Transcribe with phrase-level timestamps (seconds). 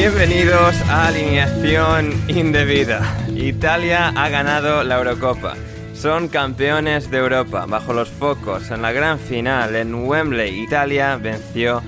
[0.00, 3.02] Bienvenidos a Alineación Indebida.
[3.36, 5.56] Italia ha ganado la Eurocopa.
[5.92, 7.66] Son campeones de Europa.
[7.68, 11.82] Bajo los focos, en la gran final en Wembley, Italia venció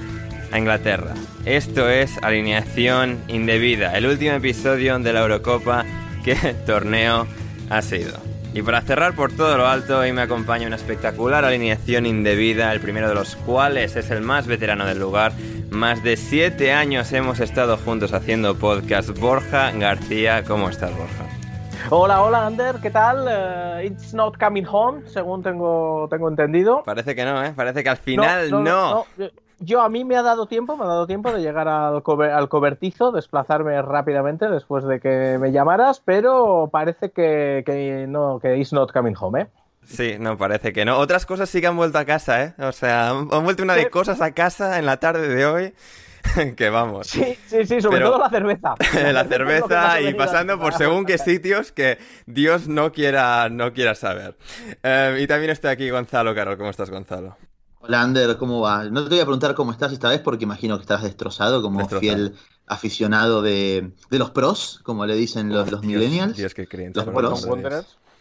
[0.50, 1.14] a Inglaterra.
[1.46, 5.86] Esto es Alineación Indebida, el último episodio de la Eurocopa.
[6.22, 6.36] ¿Qué
[6.66, 7.26] torneo
[7.70, 8.31] ha sido?
[8.54, 12.80] Y para cerrar por todo lo alto, hoy me acompaña una espectacular alineación indebida, el
[12.80, 15.32] primero de los cuales es el más veterano del lugar.
[15.70, 19.18] Más de siete años hemos estado juntos haciendo podcast.
[19.18, 21.41] Borja García, ¿cómo estás, Borja?
[21.90, 23.26] Hola, hola, Ander, ¿qué tal?
[23.28, 26.82] Eh, it's not coming home, según tengo, tengo entendido.
[26.84, 27.52] Parece que no, ¿eh?
[27.54, 28.60] Parece que al final no.
[28.60, 29.26] no, no.
[29.58, 32.30] Yo a mí me ha dado tiempo, me ha dado tiempo de llegar al, cober,
[32.30, 38.56] al cobertizo, desplazarme rápidamente después de que me llamaras, pero parece que, que no, que
[38.56, 39.46] it's not coming home, ¿eh?
[39.84, 40.98] Sí, no, parece que no.
[40.98, 42.54] Otras cosas sí que han vuelto a casa, ¿eh?
[42.58, 45.74] O sea, han, han vuelto una de cosas a casa en la tarde de hoy.
[46.56, 47.06] que vamos.
[47.06, 48.74] Sí, sí, sí, sobre Pero, todo la cerveza.
[49.12, 54.36] la cerveza y pasando por según qué sitios que Dios no quiera, no quiera saber.
[54.82, 56.56] Eh, y también está aquí Gonzalo, Carol.
[56.56, 57.36] ¿Cómo estás, Gonzalo?
[57.80, 58.84] Hola, Ander, ¿cómo va?
[58.84, 61.80] No te voy a preguntar cómo estás esta vez porque imagino que estás destrozado como
[61.80, 62.00] destrozado.
[62.00, 62.34] fiel
[62.66, 66.36] aficionado de, de, los pros, como le dicen los, los Dios, millennials.
[66.36, 66.92] Dios que creen.
[66.94, 67.48] Los pros.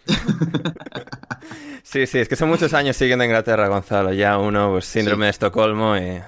[1.83, 4.11] sí, sí, es que son muchos años siguiendo a Inglaterra, Gonzalo.
[4.13, 5.27] Ya uno, pues síndrome sí.
[5.27, 6.21] de Estocolmo y...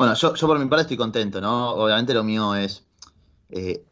[0.00, 1.72] Bueno, yo, yo por mi parte estoy contento, ¿no?
[1.72, 2.86] Obviamente lo mío es
[3.50, 3.84] eh,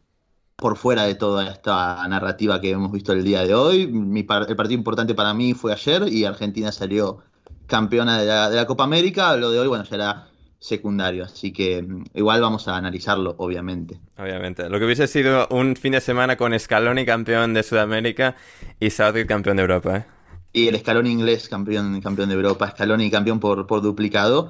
[0.55, 3.85] por fuera de toda esta narrativa que hemos visto el día de hoy.
[3.85, 7.19] Mi par el partido importante para mí fue ayer y Argentina salió
[7.67, 9.37] campeona de la, de la, Copa América.
[9.37, 10.27] Lo de hoy, bueno, ya era
[10.57, 13.99] secundario, así que mm, igual vamos a analizarlo, obviamente.
[14.17, 14.67] Obviamente.
[14.67, 18.35] Lo que hubiese sido un fin de semana con Scaloni campeón de Sudamérica
[18.79, 20.05] y Southgate campeón de Europa, ¿eh?
[20.53, 24.49] Y el Scaloni inglés campeón, campeón de Europa, Scaloni campeón por, por duplicado.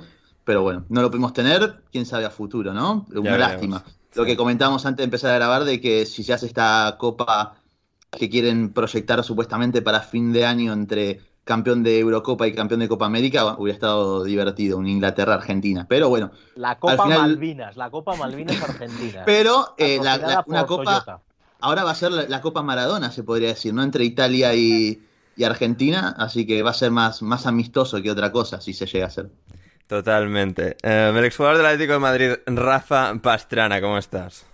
[0.50, 3.06] Pero bueno, no lo pudimos tener, quién sabe a futuro, ¿no?
[3.14, 3.78] Una ya lástima.
[3.78, 4.00] Veremos.
[4.16, 7.58] Lo que comentamos antes de empezar a grabar de que si se hace esta copa
[8.10, 12.90] que quieren proyectar supuestamente para fin de año entre campeón de Eurocopa y campeón de
[12.90, 15.86] Copa América, hubiera estado divertido, un Inglaterra-Argentina.
[15.88, 16.32] Pero bueno.
[16.56, 17.22] La Copa final...
[17.22, 19.22] Malvinas, la Copa Malvinas Argentina.
[19.28, 20.84] Pero eh, la, la, una Copa.
[20.84, 21.22] Toyota.
[21.60, 23.84] Ahora va a ser la, la, Copa Maradona, se podría decir, ¿no?
[23.84, 25.00] Entre Italia y,
[25.38, 26.16] y, Argentina.
[26.18, 29.10] Así que va a ser más, más amistoso que otra cosa, si se llega a
[29.10, 29.30] hacer.
[29.90, 30.78] Totalmente.
[30.84, 34.46] Eh, el exjugador del Atlético de Madrid, Rafa Pastrana, ¿cómo estás?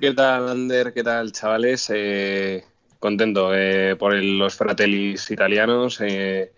[0.00, 0.94] ¿Qué tal, Ander?
[0.94, 1.92] ¿Qué tal, chavales?
[1.94, 2.64] Eh,
[2.98, 6.52] contento eh, por el, los fratellis italianos eh,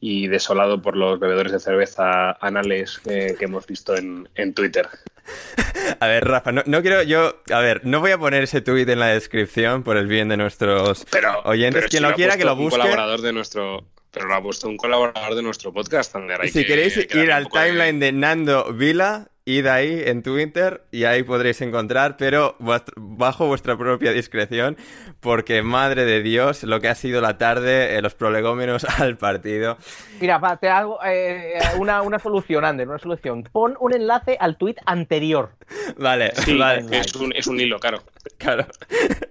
[0.00, 4.86] y desolado por los bebedores de cerveza anales que hemos visto en, Twitter.
[5.98, 7.40] A ver, Rafa, no, quiero yo.
[7.50, 10.36] A ver, no voy a poner ese tweet en la descripción por el bien de
[10.36, 11.06] nuestros
[11.44, 11.86] oyentes.
[11.86, 12.74] Quien lo, quiera, que lo busque.
[12.74, 13.86] Un colaborador de nuestro.
[14.14, 16.48] Pero lo ha puesto un colaborador de nuestro podcast, Ander.
[16.48, 21.60] Si queréis ir al timeline de Nando Vila, id ahí en Twitter y ahí podréis
[21.60, 22.56] encontrar, pero
[22.96, 24.76] bajo vuestra propia discreción,
[25.20, 29.76] porque madre de Dios, lo que ha sido la tarde, eh, los prolegómenos al partido.
[30.20, 33.42] Mira, te hago eh, una, una, solución, Ander, una solución.
[33.50, 35.50] Pon un enlace al tweet anterior.
[35.98, 36.84] Vale, vale.
[36.98, 38.02] Es un, es un hilo, claro.
[38.38, 38.66] Claro.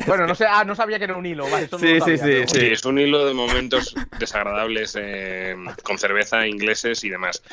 [0.07, 1.67] Bueno, no sé, ah, no sabía que era un hilo, vale.
[1.67, 7.09] sí, sí, sí, sí, Es un hilo de momentos desagradables eh, con cerveza, ingleses y
[7.09, 7.43] demás.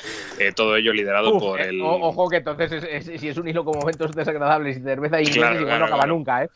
[0.54, 1.80] todo ello liderado por el.
[1.82, 5.84] Ojo que entonces si es un hilo con momentos desagradables y cerveza y igual no
[5.84, 6.50] acaba nunca, ¿eh?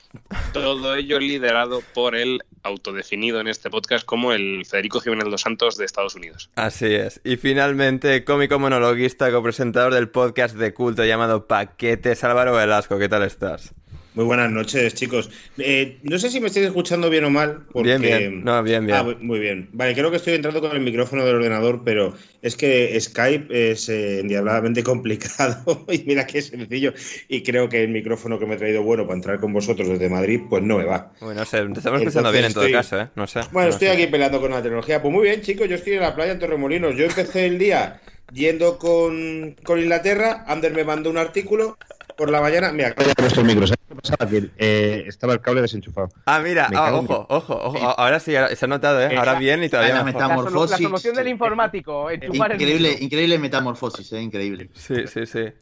[0.52, 5.76] Todo ello liderado por el autodefinido en este podcast como el Federico Jiménez dos Santos
[5.76, 6.50] de Estados Unidos.
[6.56, 7.20] Así es.
[7.24, 13.22] Y finalmente, cómico monologuista, copresentador del podcast de culto llamado Paquetes, Álvaro Velasco, ¿qué tal
[13.22, 13.74] estás?
[14.14, 15.28] Muy buenas noches, chicos.
[15.58, 17.64] Eh, no sé si me estáis escuchando bien o mal.
[17.74, 18.44] Bien, bien.
[18.44, 18.96] No, bien, bien.
[18.96, 19.68] Ah, muy bien.
[19.72, 23.88] Vale, creo que estoy entrando con el micrófono del ordenador, pero es que Skype es
[23.88, 26.94] eh, endiabladamente complicado y mira qué sencillo.
[27.26, 30.08] Y creo que el micrófono que me he traído bueno para entrar con vosotros desde
[30.08, 31.12] Madrid, pues no me va.
[31.18, 33.08] Bueno, no sé, te estamos escuchando bien en todo caso, ¿eh?
[33.16, 33.40] No sé.
[33.50, 35.02] Bueno, estoy aquí peleando con la tecnología.
[35.02, 36.94] Pues muy bien, chicos, yo estoy en la playa en Torremolinos.
[36.94, 38.00] Yo empecé el día
[38.32, 40.44] yendo con, con Inglaterra.
[40.46, 41.76] Ander me mandó un artículo
[42.16, 42.72] por la mañana.
[42.72, 43.66] Mira, acabo de el micro.
[43.66, 44.30] ¿Qué pasaba?
[44.30, 46.08] Que eh, estaba el cable desenchufado.
[46.26, 47.78] Ah, mira, ah, ojo, ojo, ojo.
[47.78, 49.16] Ahora sí, se ha notado, ¿eh?
[49.16, 50.80] Ahora bien y todavía la metamorfosis.
[50.80, 52.10] La, solución del informático.
[52.12, 54.22] Increíble, increíble metamorfosis, ¿eh?
[54.22, 54.70] Increíble.
[54.74, 55.52] Sí, sí, sí.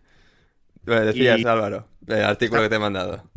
[0.85, 3.31] Bueno, decías, Álvaro, el artículo que te he mandado.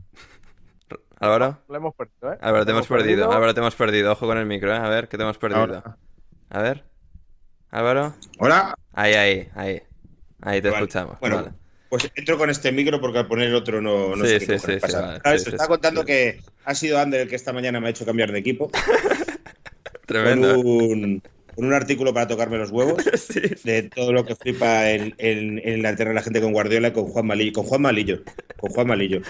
[1.19, 1.59] ¿Álvaro?
[1.69, 2.37] Lo hemos perdido, ¿eh?
[2.41, 3.31] Álvaro, te hemos perdido.
[3.31, 4.11] Álvaro, te hemos perdido.
[4.11, 4.77] Ojo con el micro, ¿eh?
[4.77, 5.83] A ver, ¿qué te hemos perdido?
[6.49, 6.83] A ver.
[7.71, 8.13] Álvaro.
[8.39, 8.75] Hola.
[8.93, 9.81] Ahí, ahí, ahí.
[10.41, 11.19] Ahí te escuchamos.
[11.19, 11.53] Bueno,
[11.89, 14.77] pues entro con este micro porque al poner el otro no, no sé qué sí,
[14.79, 15.21] pasa.
[15.37, 18.31] Sí, está contando que ha sido Ander el que esta mañana me ha hecho cambiar
[18.31, 18.71] de equipo.
[20.05, 20.55] Tremendo.
[20.55, 21.23] Con un,
[21.55, 23.03] un, artículo para tocarme los huevos
[23.63, 26.91] de todo lo que flipa en, en, en la tierra la gente con Guardiola y
[26.91, 27.53] con Juan Malillo.
[27.53, 28.21] Con Juan Malillo.
[28.57, 29.21] Con Juan Malillo.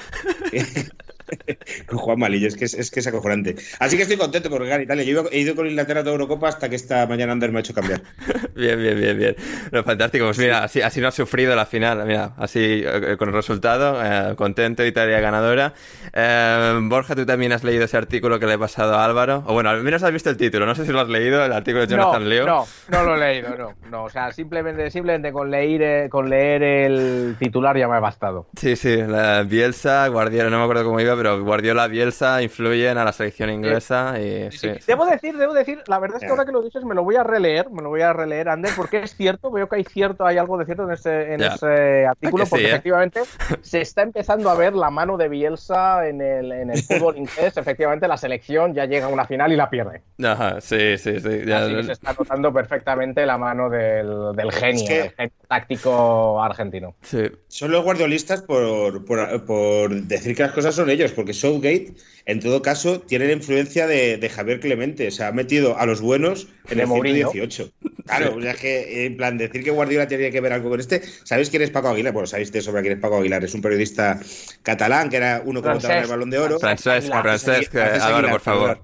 [1.87, 3.55] con Juan Malillo, es que es, que es acojonante.
[3.79, 5.03] Así que estoy contento porque ganar Italia.
[5.03, 7.61] Yo he ido con Inglaterra a toda Eurocopa hasta que esta mañana Ander me ha
[7.61, 8.01] hecho cambiar.
[8.55, 9.35] bien, bien, bien, bien.
[9.83, 10.25] fantástico.
[10.25, 12.05] Pues mira, así, así no ha sufrido la final.
[12.05, 15.73] Mira, así eh, con el resultado, eh, contento, Italia ganadora.
[16.13, 19.43] Eh, Borja, tú también has leído ese artículo que le he pasado a Álvaro.
[19.47, 20.65] O bueno, al menos has visto el título.
[20.65, 22.45] No sé si lo has leído, el artículo de Jonathan no, Leo.
[22.45, 23.73] No, no lo he leído, no.
[23.89, 24.03] no.
[24.05, 28.47] O sea, simplemente, simplemente con, leer, con leer el titular ya me ha bastado.
[28.55, 28.97] Sí, sí.
[28.97, 33.49] La Bielsa, Guardiola, no me acuerdo cómo iba, pero Guardiola, Bielsa influyen a la selección
[33.49, 34.15] inglesa.
[34.19, 34.49] Y,
[34.87, 37.15] Debo decir, debo decir, la verdad es que ahora que lo dices me lo voy
[37.15, 40.25] a releer, me lo voy a releer, Ander, porque es cierto, veo que hay cierto,
[40.25, 42.69] hay algo de cierto en ese, en ese artículo, porque ¿eh?
[42.69, 43.21] efectivamente
[43.61, 47.57] se está empezando a ver la mano de Bielsa en el, en el fútbol inglés.
[47.57, 50.01] Efectivamente, la selección ya llega a una final y la pierde.
[50.23, 51.51] Ajá, sí, sí, sí.
[51.51, 56.95] Así que se está notando perfectamente la mano del, del genio, genio táctico argentino.
[57.01, 57.31] Sí.
[57.47, 61.93] Son los guardiolistas por, por, por decir que las cosas son ellos, porque Southgate,
[62.25, 65.07] en todo caso, tiene la influencia de, de Javier Clemente.
[65.07, 67.71] O sea, ha metido a los buenos en el 118.
[68.05, 71.01] Claro, o sea, que en plan, decir que Guardiola tenía que ver algo con este.
[71.23, 72.13] ¿Sabéis quién es Paco Aguilar?
[72.13, 73.43] Bueno, sabéis de sobre quién es Paco Aguilar.
[73.43, 74.19] Es un periodista
[74.61, 76.59] catalán que era uno que votaba el balón de oro.
[76.59, 78.81] Francesc, Francesc, Álvaro, por favor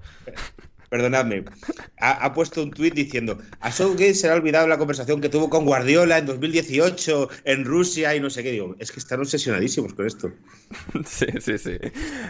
[0.92, 1.44] perdonadme,
[1.98, 5.48] ha, puesto un tuit diciendo a Southgate se le ha olvidado la conversación que tuvo
[5.48, 8.52] con Guardiola en 2018 en Rusia y no sé qué.
[8.52, 10.30] Digo, es que están obsesionadísimos con esto.
[11.06, 11.78] Sí, sí, sí.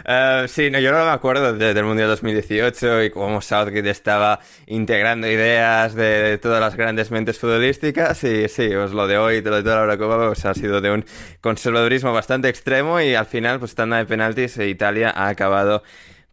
[0.05, 4.39] Eh, sí, no, yo no me acuerdo desde el Mundial 2018 y cómo Southgate estaba
[4.67, 9.57] integrando ideas de, todas las grandes mentes futbolísticas y sí, pues lo de hoy, lo
[9.57, 11.05] de toda la Eurocopa, pues ha sido de un
[11.41, 15.83] conservadurismo bastante extremo y al final, pues tanda de penaltis, Italia ha acabado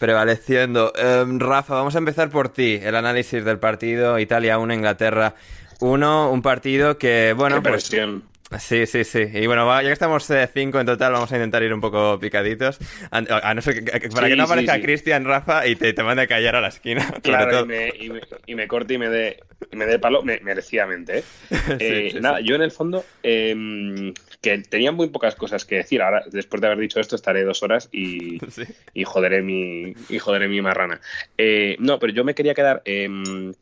[0.01, 0.93] prevaleciendo.
[0.97, 2.81] Em, Rafa, vamos a empezar por ti.
[2.83, 5.35] El análisis del partido Italia 1, Inglaterra
[5.79, 6.33] 1.
[6.33, 7.89] Un partido que, bueno, pues...
[8.59, 9.27] Sí, sí, sí.
[9.33, 12.19] Y bueno, ya que estamos eh, cinco en total, vamos a intentar ir un poco
[12.19, 12.79] picaditos.
[13.11, 16.27] A, no ser que, para que no aparezca Cristian, Rafa, y te, te mande a
[16.27, 17.07] callar a la esquina.
[17.23, 19.39] Claro, y me, y, me, y me, corte y me dé
[19.73, 21.19] me dé palo merecidamente.
[21.19, 21.25] ¿eh?
[21.79, 26.03] eh nada, yo en el fondo, em, que tenía muy pocas cosas que decir.
[26.03, 28.39] Ahora, después de haber dicho esto, estaré dos horas y,
[28.95, 31.01] y joderé mi y joderé mi marrana.
[31.39, 33.53] Eh, no, pero yo me quería quedar em,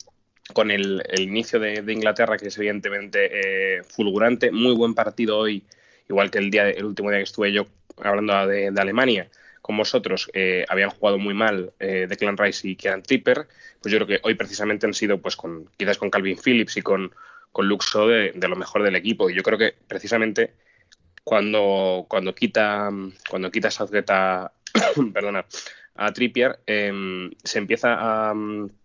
[0.52, 5.64] con el, inicio de, Inglaterra, que es evidentemente eh, fulgurante, muy buen partido hoy,
[6.08, 7.66] igual que el, día, el último día que estuve yo
[8.02, 9.28] hablando de, Alemania,
[9.60, 10.30] con vosotros.
[10.32, 13.46] Eh, habían jugado muy mal eh, Declan Rice y Kieran Tripper,
[13.82, 16.82] pues yo creo que hoy precisamente han sido pues con quizás con Calvin Phillips y
[16.82, 17.12] con,
[17.52, 19.30] con Luxo de, lo mejor del equipo.
[19.30, 20.54] Y yo creo que precisamente
[21.22, 22.90] cuando, cuando quita
[23.28, 24.52] cuando quita Southgate a,
[25.12, 25.44] perdona,
[25.98, 28.34] a Trippier, em, se, empieza a,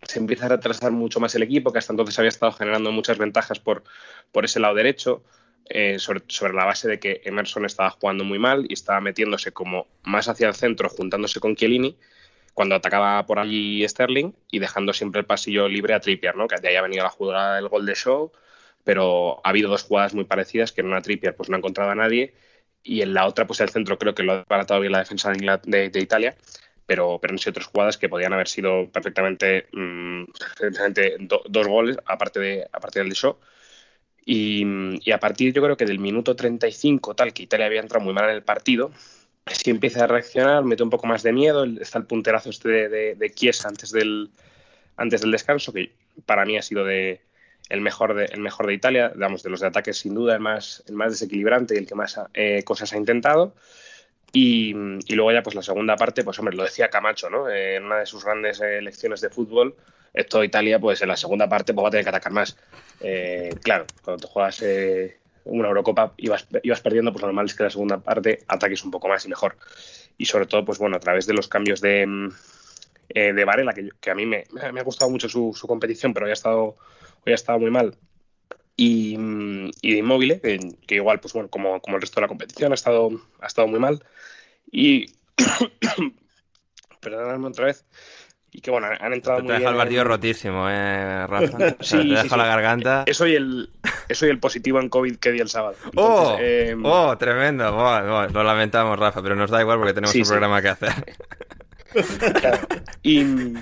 [0.02, 3.18] se empieza a retrasar mucho más el equipo, que hasta entonces había estado generando muchas
[3.18, 3.84] ventajas por,
[4.32, 5.22] por ese lado derecho.
[5.70, 6.20] Eh, sobre,
[6.52, 10.48] la base de que Emerson estaba jugando muy mal y estaba metiéndose como más hacia
[10.48, 11.96] el centro, juntándose con Chiellini,
[12.52, 16.48] cuando atacaba por allí Sterling y dejando siempre el pasillo libre a Trippier, ¿no?
[16.48, 18.30] que de ahí ha venido la jugada del gol de show,
[18.84, 21.90] pero ha habido dos jugadas muy parecidas que en una Trippier pues no ha encontrado
[21.90, 22.34] a nadie
[22.82, 25.32] y en la otra pues el centro creo que lo ha baratado bien la defensa
[25.32, 26.36] de, Italia
[26.86, 30.24] pero, pero han sido otras jugadas que podían haber sido perfectamente, mm,
[31.48, 33.38] dos goles aparte, de, aparte del de show
[34.26, 38.14] y, a partir, yo creo que del minuto 35, tal, que Italia había entrado muy
[38.14, 38.90] mal en el partido,
[39.46, 41.64] si empieza a reaccionar, mete un poco más de miedo.
[41.64, 44.30] Está el punterazo este de, de, Chiesa antes del,
[44.96, 45.92] antes del descanso, que
[46.24, 47.20] para mí ha sido de,
[47.68, 50.40] el, mejor de, el mejor de Italia, digamos, de los de ataques, sin duda, el
[50.40, 53.54] más, el más desequilibrante y el que más eh, cosas ha intentado.
[54.34, 54.74] Y,
[55.14, 57.48] luego ya, pues la segunda parte, pues hombre, lo decía Camacho, ¿no?
[57.48, 59.76] Eh, en una de sus grandes eh, lecciones de fútbol,
[60.14, 62.56] esto Italia, pues en la segunda parte pues, va a tener que atacar más.
[63.00, 66.46] Eh, claro, cuando te juegas eh, una Eurocopa y vas,
[66.82, 69.56] perdiendo, pues lo normal es que la segunda parte ataques un poco más y mejor.
[70.16, 72.30] Y sobre todo, pues bueno, a través de los cambios de,
[73.08, 76.34] eh, de Varela, que, a mí me, ha gustado mucho su, competición, pero hoy ha
[76.34, 76.76] estado,
[77.26, 77.96] hoy ha estado muy mal.
[78.76, 79.16] Y,
[79.82, 82.74] y de Inmóvil, que, igual, pues bueno, como, como el resto de la competición, ha
[82.74, 84.04] estado, ha estado muy mal.
[84.70, 85.06] Y,
[87.00, 87.84] perdonadme otra vez,
[88.50, 91.76] y que bueno, han entrado muy te el partido rotísimo, eh, Rafa.
[91.80, 93.02] sí, te dejo la garganta.
[93.06, 93.70] Eso y, el,
[94.08, 95.76] eso y el positivo en COVID que di el sábado.
[95.96, 97.70] oh, em, oh, tremendo.
[97.72, 100.92] lo lamentamos, Rafa, pero nos da igual porque tenemos un programa que hacer.
[103.04, 103.54] Y...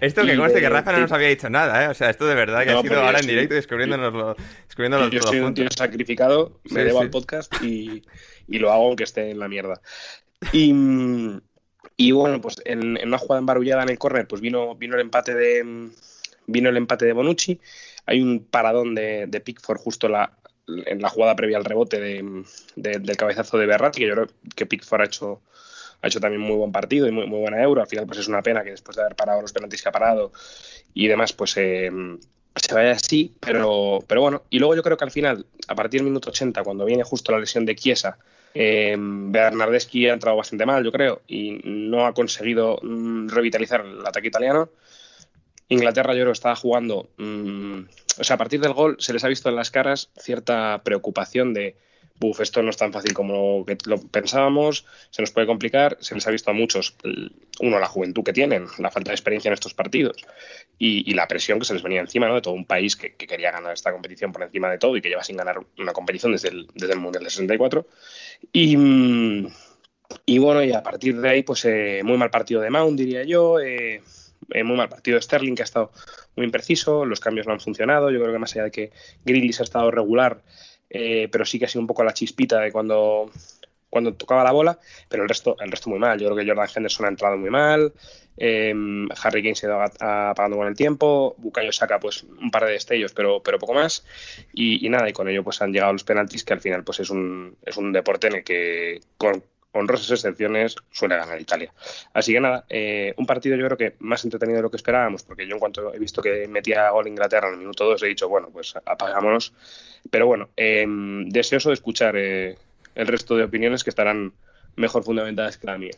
[0.00, 1.88] Esto que conste que Rafa no nos había dicho nada, ¿eh?
[1.88, 5.40] O sea, esto de verdad que ha sido ahora en directo descubriéndonos descubriéndonos Yo soy
[5.40, 8.02] un tío sacrificado, me debo al podcast y,
[8.48, 9.80] y, lo hago aunque esté en la mierda.
[10.52, 10.72] Y,
[11.96, 15.34] y bueno, pues en, una jugada embarullada en el córner, pues vino, vino el empate
[15.34, 15.90] de
[16.46, 17.60] vino el empate de Bonucci.
[18.06, 20.32] Hay un paradón de, de Pickford justo la,
[20.66, 24.66] en la jugada previa al rebote de, del cabezazo de Berratti, que yo creo que
[24.66, 25.42] Pickford ha hecho,
[26.06, 27.82] ha hecho también muy buen partido y muy, buena euro.
[27.82, 29.92] Al final, pues es una pena que después de haber parado los penaltis que ha
[29.92, 30.32] parado
[30.94, 31.90] y demás, pues eh,
[32.54, 33.34] se vaya así.
[33.40, 36.62] Pero, pero bueno, y luego yo creo que al final, a partir del minuto 80,
[36.62, 38.18] cuando viene justo la lesión de Chiesa,
[38.54, 44.06] eh, Bernardeschi ha entrado bastante mal, yo creo, y no ha conseguido mm, revitalizar el
[44.06, 44.70] ataque italiano.
[45.68, 47.10] Inglaterra, yo creo, estaba jugando.
[47.18, 47.80] Mm,
[48.18, 51.52] o sea, a partir del gol se les ha visto en las caras cierta preocupación
[51.52, 51.76] de
[52.18, 56.26] Buf, esto no es tan fácil como lo pensábamos, se nos puede complicar, se les
[56.26, 56.96] ha visto a muchos,
[57.60, 60.24] uno, la juventud que tienen, la falta de experiencia en estos partidos
[60.78, 62.34] y, la presión que se les venía encima ¿no?
[62.34, 65.08] de todo un país que, quería ganar esta competición por encima de todo y que
[65.08, 67.86] lleva sin ganar una competición desde el, Mundial del 64.
[68.52, 68.76] Y,
[70.24, 73.24] y bueno, y a partir de ahí, pues eh, muy mal partido de Mount, diría
[73.24, 73.60] yo.
[73.60, 74.02] Eh,
[74.50, 75.90] eh, muy mal partido de Sterling, que ha estado
[76.36, 78.10] muy impreciso, los cambios no han funcionado.
[78.10, 78.92] Yo creo que más allá de que
[79.24, 80.42] Grealish ha estado regular,
[80.90, 83.30] eh, pero sí que ha sido un poco la chispita de cuando,
[83.90, 84.78] cuando tocaba la bola,
[85.08, 86.18] pero el resto, el resto muy mal.
[86.18, 87.92] Yo creo que Jordan Henderson ha entrado muy mal,
[88.36, 92.72] em, Harry Kane se ha apagando con el tiempo, Bukayo saca pues un par de
[92.72, 94.04] destellos, pero, pero poco más,
[94.52, 97.10] y, nada, y con ello pues han llegado los penaltis, que al final pues es
[97.10, 99.00] un, es un deporte en el que
[99.76, 101.72] honrosas excepciones suele ganar Italia.
[102.12, 105.22] Así que nada, eh, un partido yo creo que más entretenido de lo que esperábamos,
[105.22, 108.08] porque yo en cuanto he visto que metía gol Inglaterra en el minuto 2 he
[108.08, 109.52] dicho, bueno, pues apagámonos.
[110.10, 112.56] Pero bueno, em, deseoso de escuchar eh,
[112.94, 114.32] el resto de opiniones que estarán
[114.76, 115.92] mejor fundamentadas que la mía.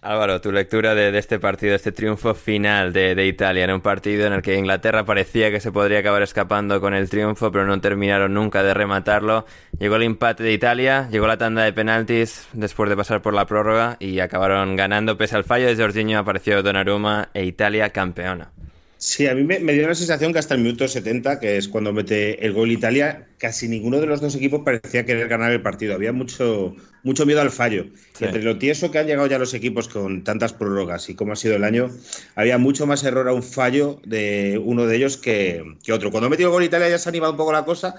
[0.00, 4.32] Álvaro, tu lectura de, este partido, este triunfo final de, Italia, en un partido en
[4.32, 8.32] el que Inglaterra parecía que se podría acabar escapando con el triunfo, pero no terminaron
[8.32, 9.44] nunca de rematarlo.
[9.78, 13.46] Llegó el empate de Italia, llegó la tanda de penaltis después de pasar por la
[13.46, 18.52] prórroga y acabaron ganando pese al fallo de Jorginho, apareció Donnarumma e Italia campeona.
[19.00, 21.92] Sí, a mí me, dio la sensación que hasta el minuto 70, que es cuando
[21.92, 25.94] mete el gol Italia, casi ninguno de los dos equipos parecía querer ganar el partido.
[25.94, 26.74] Había mucho,
[27.04, 27.86] mucho miedo al fallo.
[28.18, 31.36] entre lo tieso que han llegado ya los equipos con tantas prórrogas y cómo ha
[31.36, 31.90] sido el año,
[32.34, 35.62] había mucho más error a un fallo de uno de ellos que,
[35.92, 36.10] otro.
[36.10, 37.94] Cuando ha metido el gol Italia ya se ha animado un poco la cosa.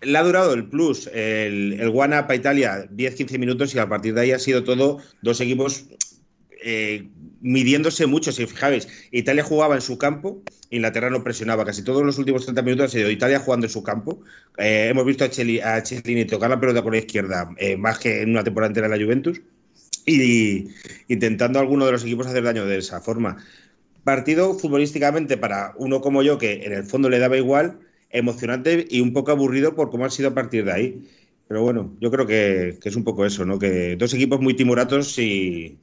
[0.00, 3.88] Le ha durado el plus, el, el One Up a Italia 10-15 minutos y a
[3.88, 5.86] partir de ahí ha sido todo dos equipos
[6.64, 7.08] eh,
[7.42, 8.32] midiéndose mucho.
[8.32, 11.64] Si fijáis, Italia jugaba en su campo, Inglaterra no presionaba.
[11.64, 14.22] Casi todos los últimos 30 minutos ha sido Italia jugando en su campo.
[14.56, 18.30] Eh, hemos visto a, Chelini tocar la pelota con la izquierda eh, más que en
[18.30, 19.42] una temporada entera en la Juventus.
[20.06, 20.68] y
[21.08, 23.36] intentando alguno de los equipos hacer daño de esa forma.
[24.02, 27.78] Partido futbolísticamente para uno como yo, que en el fondo le daba igual,
[28.10, 31.08] emocionante y un poco aburrido por cómo ha sido a partir de ahí.
[31.48, 33.58] Pero bueno, yo creo que, es un poco eso, ¿no?
[33.58, 35.78] Que dos equipos muy timoratos y,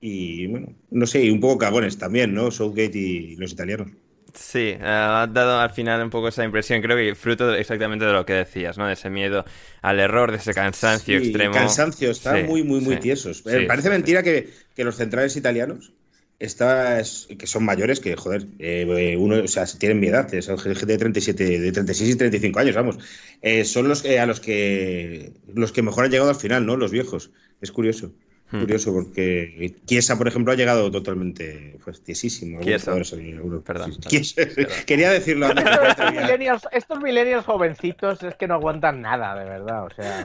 [0.00, 2.50] y bueno, no sé, y un poco cagones también, ¿no?
[2.50, 3.90] Southgate y los italianos.
[4.34, 8.12] Sí, eh, ha dado al final un poco esa impresión, creo que fruto exactamente de
[8.12, 8.86] lo que decías, ¿no?
[8.86, 9.44] De ese miedo
[9.82, 11.54] al error, de ese cansancio sí, extremo.
[11.54, 13.42] Cansancio, están muy, muy, muy tiesos.
[13.46, 15.92] Eh, parece mentira que, que, los centrales italianos
[16.38, 17.02] está,
[17.38, 20.98] que son mayores, que joder, eh, uno, o sea, tienen mi edad, son gente de
[20.98, 22.98] 37, de 36 y 35 años, vamos.
[23.42, 26.76] Eh, son los a los que los que mejor han llegado al final, ¿no?
[26.76, 27.30] Los viejos.
[27.60, 28.12] Es curioso.
[28.50, 28.60] Hmm.
[28.60, 32.58] Curioso, porque Chiesa, por ejemplo, ha llegado totalmente pues, tiesísimo.
[32.60, 33.92] Perdón,
[34.86, 35.46] Quería decirlo.
[36.72, 39.84] estos, millennials, jovencitos es que no aguantan nada, de verdad.
[39.84, 40.24] O sea.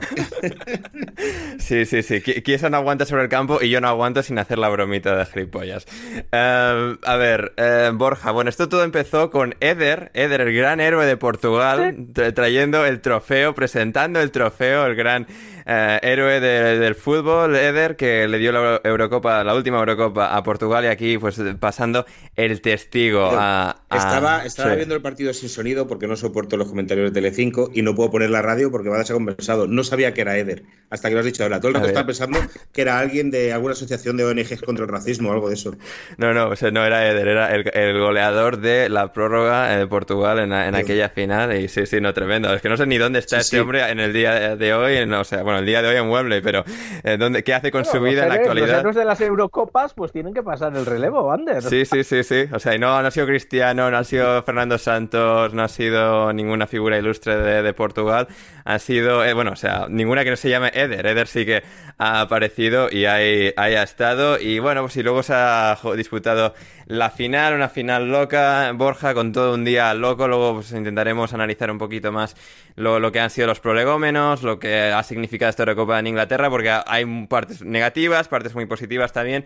[1.58, 2.20] sí, sí, sí.
[2.20, 5.26] Chiesa no aguanta sobre el campo y yo no aguanto sin hacer la bromita de
[5.26, 5.86] gilipollas.
[6.32, 11.06] Eh, a ver, eh, Borja, bueno, esto todo empezó con Eder, Eder, el gran héroe
[11.06, 15.26] de Portugal, trayendo el trofeo, presentando el trofeo, el gran
[15.66, 20.84] eh, héroe del fútbol, Eder, que le dio la Eurocopa, la última Eurocopa a Portugal
[20.84, 22.06] y aquí pues pasando
[22.36, 27.10] el testigo a, Estaba, estaba viendo el partido sin sonido porque no soporto los comentarios
[27.10, 29.66] de Telecinco y no puedo poner la radio porque va a ser conversado.
[29.66, 31.58] No sabía que era Eder, hasta que lo has dicho ahora.
[31.58, 32.38] Todo el rato estaba pensando
[32.72, 35.76] que era alguien de alguna asociación de ONGs contra el racismo o algo de eso.
[36.16, 40.38] No, no, o sea, no era Eder, era el, goleador de la prórroga de Portugal
[40.38, 42.52] en, aquella final y sí, sí, no, tremendo.
[42.54, 45.24] Es que no sé ni dónde está este hombre en el día de hoy, o
[45.24, 46.64] sea, bueno, el día de hoy en Wembley, pero
[47.02, 48.82] eh, ¿dónde, ¿qué hace con su vida en la actualidad?
[48.82, 51.62] Los de las Eurocopas pues tienen que pasar el relevo, Ander.
[51.62, 52.46] Sí, sí, sí, sí.
[52.52, 55.68] O sea, y no, no ha sido Cristiano, no ha sido Fernando Santos, no ha
[55.68, 58.28] sido ninguna figura ilustre de, Portugal.
[58.68, 61.06] Ha sido, eh, bueno, o sea, ninguna que no se llame Eder.
[61.06, 61.62] Eder sí que
[61.98, 64.40] ha aparecido y ahí, ahí ha estado.
[64.40, 66.52] Y bueno, pues y luego se ha disputado
[66.86, 70.26] la final, una final loca, Borja, con todo un día loco.
[70.26, 72.34] Luego pues, intentaremos analizar un poquito más
[72.74, 76.76] lo, que han sido los prolegómenos, lo que ha significado esta Recopa en Inglaterra, porque
[76.86, 79.44] hay partes negativas, partes muy positivas también.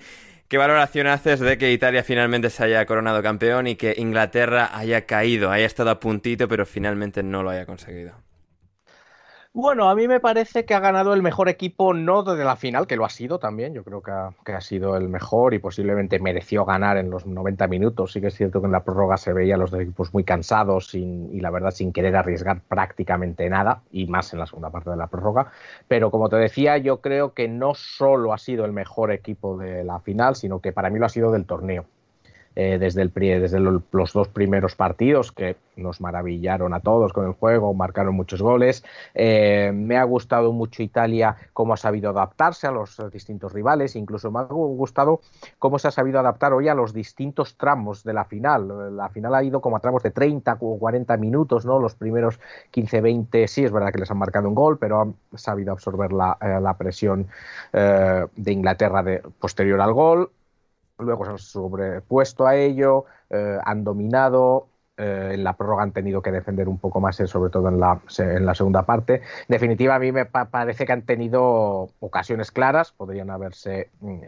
[0.49, 5.05] ¿Qué valoración haces de que Italia finalmente se haya coronado campeón y que Inglaterra haya
[5.05, 8.30] caído, haya estado a puntito, pero finalmente no lo haya conseguido?
[9.53, 12.87] Bueno, a mí me parece que ha ganado el mejor equipo, no de la final,
[12.87, 13.75] que lo ha sido también.
[13.75, 18.13] Yo creo que ha, sido el mejor y posiblemente mereció ganar en los 90 minutos.
[18.13, 20.23] Sí que es cierto que en la prórroga se veía a los dos equipos muy
[20.23, 24.91] cansados y la verdad sin querer arriesgar prácticamente nada, y más en la segunda parte
[24.91, 25.51] de la prórroga.
[25.89, 29.83] Pero como te decía, yo creo que no solo ha sido el mejor equipo de
[29.83, 31.87] la final, sino que para mí lo ha sido del torneo.
[32.57, 37.33] Eh, desde, el, desde los dos primeros partidos que nos maravillaron a todos con el
[37.33, 38.83] juego, marcaron muchos goles.
[39.15, 44.33] Eh, me ha gustado mucho Italia cómo ha sabido adaptarse a los distintos rivales, incluso
[44.33, 45.21] me ha gustado
[45.61, 48.97] cómo se ha sabido adaptar hoy a los distintos tramos de la final.
[48.97, 51.79] La final ha ido como a tramos de 30 o 40 minutos, ¿no?
[51.79, 52.41] Los primeros
[52.73, 56.13] 15, 20, sí, es verdad que les han marcado un gol, pero han sabido absorber
[56.13, 57.29] la, eh, presión
[57.73, 59.05] de Inglaterra
[59.39, 60.31] posterior al gol
[61.01, 66.23] luego se han sobrepuesto a ello, eh, han dominado, eh, en la prórroga han tenido
[66.23, 69.15] que defender un poco más, eh, sobre todo en la, en la segunda parte.
[69.15, 74.21] En definitiva, a mí me parece que han tenido ocasiones claras, podrían haberse mm,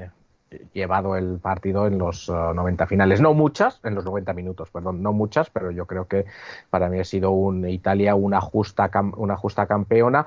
[0.72, 3.20] llevado el partido en los 90 finales.
[3.20, 6.26] No muchas, en los 90 minutos, perdón, no muchas, pero yo creo que
[6.70, 10.26] para mí ha sido un Italia una justa, una justa campeona.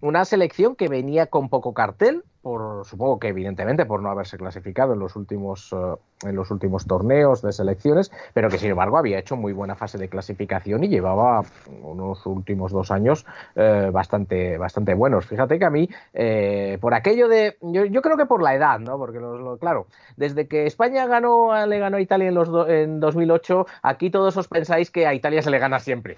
[0.00, 4.94] Una selección que venía con poco cartel, por, supongo que evidentemente por no haberse clasificado
[4.94, 9.18] en los últimos eh, en los últimos torneos de selecciones, pero que sin embargo había
[9.18, 11.42] hecho muy buena fase de clasificación y llevaba
[11.82, 15.26] unos últimos dos años eh, bastante bastante buenos.
[15.26, 18.98] Fíjate que a mí eh, por aquello de yo, creo que por la edad, ¿no?
[18.98, 19.20] Porque
[19.60, 19.86] claro,
[20.16, 24.48] desde que España ganó le ganó a Italia en los en 2008, aquí todos os
[24.48, 26.16] pensáis que a Italia se le gana siempre.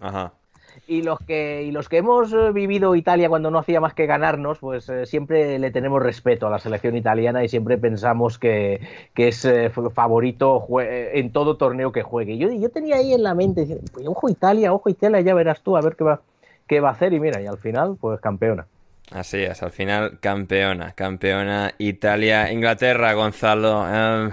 [0.00, 0.32] Ajá
[0.86, 4.06] y los que y los que hemos eh, vivido Italia cuando no hacía más que
[4.06, 8.80] ganarnos, pues eh, siempre le tenemos respeto a la selección italiana y siempre pensamos que,
[9.16, 12.36] es eh, favorito en todo torneo que juegue.
[12.38, 15.76] Yo, yo tenía ahí en la mente, pues, ojo Italia, ojo Italia, ya verás tú
[15.76, 16.20] a ver qué va,
[16.66, 18.66] qué va a hacer y mira, y al final, pues campeona.
[19.10, 23.86] Así es, al final campeona, campeona Italia, Inglaterra, Gonzalo.
[23.86, 24.30] Em,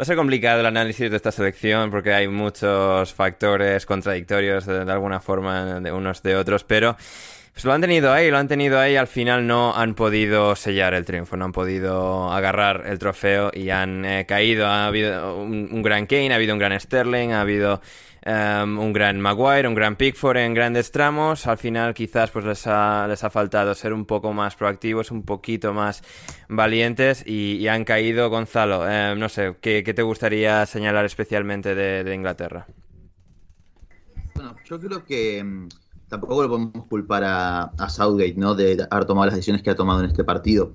[0.00, 4.90] Va a ser complicado el análisis de esta selección porque hay muchos factores contradictorios de,
[4.90, 6.96] alguna forma de unos de otros, pero
[7.52, 10.94] Pues lo han tenido ahí, lo han tenido ahí, al final no han podido sellar
[10.94, 14.68] el triunfo, no han podido agarrar el trofeo y han eh, caído.
[14.68, 17.82] Ha habido un, gran Kane, ha habido un gran Sterling, ha habido
[18.22, 21.46] em, un gran Maguire, un gran Pickford en grandes tramos.
[21.46, 25.22] Al final quizás pues les ha, les ha faltado ser un poco más proactivos, un
[25.22, 26.02] poquito más
[26.48, 28.30] valientes y, han caído.
[28.30, 32.66] Gonzalo, em, no sé, ¿qué, te gustaría señalar especialmente de Inglaterra?
[34.40, 35.68] Bueno, yo creo que mm,
[36.08, 38.54] tampoco lo podemos culpar a, a, Southgate, ¿no?
[38.54, 40.72] De haber tomado las decisiones que ha tomado en este partido.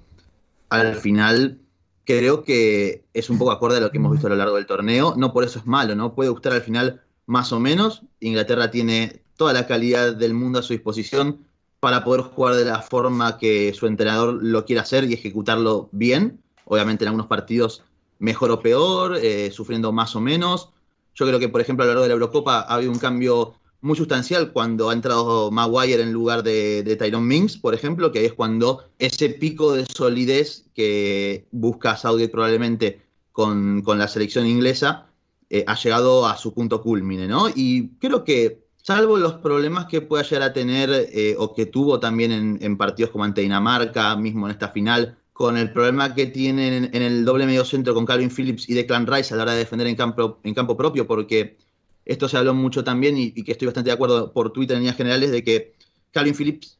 [0.69, 1.59] Al final,
[2.05, 4.67] creo que es un poco acorde a lo que hemos visto a lo largo del
[4.67, 5.15] torneo.
[5.17, 6.13] No por eso es malo, ¿no?
[6.13, 8.03] Puede gustar al final más o menos.
[8.19, 11.45] Inglaterra tiene toda la calidad del mundo a su disposición
[11.79, 16.41] para poder jugar de la forma que su entrenador lo quiera hacer y ejecutarlo bien.
[16.65, 17.83] Obviamente en algunos partidos
[18.17, 20.69] mejor o peor, eh, sufriendo más o menos.
[21.13, 23.53] Yo creo que, por ejemplo, a lo largo de la Eurocopa ha habido un cambio
[23.81, 28.25] muy sustancial cuando ha entrado Maguire en lugar de, de Tyrone Mings, por ejemplo, que
[28.25, 35.07] es cuando ese pico de solidez que busca Saudi probablemente con, la selección inglesa
[35.49, 37.49] eh, ha llegado a su punto culmine, ¿no?
[37.53, 41.99] Y creo que, salvo los problemas que pueda llegar a tener eh, o que tuvo
[41.99, 46.27] también en, en partidos como ante Dinamarca, mismo en esta final, con el problema que
[46.27, 49.51] tienen en el doble medio centro con Calvin Phillips y Declan Rice a la hora
[49.51, 51.57] de defender en campo, en campo propio, porque
[52.05, 54.95] esto se habló mucho también y, que estoy bastante de acuerdo por Twitter en líneas
[54.95, 55.73] generales de que
[56.11, 56.77] Calvin Phillips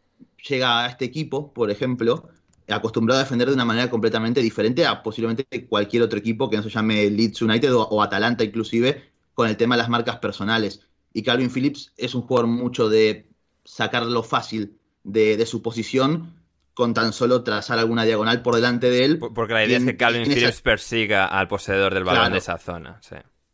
[0.47, 2.29] llega a este equipo, por ejemplo,
[2.67, 6.63] acostumbrado a defender de una manera completamente diferente a posiblemente cualquier otro equipo que no
[6.63, 10.81] se llame Leeds United o, Atalanta inclusive, con el tema de las marcas personales.
[11.13, 13.27] Y Calvin Phillips es un jugador mucho de
[13.63, 16.33] sacarlo fácil de, de su posición
[16.75, 19.19] con tan solo trazar alguna diagonal por delante de él.
[19.19, 22.99] Porque la idea es que Calvin Phillips persiga al poseedor del balón de esa zona.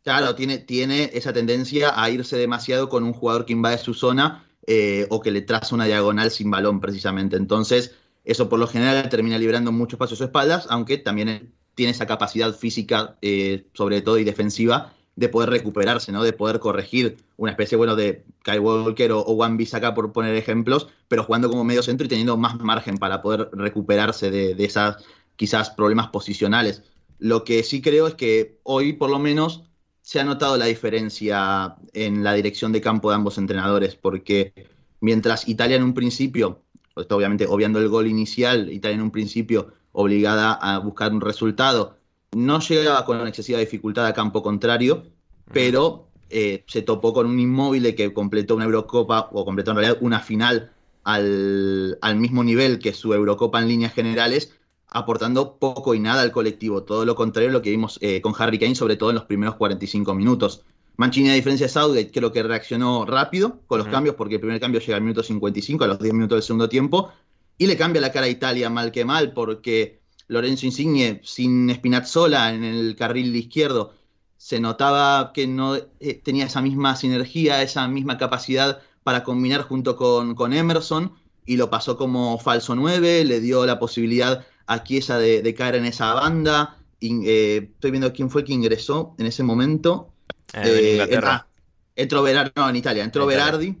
[0.02, 4.44] Claro, tiene, tiene esa tendencia a irse demasiado con un jugador que invade su zona
[4.66, 7.36] eh, o que le traza una diagonal sin balón precisamente.
[7.36, 7.94] Entonces,
[8.24, 12.06] eso por lo general termina liberando mucho espacio a sus espaldas, aunque también tiene esa
[12.06, 16.22] capacidad física, eh, sobre todo y defensiva, de poder recuperarse, ¿no?
[16.22, 20.88] De poder corregir una especie, bueno, de Kai Walker o, One Bissaka por poner ejemplos,
[21.08, 25.04] pero jugando como medio centro y teniendo más margen para poder recuperarse de, de esas
[25.36, 26.82] quizás problemas posicionales.
[27.18, 29.64] Lo que sí creo es que hoy, por lo menos,
[30.00, 34.52] se ha notado la diferencia en la dirección de campo de ambos entrenadores, porque
[35.00, 36.61] mientras Italia en un principio,
[36.94, 41.96] obviamente obviando el gol inicial, Italia en un principio obligada a buscar un resultado,
[42.32, 45.04] no llegaba con excesiva dificultad a campo contrario,
[45.52, 49.98] pero eh, se topó con un inmóvil que completó una Eurocopa, o completó en realidad
[50.00, 50.72] una final
[51.04, 54.54] al, mismo nivel que su Eurocopa en líneas generales,
[54.88, 56.84] aportando poco y nada al colectivo.
[56.84, 59.24] Todo lo contrario a lo que vimos eh, con Harry Kane, sobre todo en los
[59.24, 60.62] primeros 45 minutos.
[60.96, 64.60] Mancini, a diferencia de Southgate, creo que reaccionó rápido con los cambios, porque el primer
[64.60, 67.10] cambio llega al minuto 55, a los 10 minutos del segundo tiempo,
[67.58, 72.52] y le cambia la cara a Italia mal que mal, porque Lorenzo Insigne sin Spinazzola
[72.52, 73.94] en el carril izquierdo,
[74.36, 79.96] se notaba que no eh, tenía esa misma sinergia, esa misma capacidad para combinar junto
[79.96, 81.12] con, Emerson
[81.46, 85.84] y lo pasó como falso 9, le dio la posibilidad a Chiesa de, caer en
[85.84, 86.78] esa banda.
[87.00, 90.11] Eh, estoy viendo quién fue el que ingresó en ese momento.
[90.54, 91.46] Eh, Inglaterra.
[91.94, 93.72] Entró, Berardi, no, en Italia, entró Berardi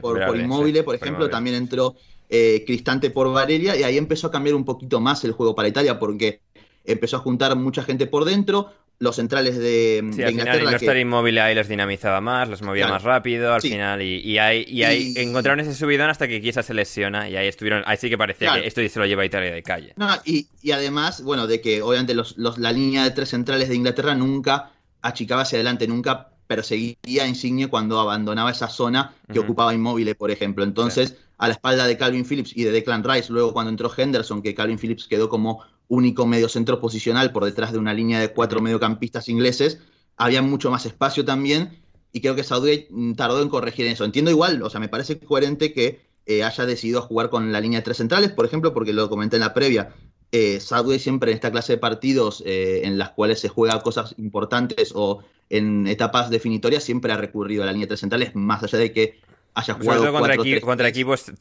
[0.00, 1.96] por, por Inmóvil, por ejemplo, también entró
[2.28, 5.68] eh, Cristante por Valeria, y ahí empezó a cambiar un poquito más el juego para
[5.68, 6.40] Italia, porque
[6.84, 10.78] empezó a juntar mucha gente por dentro, los centrales de, sí, al Inglaterra.
[10.78, 14.64] Final, no inmóvil ahí los dinamizaba más, los movía más rápido al final y, ahí,
[14.66, 18.08] y ahí encontraron ese subidón hasta que Kiesa se lesiona y ahí estuvieron, ahí sí
[18.08, 19.94] que parecía que esto se lo lleva a Italia de calle.
[20.24, 24.70] y, además, bueno, de que obviamente los, la línea de tres centrales de Inglaterra nunca
[25.06, 30.30] achicaba hacia adelante, nunca perseguía a Insigne cuando abandonaba esa zona que ocupaba Inmóvil, por
[30.30, 30.64] ejemplo.
[30.64, 34.42] Entonces, a la espalda de Calvin Phillips y de Declan Rice, luego cuando entró Henderson,
[34.42, 38.60] que Calvin Phillips quedó como único mediocentro posicional por detrás de una línea de cuatro
[38.60, 39.78] mediocampistas ingleses,
[40.16, 44.04] había mucho más espacio también y creo que Southgate tardó en corregir eso.
[44.04, 47.80] Entiendo igual, o sea, me parece coherente que eh, haya decidido jugar con la línea
[47.80, 49.94] de tres centrales, por ejemplo, porque lo comenté en la previa.
[50.32, 54.14] Eh, Southgate siempre en esta clase de partidos eh, en las cuales se juega cosas
[54.18, 58.62] importantes o en etapas definitorias siempre ha recurrido a la línea de tres centrales, más
[58.62, 59.20] allá de que
[59.54, 60.12] haya jugado
[60.64, 61.32] contra, equipos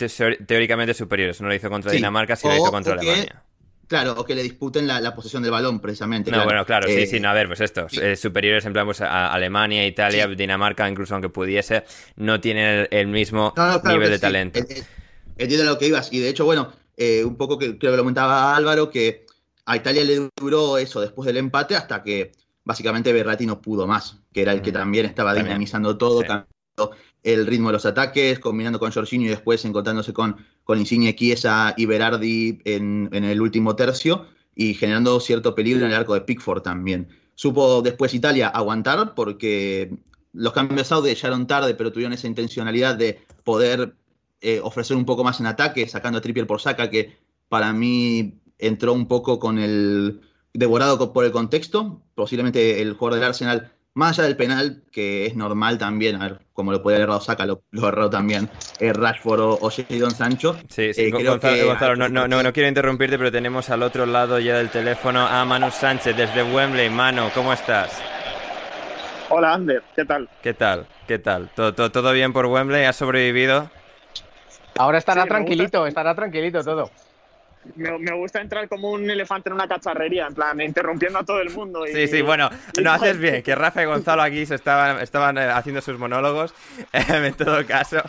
[0.48, 1.41] teóricamente superiores.
[1.41, 3.43] No lo hizo contra Dinamarca, lo hizo contra Alemania.
[3.88, 6.32] Claro, o que le disputen la, posesión del balón, precisamente.
[6.32, 9.02] No, bueno, claro, sí, sí, no, a ver, pues esto, eh, superiores en plan, pues
[9.02, 11.84] a Alemania, Italia, Dinamarca, incluso aunque pudiese,
[12.15, 14.60] no tienen el, mismo nivel de talento.
[15.38, 18.03] Entiendo lo que ibas, y de hecho, bueno, eh, un poco que creo que lo
[18.03, 19.25] comentaba Álvaro, que
[19.65, 22.31] a Italia le duró eso después del empate hasta que
[22.63, 26.23] básicamente Berratti no pudo más, que era el que también estaba dinamizando todo,
[27.23, 31.73] el ritmo de los ataques, combinando con Jorginho y después encontrándose con, con Insigne, Chiesa
[31.75, 36.62] y Berardi en, el último tercio y generando cierto peligro en el arco de Pickford
[36.62, 37.08] también.
[37.34, 39.97] Supo después Italia aguantar porque
[40.34, 43.95] los cambios Saudi llegaron tarde, pero tuvieron esa intencionalidad de poder
[44.41, 47.17] eh, ofrecer un poco más en ataque, sacando a Trippier por saca, que
[47.50, 50.21] para mí entró un poco con el
[50.54, 52.02] devorado por el contexto.
[52.15, 56.39] Posiblemente el jugador del Arsenal más allá del penal, que es normal también, a ver,
[56.52, 60.12] como lo puede haber errado Saca, lo, lo erró también eh, Rashford o, o Jadon
[60.12, 60.58] Sancho.
[60.67, 64.58] Sí, sí, eh, Gonzalo, no, no, no, quiero interrumpirte, pero tenemos al otro lado ya
[64.58, 66.89] del teléfono a Manu Sánchez desde Wembley.
[66.89, 68.02] Manu, ¿cómo estás?
[69.30, 70.30] Hola, Ander, ¿qué tal?
[70.43, 70.88] ¿Qué tal?
[71.08, 71.50] ¿Qué tal?
[71.56, 72.84] ¿Todo, todo, todo bien por Wembley?
[72.84, 73.71] ¿Has sobrevivido?
[74.78, 76.92] Ahora estará tranquilito, estará tranquilito todo
[77.76, 81.50] me, gusta entrar como un elefante en una cacharrería, en plan, interrumpiendo a todo el
[81.50, 81.84] mundo.
[81.92, 82.50] sí, sí, bueno,
[82.82, 86.54] no haces bien, que Rafa y Gonzalo aquí se estaban, estaban eh, haciendo sus monólogos.
[86.94, 88.02] en todo caso,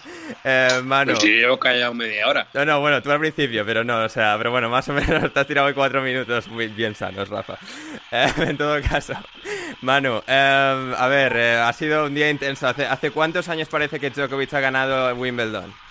[0.45, 1.13] eh, Manu.
[1.13, 2.49] Pues sí, yo callado media hora.
[2.55, 5.33] No, no, bueno, tú al principio, pero no, o sea, pero bueno, más o menos
[5.33, 7.59] te has tirado cuatro minutos muy bien sanos, Rafa.
[8.11, 9.15] Eh, en todo caso,
[9.83, 12.69] Manu, a ver, ha sido un día intenso.
[12.69, 15.86] ¿Hace, ¿Hace cuántos años parece que Djokovic ha ganado Wimbledon?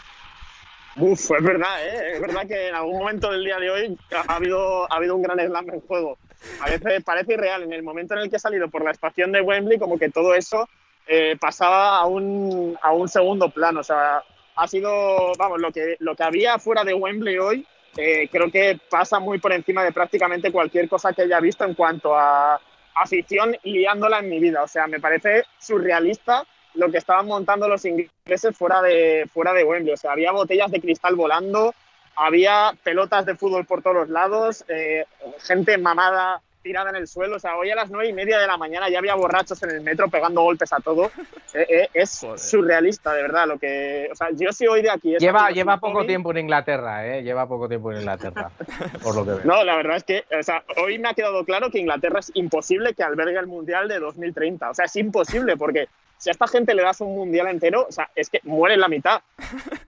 [0.97, 2.13] Uf, es verdad, ¿eh?
[2.13, 5.21] es verdad que en algún momento del día de hoy ha habido, ha habido un
[5.21, 6.17] gran slam en juego.
[6.59, 7.63] Parece, parece irreal.
[7.63, 10.09] En el momento en el que ha salido por la estación de Wembley, como que
[10.09, 10.69] todo eso
[11.07, 13.81] eh, pasaba a un, a un segundo plano.
[13.81, 14.23] O sea,
[14.55, 18.79] ha sido, vamos, lo que, lo que había fuera de Wembley hoy, eh, creo que
[18.89, 22.59] pasa muy por encima de prácticamente cualquier cosa que haya visto en cuanto a
[22.93, 24.63] afición liándola en mi vida.
[24.63, 26.45] O sea, me parece surrealista
[26.75, 29.93] lo que estaban montando los ingleses fuera de, fuera de Wembley.
[29.93, 31.73] O sea, había botellas de cristal volando,
[32.15, 35.05] había pelotas de fútbol por todos los lados, eh,
[35.39, 37.35] gente mamada tirada en el suelo.
[37.35, 39.69] O sea, hoy a las nueve y media de la mañana ya había borrachos en
[39.69, 41.11] el metro pegando golpes a todo.
[41.53, 43.47] Eh, eh, es surrealista, de verdad.
[43.47, 45.15] Lo que, o sea, yo sí hoy de aquí.
[45.19, 47.21] Lleva, lleva poco tiempo en Inglaterra, ¿eh?
[47.21, 48.49] Lleva poco tiempo en Inglaterra,
[49.03, 49.41] por lo que veo.
[49.43, 52.31] No, la verdad es que, o sea, hoy me ha quedado claro que Inglaterra es
[52.33, 54.71] imposible que albergue el Mundial de 2030.
[54.71, 57.91] O sea, es imposible porque si a esta gente le das un mundial entero, o
[57.91, 59.21] sea, es que muere en la mitad.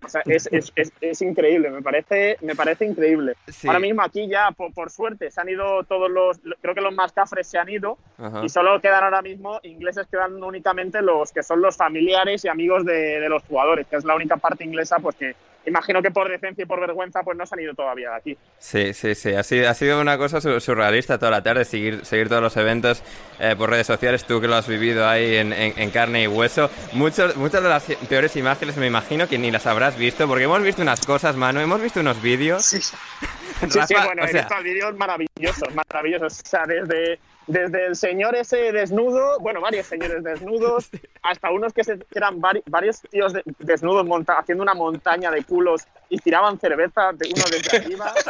[0.03, 3.35] O sea, es, es, es, increíble, me parece, me parece increíble.
[3.65, 7.11] Ahora mismo aquí ya, por, suerte, se han ido todos los, creo que los más
[7.11, 7.97] cafres se han ido
[8.43, 12.85] y solo quedan ahora mismo, ingleses quedan únicamente los que son los familiares y amigos
[12.85, 15.35] de, de los jugadores, que es la única parte inglesa pues que
[15.67, 18.37] imagino que por decencia y por vergüenza pues no se han ido todavía de aquí.
[18.57, 22.29] Sí, sí, sí, ha sido, ha sido una cosa surrealista toda la tarde seguir, seguir
[22.29, 23.03] todos los eventos
[23.39, 26.69] eh, por redes sociales, tú que lo has vivido ahí en, en, carne y hueso.
[26.93, 30.61] Muchos, muchas de las peores imágenes me imagino que ni las habrás visto, porque hemos
[30.61, 32.65] visto unas cosas, mano, hemos visto unos vídeos.
[32.65, 38.71] Sí, sí, bueno, he visto vídeos maravillosos, maravillosos, o sea, desde desde el señor ese
[38.71, 40.89] desnudo, bueno, varios señores desnudos,
[41.23, 46.59] hasta unos que, se, eran varios tíos desnudos haciendo una montaña de culos y tiraban
[46.59, 48.13] cerveza de uno desde arriba.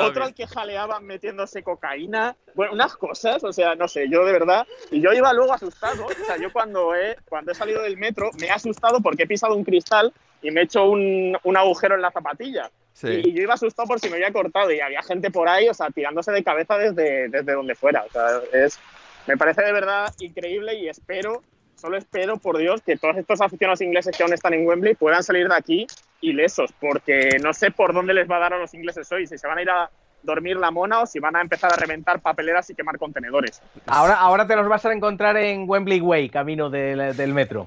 [0.00, 2.36] otro al que jaleaban metiéndose cocaína.
[2.54, 4.66] Bueno, unas cosas, o sea, no sé, yo de verdad.
[4.90, 6.06] Y yo iba luego asustado.
[6.06, 9.26] O sea, yo cuando he, cuando he salido del metro me he asustado porque he
[9.26, 12.70] pisado un cristal y me he hecho un, un agujero en la zapatilla.
[13.02, 15.74] Y, yo iba asustado por si me había cortado y había gente por ahí, o
[15.74, 18.04] sea, tirándose de cabeza desde, desde donde fuera.
[18.04, 18.78] O sea, es,
[19.26, 21.42] me parece de verdad increíble y espero,
[21.76, 25.22] solo espero, por Dios, que todos estos aficionados ingleses que aún están en Wembley puedan
[25.22, 25.86] salir de aquí
[26.20, 29.38] ilesos, porque no sé por dónde les va a dar a los ingleses hoy, si
[29.38, 29.90] se van a ir a
[30.22, 33.60] dormir la mona o si van a empezar a reventar papeleras y quemar contenedores.
[33.86, 37.66] Ahora, ahora te los vas a encontrar en Wembley Way, camino del metro.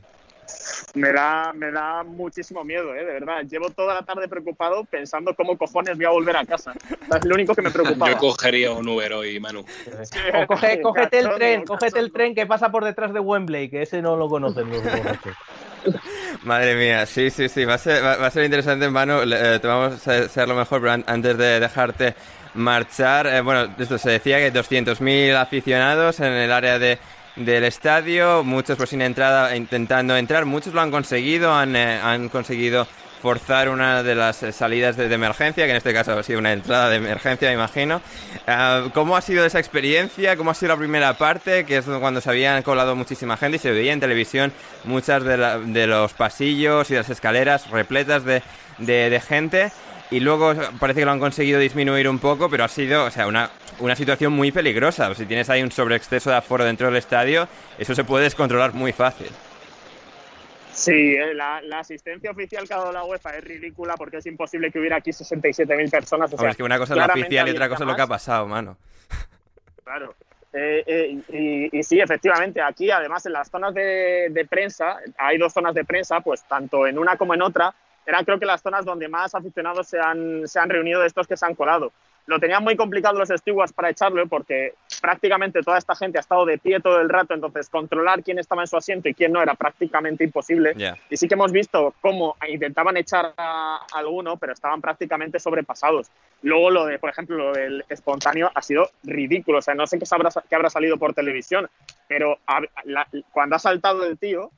[0.93, 3.03] Me da, me da muchísimo miedo, ¿eh?
[3.03, 3.43] de verdad.
[3.43, 6.73] Llevo toda la tarde preocupado pensando cómo cojones voy a volver a casa.
[6.73, 8.09] Es lo único que me preocupa.
[8.09, 9.61] Yo cogería un Uber hoy, Manu.
[9.61, 13.81] O coge, cógete el tren, cógete el tren que pasa por detrás de Wembley, que
[13.81, 14.69] ese no lo conocen
[16.43, 19.21] Madre mía, sí, sí, sí, va a ser, va, a ser interesante, Manu.
[19.21, 22.15] Eh, te vamos a hacer lo mejor, pero antes de dejarte
[22.55, 26.97] marchar, eh, bueno, esto se decía que 200.000 aficionados en el área de
[27.35, 32.29] del estadio, muchos pues sin entrada intentando entrar, muchos lo han conseguido, han, eh, han
[32.29, 32.87] conseguido
[33.21, 36.89] forzar una de las salidas de, emergencia, que en este caso ha sido una entrada
[36.89, 37.99] de emergencia, me imagino.
[38.45, 40.37] Ah, ¿Cómo ha sido esa experiencia?
[40.37, 41.65] ¿Cómo ha sido la primera parte?
[41.65, 45.37] Que es cuando se habían colado muchísima gente y se veía en televisión muchas de,
[45.37, 48.43] de los pasillos y las escaleras repletas de,
[48.77, 49.71] de gente
[50.11, 53.27] y luego parece que lo han conseguido disminuir un poco, pero ha sido, o sea,
[53.27, 55.13] una, una situación muy peligrosa.
[55.15, 58.91] Si tienes ahí un sobreexceso de aforo dentro del estadio, eso se puede descontrolar muy
[58.91, 59.29] fácil.
[60.71, 64.71] Sí, eh, la, asistencia oficial que ha dado la UEFA es ridícula porque es imposible
[64.71, 66.33] que hubiera aquí 67.000 personas.
[66.33, 68.01] O sea, es que una cosa es la oficial y otra cosa es lo que
[68.01, 68.77] ha pasado, mano.
[69.83, 70.13] Claro.
[70.51, 75.51] Eh, eh, y, sí, efectivamente, aquí además en las zonas de, de, prensa, hay dos
[75.51, 77.73] zonas de prensa, pues tanto en una como en otra,
[78.05, 81.27] eran creo que las zonas donde más aficionados se han, se han reunido de estos
[81.27, 81.91] que se han colado.
[82.27, 86.43] Lo tenían muy complicado los stewards para echarlo porque prácticamente toda esta gente ha estado
[86.45, 89.43] de pie todo el rato, entonces controlar quién estaba en su asiento y quién no
[89.43, 90.73] era prácticamente imposible.
[91.09, 96.09] Y sí que hemos visto cómo intentaban echar a alguno, pero estaban prácticamente sobrepasados.
[96.41, 99.59] Luego lo de, por ejemplo, lo del espontáneo ha sido ridículo.
[99.59, 101.69] O sea, no sé qué, habrá, qué habrá salido por televisión,
[102.07, 102.39] pero
[103.31, 104.49] cuando ha saltado el tío,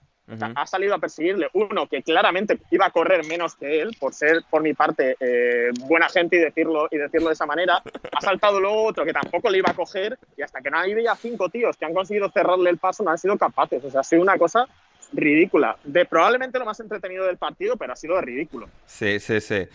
[0.55, 4.43] ha salido a perseguirle uno que claramente iba a correr menos que él, por ser,
[4.49, 7.81] por mi parte, eh, buena gente y decirlo, y decirlo de esa manera.
[8.11, 11.15] Ha saltado luego otro que tampoco le iba a coger y hasta que no había
[11.15, 13.83] cinco tíos que han conseguido cerrarle el paso no han sido capaces.
[13.83, 14.67] O sea, ha sido una cosa
[15.13, 15.77] ridícula.
[15.83, 18.67] De probablemente lo más entretenido del partido, pero ha sido ridículo.
[18.85, 19.67] Sí, sí, sí.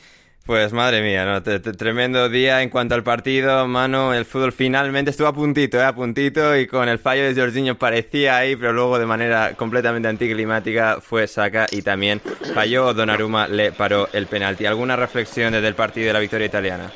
[0.44, 1.40] Pues madre mía, ¿no?
[1.40, 4.12] tremendo día en cuanto al partido, mano.
[4.12, 5.84] El fútbol finalmente estuvo a puntito, ¿eh?
[5.84, 10.08] a puntito y con el fallo de Jorginho parecía ahí, pero luego de manera completamente
[10.08, 12.20] anticlimática fue saca y también
[12.54, 12.92] falló.
[12.92, 14.66] Donnarumma le paró el penalti.
[14.66, 16.90] ¿Alguna reflexión desde el partido de la victoria italiana?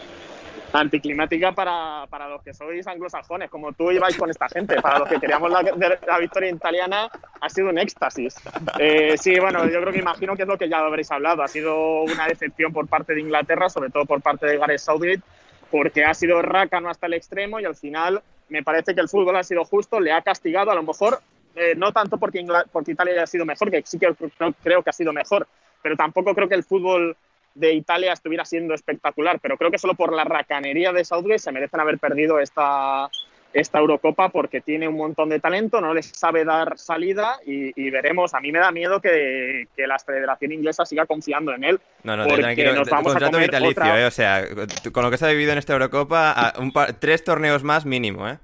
[0.72, 4.80] Anticlimática para, para, los que sois anglosajones, como tú ibais con esta gente.
[4.80, 7.08] Para los que queríamos la, la victoria italiana,
[7.40, 8.36] ha sido un éxtasis.
[8.78, 11.42] Eh, sí, bueno, yo creo que imagino que es lo que ya habréis hablado.
[11.42, 15.22] Ha sido una decepción por parte de Inglaterra, sobre todo por parte de Gareth Southgate,
[15.70, 19.36] porque ha sido rácano hasta el extremo y al final me parece que el fútbol
[19.36, 21.20] ha sido justo, le ha castigado, a lo mejor
[21.54, 24.14] eh, no tanto porque, porque Italia haya sido mejor, que sí que
[24.62, 25.48] creo que ha sido mejor,
[25.82, 27.16] pero tampoco creo que el fútbol
[27.56, 31.52] de Italia estuviera siendo espectacular, pero creo que solo por la racanería de Southgate se
[31.52, 33.08] merecen haber perdido esta,
[33.52, 38.34] esta Eurocopa porque tiene un montón de talento, no les sabe dar salida y, veremos.
[38.34, 41.80] A mí me da miedo que, la Federación Inglesa siga confiando en él.
[42.02, 44.44] No, no, tranquilo, nos vamos a vitalicio, eh, o sea,
[44.92, 48.38] con lo que se ha vivido en esta Eurocopa, un tres torneos más mínimo, ¿eh?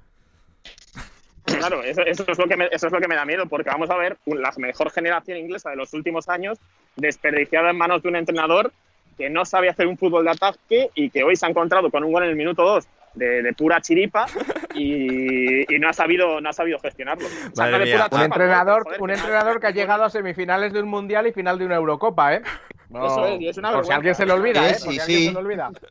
[1.45, 3.89] Claro, eso, es lo que me, eso es lo que me da miedo, porque vamos
[3.89, 6.57] a ver la mejor generación inglesa de los últimos años
[6.95, 8.71] desperdiciada en manos de un entrenador
[9.13, 12.03] que no sabe hacer un fútbol de ataque y que hoy se ha encontrado con
[12.03, 14.25] un gol en el minuto 2 de, pura chiripa
[14.75, 17.27] y, no ha sabido no ha sabido gestionarlo.
[17.55, 21.65] un entrenador, un entrenador que ha llegado a semifinales de un mundial y final de
[21.65, 22.41] una Eurocopa, ¿eh?
[22.89, 24.75] Eso es, y es una por si alguien se lo olvida, ¿eh?
[24.75, 25.33] Sí, sí.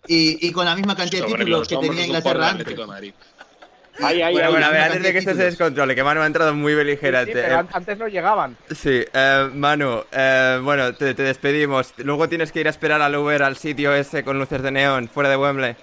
[0.06, 2.76] Y, y, con la misma cantidad de títulos que tenía Inglaterra antes
[3.98, 6.74] bueno, bueno, a ver, antes de que esto se descontrole, que Manu ha entrado muy
[6.74, 7.32] beligerante.
[7.32, 7.66] pero eh.
[7.72, 8.56] antes no llegaban.
[8.74, 11.92] Sí, eh, Manu, eh, bueno, te, te, despedimos.
[11.98, 15.08] Luego tienes que ir a esperar al Uber al sitio ese con luces de neón,
[15.08, 15.76] fuera de Wembley.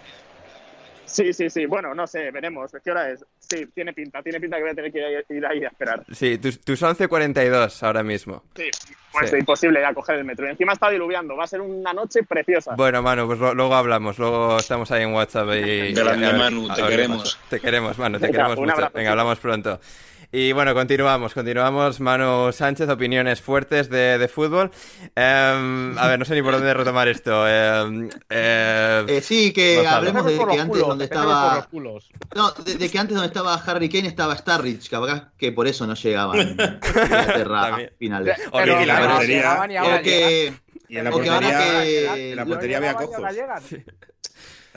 [1.09, 1.65] Sí, sí, sí.
[1.65, 2.71] Bueno, no sé, veremos.
[2.83, 3.25] ¿Qué hora es?
[3.39, 4.21] Sí, tiene pinta.
[4.21, 6.05] Tiene pinta que voy a tener que ir ahí a esperar.
[6.11, 8.43] Sí, tus, tus 11.42 ahora mismo.
[8.55, 8.69] Sí,
[9.11, 10.45] pues es imposible ya coger el metro.
[10.47, 11.35] Y encima está diluviando.
[11.35, 12.75] Va a ser una noche preciosa.
[12.75, 14.17] Bueno, Manu, pues luego hablamos.
[14.19, 15.93] Luego estamos ahí en WhatsApp y...
[15.93, 17.39] Grande, Manu, te queremos.
[17.49, 18.91] Te queremos, Manu, te queremos mucho.
[18.93, 19.79] Venga, hablamos pronto.
[20.31, 21.99] Y bueno, continuamos, continuamos.
[21.99, 24.69] Manu Sánchez, opiniones fuertes de, de fútbol.
[25.15, 27.47] Em, a ver, no sé ni por dónde retomar esto.
[27.47, 31.67] Em, eh, eh, sí, que hablemos de que antes donde estaba...
[31.71, 34.91] No, de, que antes donde estaba Harry Kane estaba Starrich,
[35.35, 38.37] que por eso no llegaban a finales.
[38.51, 40.53] Pero, y la portería...
[40.89, 43.21] Y en la portería, en la portería había cojos.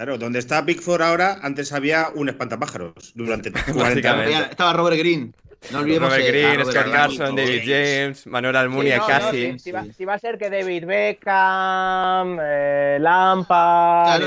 [0.02, 4.46] Claro, donde está Pickford ahora, antes había un espantapájaros durante 40 años.
[4.50, 5.32] Estaba Robert Green.
[5.70, 9.56] No olvidemos Robert Green, Scott Carson, David James, Manuel Almunia, casi.
[9.60, 14.22] Si, va, a ser que David Beckham, eh, Lampard,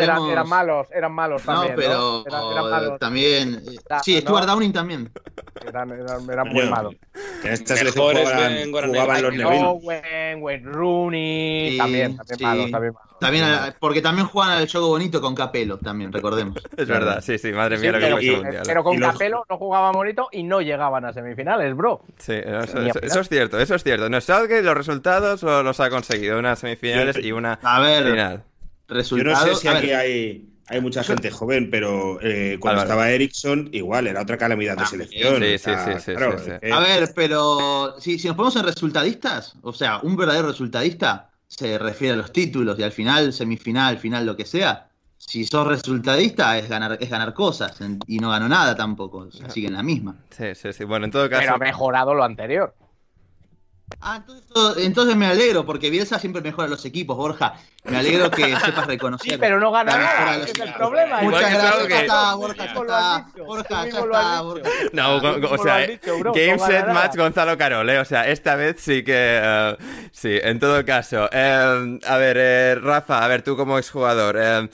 [0.00, 1.74] eran, malos, eran malos también.
[1.74, 2.98] No, pero eran, malos.
[3.00, 3.60] también.
[4.04, 5.10] sí, Stuart Downing también.
[5.66, 5.88] Eran,
[6.46, 6.94] muy malos.
[7.42, 9.64] En esta selección jugaban, jugaban los Neville.
[9.64, 13.07] Owen, Wayne Rooney, también, también malos, también malos.
[13.20, 13.44] También,
[13.80, 16.56] porque también juegan al juego bonito con Capelo, también, recordemos.
[16.76, 18.62] Es verdad, sí, sí, madre mía lo que pero, mundial.
[18.64, 22.02] Pero con Capelo no jugaba bonito y no llegaban a semifinales, bro.
[22.18, 24.08] Sí, eso, es cierto, eso es cierto.
[24.08, 28.44] No que los resultados los ha conseguido, unas semifinales y una a ver, final.
[28.88, 33.10] Resultados, Yo no sé si aquí hay, hay mucha gente joven, pero eh, cuando estaba
[33.10, 35.42] Ericsson, igual, era otra calamidad de ah, selección.
[35.42, 40.16] Sí, sí, sí, A ver, pero si, si nos ponemos en resultadistas, o sea, un
[40.16, 44.88] verdadero resultadista se refiere a los títulos y al final, semifinal, final, lo que sea,
[45.16, 49.50] si sos resultadista es ganar, es ganar cosas y no ganó nada tampoco, o sea,
[49.50, 50.16] sigue en la misma.
[50.30, 50.84] Sí, sí, sí.
[50.84, 51.40] Bueno, en todo caso.
[51.40, 52.74] Pero ha mejorado lo anterior.
[54.00, 54.22] Ah,
[54.76, 57.54] entonces, me alegro, porque Bielsa siempre mejora los equipos, Borja.
[57.84, 59.32] Me alegro que sepas reconocer.
[59.32, 61.22] Sí, pero no gana nada, es el problema.
[61.22, 62.64] Muchas gracias, Borja, está, Borja,
[63.86, 64.70] está, Borja.
[64.92, 65.86] No, o sea,
[66.34, 69.40] Game Set Match Gonzalo Carole, o sea, esta vez sí que...
[69.42, 69.76] Eh,
[70.12, 71.28] sí, en todo caso.
[71.32, 74.36] Eh, a ver, eh, Rafa, a ver, tú como exjugador...
[74.38, 74.68] Eh,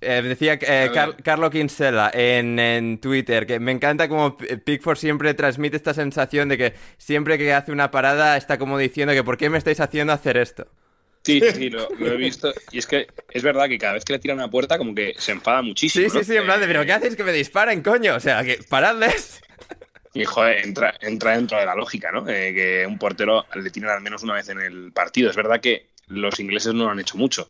[0.00, 0.90] decía eh,
[1.22, 6.74] Carlo Kinsella en, Twitter que me encanta como Pickford siempre transmite esta sensación de que
[6.96, 10.36] siempre que hace una parada está como diciendo que ¿por qué me estáis haciendo hacer
[10.36, 10.66] esto?
[11.22, 12.52] Sí, sí, lo, he visto.
[12.72, 15.14] Y es que es verdad que cada vez que le tiran una puerta, como que
[15.18, 16.08] se enfada muchísimo.
[16.08, 18.14] Sí, sí, sí, en plan de, pero ¿qué haces que me disparen, coño?
[18.16, 19.40] O sea, que paradles.
[20.12, 22.28] Y joder, entra, entra dentro de la lógica, ¿no?
[22.28, 25.30] Eh, que un portero le tiran al menos una vez en el partido.
[25.30, 27.48] Es verdad que los ingleses no lo han hecho mucho,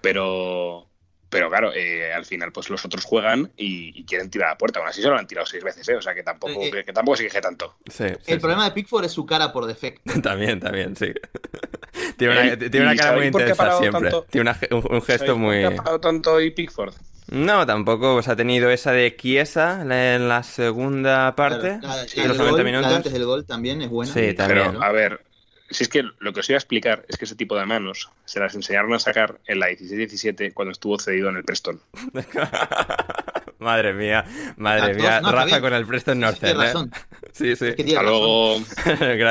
[0.00, 0.88] pero,
[1.28, 4.78] pero claro, eh, al final pues los otros juegan y, quieren tirar a la puerta.
[4.78, 5.96] Aún así se lo han tirado seis veces, ¿eh?
[5.96, 7.76] O sea que tampoco, eh, que, tampoco se queje tanto.
[8.26, 10.20] el problema de Pickford es su cara por defecto.
[10.22, 11.12] también, también, sí.
[12.16, 14.10] tiene una, tiene una cara muy intensa siempre.
[14.30, 15.62] Tiene un, gesto muy...
[15.62, 16.94] ¿Por qué ha parado tanto y Pickford?
[17.28, 18.14] No, tampoco.
[18.14, 21.80] Pues ha tenido esa de Chiesa en la segunda parte.
[21.82, 22.92] los 90 minutos.
[22.92, 24.12] antes del gol también es buena.
[24.12, 24.68] Sí, también.
[24.68, 25.25] Pero, a ver,
[25.70, 28.10] si es que lo que os iba a explicar es que ese tipo de manos
[28.24, 31.80] se las enseñaron a sacar en la 16-17 cuando estuvo cedido en el Preston.
[33.58, 34.24] madre mía,
[34.56, 35.20] madre mía.
[35.20, 36.42] Rafa con el Preston North.
[36.42, 36.72] ¿eh?
[37.32, 37.74] Sí, sí.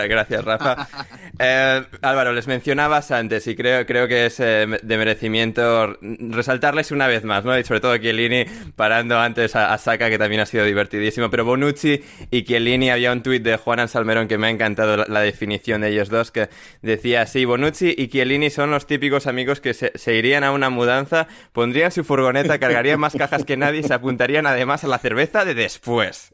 [0.08, 0.88] Gracias, Rafa.
[1.38, 7.08] Eh, Álvaro, les mencionabas antes y creo, creo que es eh, de merecimiento resaltarles una
[7.08, 7.60] vez más, ¿no?
[7.60, 8.46] Y sobre todo Chiellini
[8.78, 11.30] parando antes a, Saka, que también ha sido divertidísimo.
[11.30, 12.02] Pero Bonucci
[12.32, 15.90] y Chiellini, había un tuit de Juan Salmerón que me ha encantado la, definición de
[15.90, 16.48] ellos dos, que
[16.82, 20.70] decía así, Bonucci y Chiellini son los típicos amigos que se, se irían a una
[20.70, 25.00] mudanza, pondrían su furgoneta, cargarían más cajas que nadie y se apuntarían además a la
[25.00, 26.34] cerveza de después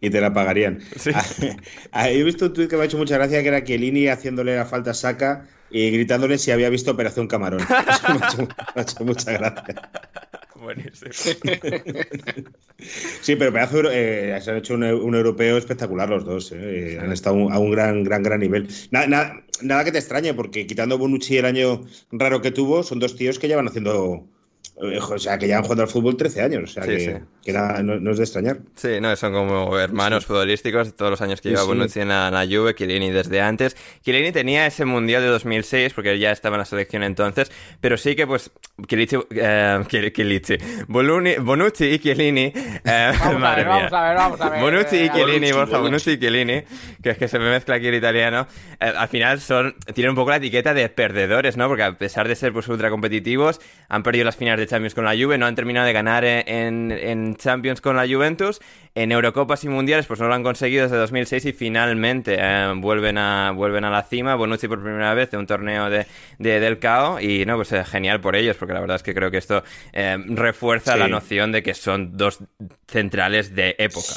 [0.00, 0.80] y te la pagarían.
[1.92, 4.54] Ah, he visto un tuit que me ha hecho mucha gracia que era Chiellini haciéndole
[4.54, 7.60] la falta Saca y gritándole si había visto Operación Camarón.
[7.88, 9.90] Eso me ha hecho, mucha gracia.
[10.60, 11.10] Buenísimo.
[13.22, 16.52] sí, pero pedazo, eh, se han hecho un, europeo espectacular los dos.
[16.54, 18.68] Eh, han estado a un gran, gran, gran nivel.
[18.90, 23.16] Nada, nada, que te extrañe, porque quitando Bonucci el año raro que tuvo, son dos
[23.16, 24.28] tíos que llevan haciendo
[24.76, 27.22] o sea, que ya han jugado al fútbol 13 años, o sea, que,
[27.52, 28.58] no, es de extrañar.
[28.74, 32.74] Sí, no, son como hermanos futbolísticos todos los años que lleva Bonucci en la, Juve,
[32.74, 33.76] Chiellini desde antes.
[34.02, 37.96] Chiellini tenía ese Mundial de 2006, porque él ya estaba en la selección entonces, pero
[37.96, 38.50] sí que pues
[38.86, 43.88] Chiellini, eh, Bonucci y Chiellini, eh, madre mía.
[43.90, 44.60] Vamos a ver, vamos a ver.
[44.60, 46.62] Bonucci y Chiellini, Borja, Bonucci y Chiellini,
[47.02, 48.46] que es que se me mezcla aquí el italiano,
[48.80, 51.68] eh, al final son, tienen un poco la etiqueta de perdedores, ¿no?
[51.68, 55.04] Porque a pesar de ser pues ultra competitivos, han perdido las finales de Champions con
[55.04, 58.60] la Juve, no han terminado de ganar en, en, Champions con la Juventus,
[58.94, 63.18] en Eurocopas y Mundiales pues no lo han conseguido desde 2006 y finalmente eh, vuelven,
[63.18, 66.06] a, vuelven a la cima, Bonucci por primera vez de un torneo de,
[66.38, 69.30] del KO y no, pues eh, genial por ellos, porque la verdad es que creo
[69.30, 69.62] que esto
[69.92, 72.38] eh, refuerza la noción de que son dos
[72.86, 74.14] centrales de época.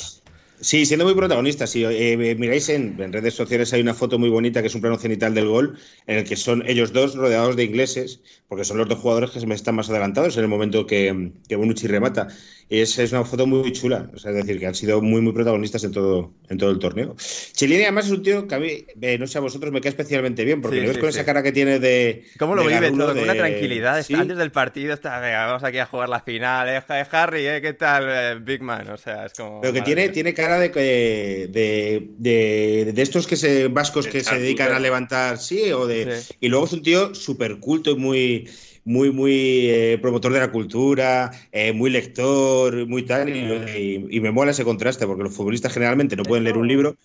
[0.61, 1.69] Sí, siendo muy protagonistas.
[1.69, 4.97] Si miráis en, en, redes sociales hay una foto muy bonita que es un plano
[4.97, 8.89] cenital del gol en el que son ellos dos rodeados de ingleses porque son los
[8.89, 12.27] dos jugadores que se me están más adelantados en el momento que, que Bonucci remata.
[12.71, 15.83] Y es, es, una foto muy chula, es decir, que han sido muy, muy protagonistas
[15.85, 17.15] en todo, en todo el torneo.
[17.53, 19.89] Chilini además es un tío que a mí, eh, no sé a vosotros, me cae
[19.89, 22.25] especialmente bien, porque ves con esa cara que tiene de...
[22.37, 23.15] ¿Cómo lo vive todo?
[23.15, 24.05] Con una tranquilidad.
[24.13, 27.73] Antes del partido está, venga, vamos aquí a jugar la final, eh, Harry, eh, ¿qué
[27.73, 28.87] tal, eh, Big Man?
[28.91, 29.61] O sea, es como...
[29.61, 34.37] Pero que tiene, tiene cara de, de, de, de, estos que se, vascos que se
[34.37, 36.21] dedican a levantar, sí, o de...
[36.39, 38.49] Y luego es un tío súper culto y muy
[38.89, 44.49] muy, muy eh, promotor de la cultura, eh, muy lector, muy tal, y, me mola
[44.49, 46.95] ese contraste, porque los futbolistas generalmente no pueden leer un libro.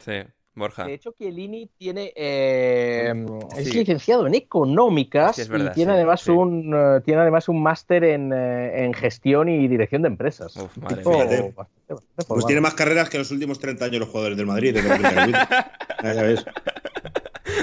[0.00, 0.14] Sí.
[0.56, 0.86] Borja.
[0.86, 3.14] De hecho, Chiellini tiene, eh,
[3.56, 6.74] es licenciado en económicas y tiene, además un,
[7.04, 10.54] tiene además un máster en, gestión y dirección de empresas.
[12.26, 14.74] pues tiene más carreras que los últimos 30 años los jugadores del Madrid.
[16.02, 16.44] ya ves.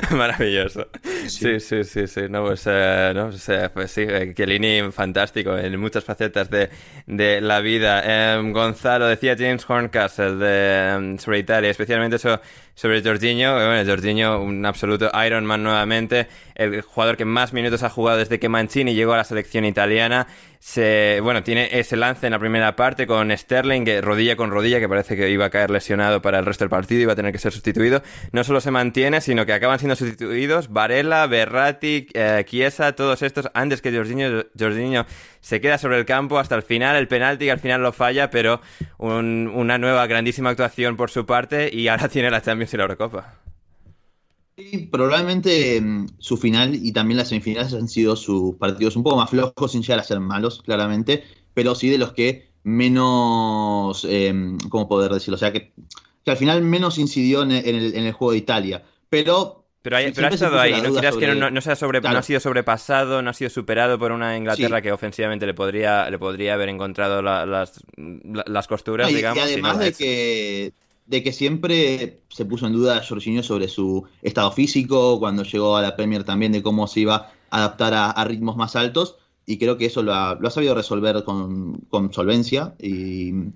[0.12, 0.88] Maravilloso.
[1.28, 2.22] Sí, sí, sí, sí.
[2.30, 6.70] No, pues, eh, no, pues, eh, pues sí, Chiellini fantástico en muchas facetas de,
[7.06, 8.02] de la vida.
[8.06, 12.40] Eh, Gonzalo, decía James Horncastle de, em, sobre Italia, especialmente eso
[12.76, 13.54] sobre Jorginho.
[13.54, 18.50] Bueno, Jorginho, un absoluto Ironman nuevamente, el jugador que más minutos ha jugado desde que
[18.50, 20.28] Mancini llegó a la selección italiana.
[20.60, 24.80] Se, bueno, tiene ese lance en la primera parte con Sterling, que rodilla con rodilla,
[24.80, 27.32] que parece que iba a caer lesionado para el resto del partido, iba a tener
[27.32, 28.02] que ser sustituido.
[28.32, 33.48] No solo se mantiene, sino que acaban siendo sustituidos Varela, Berratti, eh, Chiesa, todos estos,
[33.54, 35.06] antes que Jorginho, Jorginho
[35.46, 38.62] se queda sobre el campo hasta el final, el penalti al final lo falla, pero
[38.98, 43.36] una nueva grandísima actuación por su parte y ahora tiene la Champions y la Eurocopa.
[44.58, 49.18] Sí, probablemente mm, su final y también las semifinales han sido sus partidos un poco
[49.18, 54.34] más flojos, sin llegar a ser malos, claramente, pero sí de los que menos, eh,
[54.70, 55.36] ¿cómo poder decirlo?
[55.36, 55.74] O sea, que,
[56.26, 58.84] al final menos incidió en el, en el juego de Italia.
[59.10, 60.82] Pero pero, hay, ha estado ahí, ¿no?
[60.82, 60.90] Que
[61.36, 64.82] no, se ha sobre, no ha sido sobrepasado, no ha sido superado por una Inglaterra
[64.82, 69.38] que ofensivamente le podría, le podría haber encontrado las, las costuras, digamos.
[69.38, 70.74] Y además de, que,
[71.06, 75.82] de que siempre se puso en duda Jorginho sobre su estado físico, cuando llegó a
[75.82, 79.78] la Premier también, de cómo se iba a adaptar a, ritmos más altos y creo
[79.78, 83.52] que eso lo ha, sabido resolver con, solvencia y,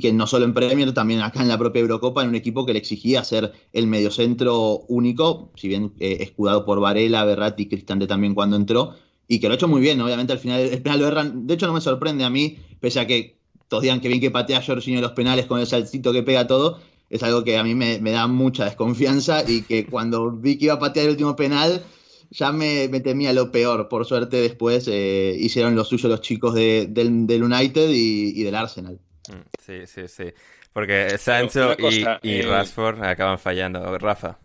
[0.00, 2.72] que no solo en Premier, también acá en la propia Eurocopa, en un equipo que
[2.72, 8.34] le exigía ser el mediocentro único, si bien eh, escudado por Varela, Berratti Cristante también
[8.34, 8.94] cuando entró,
[9.28, 11.54] y que lo ha hecho muy bien, obviamente al final el penal lo erran, de
[11.54, 13.41] hecho no me sorprende a mí, pese a que
[13.72, 16.78] todos digan que bien que patea Jorginho los penales con el saltito que pega todo,
[17.08, 20.74] es algo que a mí me, da mucha desconfianza y que cuando vi que iba
[20.74, 21.82] a patear el último penal
[22.30, 23.88] ya me, temía lo peor.
[23.88, 26.90] Por suerte después eh, hicieron lo suyo los chicos del,
[27.42, 28.98] United y, del Arsenal.
[29.30, 30.24] Mm, sí, sí, sí.
[30.74, 33.96] Porque Sancho y, y eh, Rashford acaban fallando.
[33.96, 34.38] Rafa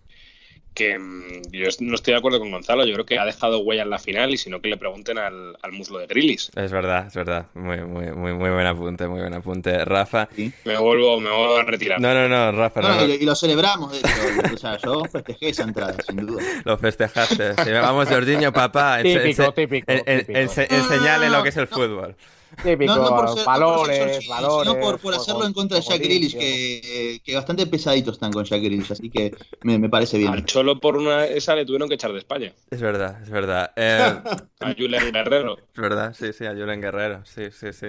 [0.78, 3.82] que mm, yo no estoy de acuerdo con Gonzalo, yo creo que ha dejado huella
[3.82, 6.52] en la final y si no que le pregunten al, muslo de Grillis.
[6.56, 7.48] Es verdad, es verdad.
[7.56, 9.84] Muy, muy, muy, muy buen apunte, muy buen apunte.
[9.84, 10.30] Rafa.
[10.66, 12.00] Me, vuelvo, me vuelvo a retirar.
[12.00, 12.82] No, no, no, Rafa.
[12.82, 14.54] No, Y, lo celebramos, de hecho.
[14.54, 16.44] O sea, yo festejé esa entrada, sin duda.
[16.64, 17.54] Lo festejaste.
[17.82, 19.00] vamos, Jordiño, papá.
[19.02, 22.16] Típico, típico, Enseñale lo que es el fútbol.
[22.64, 24.74] Típico, no, por ser, valores, valores.
[24.74, 28.62] Sino por, hacerlo en contra de Jack Grealish, que, que, bastante pesaditos están con Jack
[28.62, 30.34] Grealish, así que me, me parece bien.
[30.34, 32.54] Al Cholo por una esa le tuvieron que echar de España.
[32.72, 33.72] Es verdad, es verdad.
[33.76, 34.00] Eh,
[34.60, 35.58] a Julen Guerrero.
[35.58, 37.88] Es verdad, sí, sí, a Julen Guerrero, sí, sí, sí.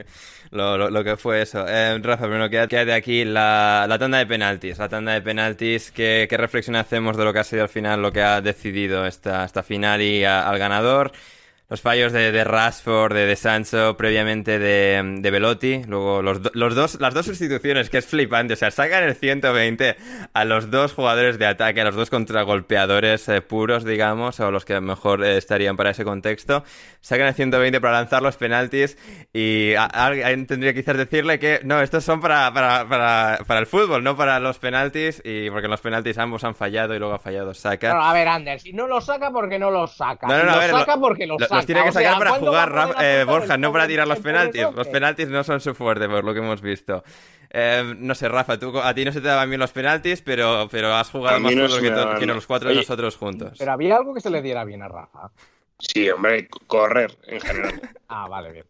[0.51, 1.66] Lo, lo, lo que fue eso.
[1.66, 4.79] Eh, Rafa, primero queda, de aquí la, la, tanda de penaltis.
[4.79, 8.03] La tanda de penaltis, ¿qué, ¿qué, reflexión hacemos de lo que ha sido al final,
[8.03, 11.12] lo que ha decidido esta, esta final y al ganador?
[11.71, 16.75] Los fallos de, de Rashford, de, de, Sancho, previamente de, de Velotti, luego los, los,
[16.75, 19.97] dos, las dos sustituciones, que es flipante, o sea, sacan el 120
[20.33, 24.64] a los dos jugadores de ataque, a los dos contragolpeadores eh, puros, digamos, o los
[24.64, 26.64] que mejor eh, estarían para ese contexto,
[27.03, 28.97] sacan el 120 para lanzar los penaltis
[29.35, 33.66] y alguien tendría que quizás decirle que no, estos son para, para, para, para, el
[33.66, 37.19] fútbol, no para los penaltis, y porque los penaltis ambos han fallado y luego ha
[37.19, 37.93] fallado Saca.
[37.93, 40.27] a ver, Ander, si no los saca, porque no los saca?
[40.27, 41.58] No, no, si los saca, porque los saca?
[41.59, 44.63] Los tiene que sacar para jugar, eh, Borja, no para tirar los penaltis.
[44.75, 47.03] Los penaltis no son su fuerte, por lo que hemos visto.
[47.51, 50.69] Eh, no sé, Rafa, tú, a ti no se te daban bien los penaltis, pero,
[50.71, 53.57] pero has jugado más fútbol que, los cuatro de nosotros juntos.
[53.59, 55.31] Pero había algo que se le diera bien a Rafa.
[55.79, 57.81] Sí, hombre, correr en general.
[58.09, 58.67] ah, vale, bien.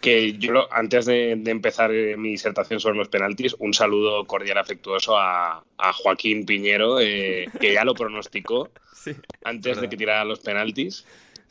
[0.00, 5.16] Que yo, antes de, empezar eh, mi disertación sobre los penaltis, un saludo cordial afectuoso
[5.16, 5.62] a,
[5.94, 8.70] Joaquín Piñero, que ya lo pronosticó
[9.44, 11.06] antes de que tirara los penaltis.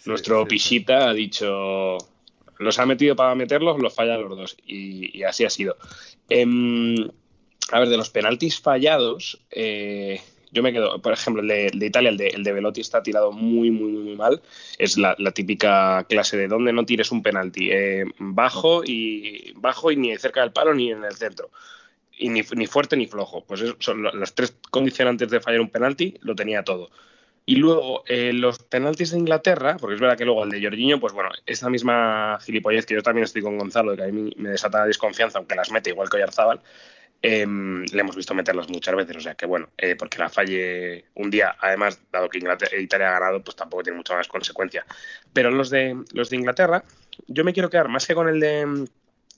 [0.06, 1.98] Nuestro Pichita ha dicho,
[2.60, 4.58] los ha metido para meterlos, los falla los dos.
[4.66, 5.78] Y, así ha sido.
[6.30, 7.10] Em,
[7.72, 10.22] a ver, de los penaltis fallados, eh,
[10.56, 13.32] yo me quedo, por ejemplo, el de, Italia, el de, el de, Velotti está tirado
[13.32, 14.41] muy, muy, muy mal.
[14.78, 17.70] Es la, típica clase de donde no tires un penalti.
[17.72, 21.52] Eh, bajo, y, bajo y ni cerca del palo ni en el centro.
[22.18, 23.43] Y ni, ni fuerte ni flojo.
[23.46, 26.89] Pues son las tres condicionantes de fallar un penalti, lo tenía todo.
[27.48, 31.00] Y luego, eh, los penaltis de Inglaterra, porque es verdad que luego el de Jorginho,
[31.00, 34.50] pues bueno, esa misma gilipollez que yo también estoy con Gonzalo, que a mí me
[34.50, 36.62] desata la desconfianza, aunque las mete igual que Oyarzábal,
[37.22, 39.18] em, le hemos visto meterlas muchas veces.
[39.18, 43.10] O sea que bueno, eh, porque la falle un día, además, dado que Inglaterra, Italia
[43.10, 44.84] ha ganado, pues tampoco tiene mucha más consecuencia.
[45.32, 46.84] Pero los de, los de Inglaterra,
[47.28, 48.88] yo me quiero quedar más que con el de,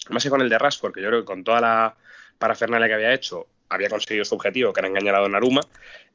[0.09, 1.95] más que con el de Rashford, que yo creo que con toda la
[2.37, 5.61] parafernalia que había hecho, había conseguido su objetivo, que era engañar a Donnarumma,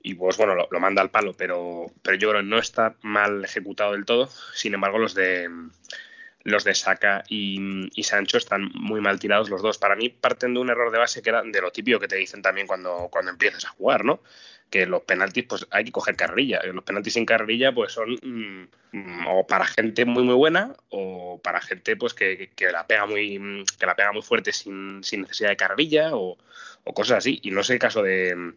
[0.03, 3.45] y pues bueno, lo, manda al palo, pero, pero yo creo que no está mal
[3.45, 4.29] ejecutado del todo.
[4.55, 5.49] Sin embargo, los de
[6.45, 9.79] los de Saka y, Sancho están muy mal tirados los dos.
[9.79, 12.17] Para mí parten de un error de base que era de lo típico que te
[12.17, 14.21] dicen también cuando, cuando empiezas a jugar, ¿no?
[14.69, 16.61] Que los penaltis, pues hay que coger carrilla.
[16.65, 21.61] Los penaltis sin carrilla, pues son mm, o para gente muy muy buena o para
[21.61, 25.51] gente pues que, que, la pega muy que la pega muy fuerte sin, sin necesidad
[25.51, 26.39] de carrilla o,
[26.85, 27.39] o cosas así.
[27.43, 28.55] Y no sé el caso de.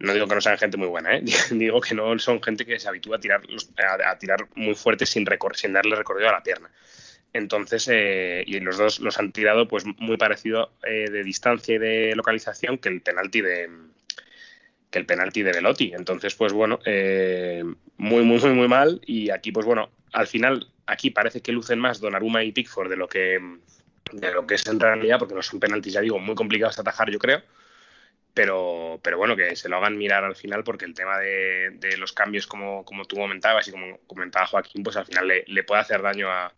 [0.00, 1.22] No digo que no sean gente muy buena, ¿eh?
[1.50, 3.42] digo que no son gente que se habitúa a tirar,
[4.06, 6.70] a, tirar muy fuerte sin, sin darle recorrido a la pierna.
[7.32, 11.78] Entonces, eh, y los dos los han tirado pues muy parecido eh, de distancia y
[11.78, 13.68] de localización que el penalti de
[14.90, 15.92] que el penalti de Velotti.
[15.94, 17.62] Entonces, pues bueno, eh,
[17.98, 19.00] muy, muy, muy, muy mal.
[19.04, 22.96] Y aquí, pues bueno, al final, aquí parece que lucen más Donnarumma y Pickford de
[22.96, 23.38] lo que
[24.12, 26.80] de lo que es en realidad, porque no son penaltis, ya digo, muy complicados de
[26.80, 27.42] atajar, yo creo.
[28.38, 32.12] Pero, pero bueno, que se lo hagan mirar al final, porque el tema de, los
[32.12, 35.80] cambios, como, como tú comentabas y como comentaba Joaquín, pues al final le, le puede
[35.80, 36.52] hacer daño a,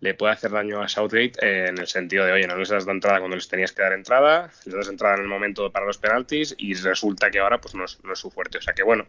[0.00, 2.86] le puede hacer daño a Southgate eh, en el sentido de, oye, no les das
[2.86, 5.86] de entrada cuando les tenías que dar entrada, les das entrada en el momento para
[5.86, 8.58] los penaltis y resulta que ahora pues no es, no es su fuerte.
[8.58, 9.04] O sea que bueno,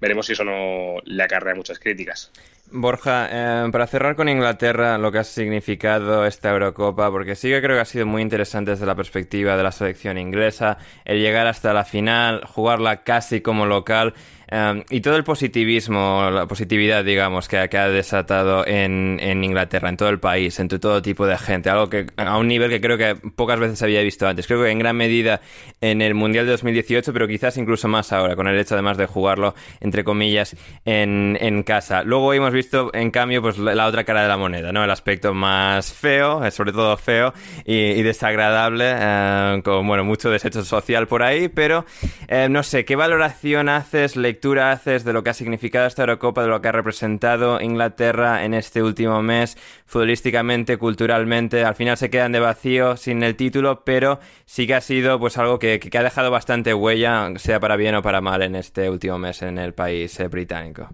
[0.00, 2.32] veremos si eso no le acarrea muchas críticas.
[2.74, 7.60] Borja, eh, para cerrar con Inglaterra, lo que ha significado esta Eurocopa, porque sí que
[7.60, 11.46] creo que ha sido muy interesante desde la perspectiva de la selección inglesa, el llegar
[11.46, 14.14] hasta la final, jugarla casi como local
[14.54, 20.10] Em, y todo el positivismo, la positividad, digamos, que, ha desatado en, Inglaterra, en todo
[20.10, 23.14] el país, entre todo tipo de gente, algo que a un nivel que creo que
[23.34, 24.46] pocas veces había visto antes.
[24.46, 25.40] Creo que en gran medida
[25.80, 29.06] en el Mundial de 2018, pero quizás incluso más ahora, con el hecho además de
[29.06, 32.02] jugarlo, entre comillas, en, casa.
[32.02, 34.84] Luego hemos visto, en cambio, pues la otra cara de la moneda, ¿no?
[34.84, 37.32] El aspecto más feo, eh, sobre todo feo
[37.64, 41.86] y, desagradable, eh, con, bueno, mucho desecho social por ahí, pero
[42.28, 46.42] eh, no sé, ¿qué valoración haces, lectura haces de lo que ha significado esta Eurocopa,
[46.42, 51.64] de lo que ha representado Inglaterra en este último mes, futbolísticamente, culturalmente?
[51.64, 55.38] Al final se quedan de vacío sin el título, pero sí que ha sido pues
[55.38, 59.18] algo que, ha dejado bastante huella, sea para bien o para mal, en este último
[59.18, 60.88] mes en el país eh, británico.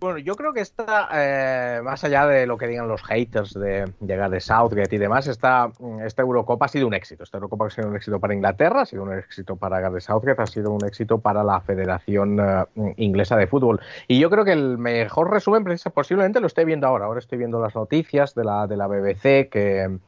[0.00, 3.90] Bueno, yo creo que está, eh, más allá de lo que digan los haters de
[4.00, 5.70] llegar de Southgate y demás, esta,
[6.04, 7.22] esta Eurocopa ha sido un éxito.
[7.22, 10.42] Esta Eurocopa ha sido un éxito para Inglaterra, ha sido un éxito para Gareth Southgate,
[10.42, 13.80] ha sido un éxito para la Federación eh, Inglesa de Fútbol.
[14.08, 15.64] Y yo creo que el mejor resumen
[15.94, 17.06] posiblemente lo estoy viendo ahora.
[17.06, 19.98] Ahora estoy viendo las noticias de la, de la BBC que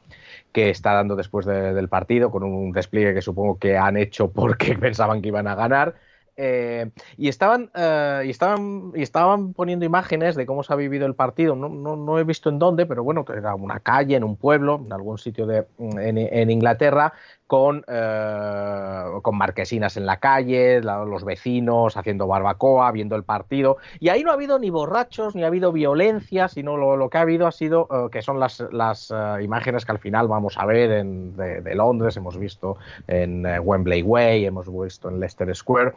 [0.56, 4.74] que está dando después del partido, con un despliegue que supongo que han hecho porque
[4.80, 5.96] pensaban que iban a ganar.
[6.36, 11.06] Eh, y, estaban, eh, y, estaban, y estaban poniendo imágenes de cómo se ha vivido
[11.06, 11.56] el partido.
[11.56, 14.80] No, no, no, he visto en dónde, pero bueno, era una calle, en un pueblo,
[14.84, 17.14] en algún sitio de, en Inglaterra,
[17.46, 23.76] con, eh, con marquesinas en la calle, los vecinos haciendo barbacoa, viendo el partido.
[24.00, 27.20] Y ahí no ha habido ni borrachos, ni ha habido violencia, sino lo, que ha
[27.20, 30.66] habido ha sido, eh, que son las, las eh, imágenes que al final vamos a
[30.66, 35.92] ver en, de, Londres, hemos visto en Wembley Way, hemos visto en Leicester Square.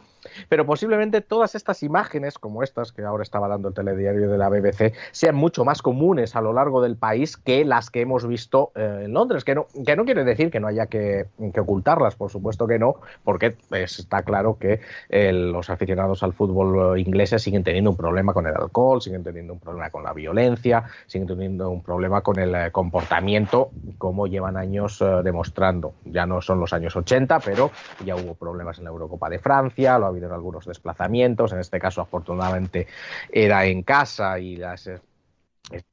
[0.48, 4.50] Pero posiblemente todas estas imágenes, como estas que ahora estaba dando el telediario de la
[4.50, 8.72] BBC, sean mucho más comunes a lo largo del país que las que hemos visto
[8.74, 9.44] en Londres.
[9.44, 12.78] Que no, que no quiere decir que no haya que que ocultarlas, por supuesto que
[12.78, 18.34] no, porque está claro que eh, los aficionados al fútbol ingleses siguen teniendo un problema
[18.34, 22.38] con el alcohol, siguen teniendo un problema con la violencia, siguen teniendo un problema con
[22.38, 25.94] el eh, comportamiento, como llevan años eh, demostrando.
[26.04, 27.70] Ya no son los años 80, pero
[28.04, 31.60] ya hubo problemas en la Eurocopa de Francia, lo ha habido en algunos desplazamientos, en
[31.60, 32.86] este caso afortunadamente
[33.32, 34.90] era en casa y las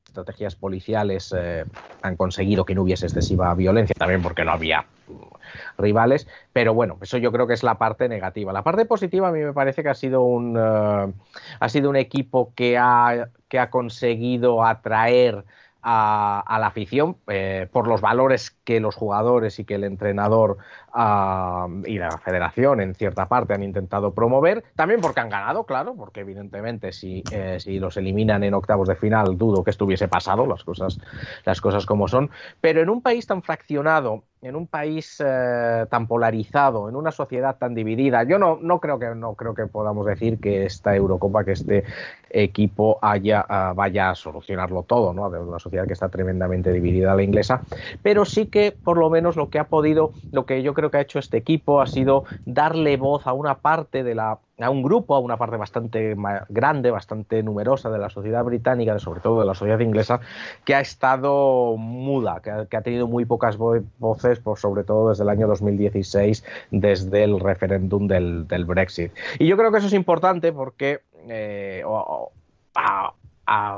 [0.08, 1.36] estrategias policiales
[2.02, 4.86] han conseguido que no hubiese excesiva violencia, también porque no había
[5.78, 8.54] rivales, pero bueno, eso yo creo que es la parte negativa.
[8.54, 11.14] La parte positiva a mí me parece que ha sido un, eh,
[11.60, 15.46] ha sido un equipo que ha, que ha conseguido atraer
[15.90, 20.58] a, la afición eh, por los valores que los jugadores y que el entrenador
[20.94, 25.96] ah, y la federación en cierta parte han intentado promover, también porque han ganado, claro,
[25.96, 30.46] porque evidentemente si, eh, si los eliminan en octavos de final dudo que estuviese pasado,
[30.46, 31.00] las cosas,
[31.46, 36.08] las cosas como son, pero en un país tan fraccionado en un país eh, tan
[36.08, 40.06] polarizado, en una sociedad tan dividida, yo no, no creo que no creo que podamos
[40.06, 41.84] decir que esta Eurocopa, que este
[42.30, 45.30] equipo haya, ah, vaya a solucionarlo todo, ¿no?
[45.30, 47.64] De una sociedad que está tremendamente dividida la inglesa,
[48.04, 50.98] pero sí que por lo menos lo que ha podido, lo que yo creo que
[50.98, 54.82] ha hecho este equipo ha sido darle voz a una parte de la a un
[54.82, 56.16] grupo, a una parte bastante
[56.50, 60.20] grande, bastante numerosa de la sociedad británica, sobre todo de la sociedad inglesa,
[60.66, 65.30] que ha estado muda, que ha, tenido muy pocas voces, por, sobre todo desde el
[65.30, 69.12] año 2016, desde el referéndum del, Brexit.
[69.40, 71.84] Y yo creo que eso es importante porque eh,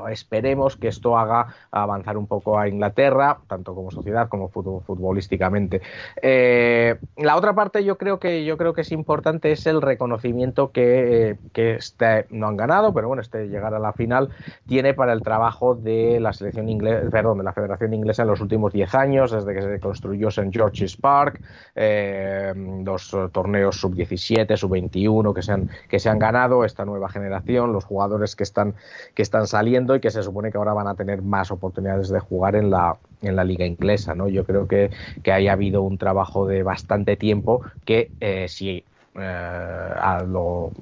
[0.10, 5.82] esperemos que esto haga avanzar un poco a Inglaterra, tanto como sociedad como futbolísticamente.
[6.22, 10.72] Eh, la otra parte yo creo que yo creo que es importante es el reconocimiento
[10.72, 14.30] que, que este, no han ganado, pero bueno, este llegar a la final
[14.68, 18.42] tiene para el trabajo de la selección inglesa, perdón, de la Federación Inglesa en los
[18.42, 20.50] últimos 10 años, desde que se construyó St.
[20.52, 21.42] George's Park,
[21.76, 22.54] eh,
[22.84, 27.86] los torneos sub-17, sub-21 que se han que se han ganado, esta nueva generación, los
[27.86, 28.76] jugadores que están
[29.14, 32.07] que están saliendo saliendo y que se supone que ahora van a tener más oportunidades
[32.07, 34.16] de jugar en la, en la liga inglesa.
[34.16, 34.30] ¿no?
[34.30, 34.89] Yo creo que,
[35.22, 38.86] que haya habido un trabajo de bastante tiempo que eh, si
[39.16, 39.93] eh,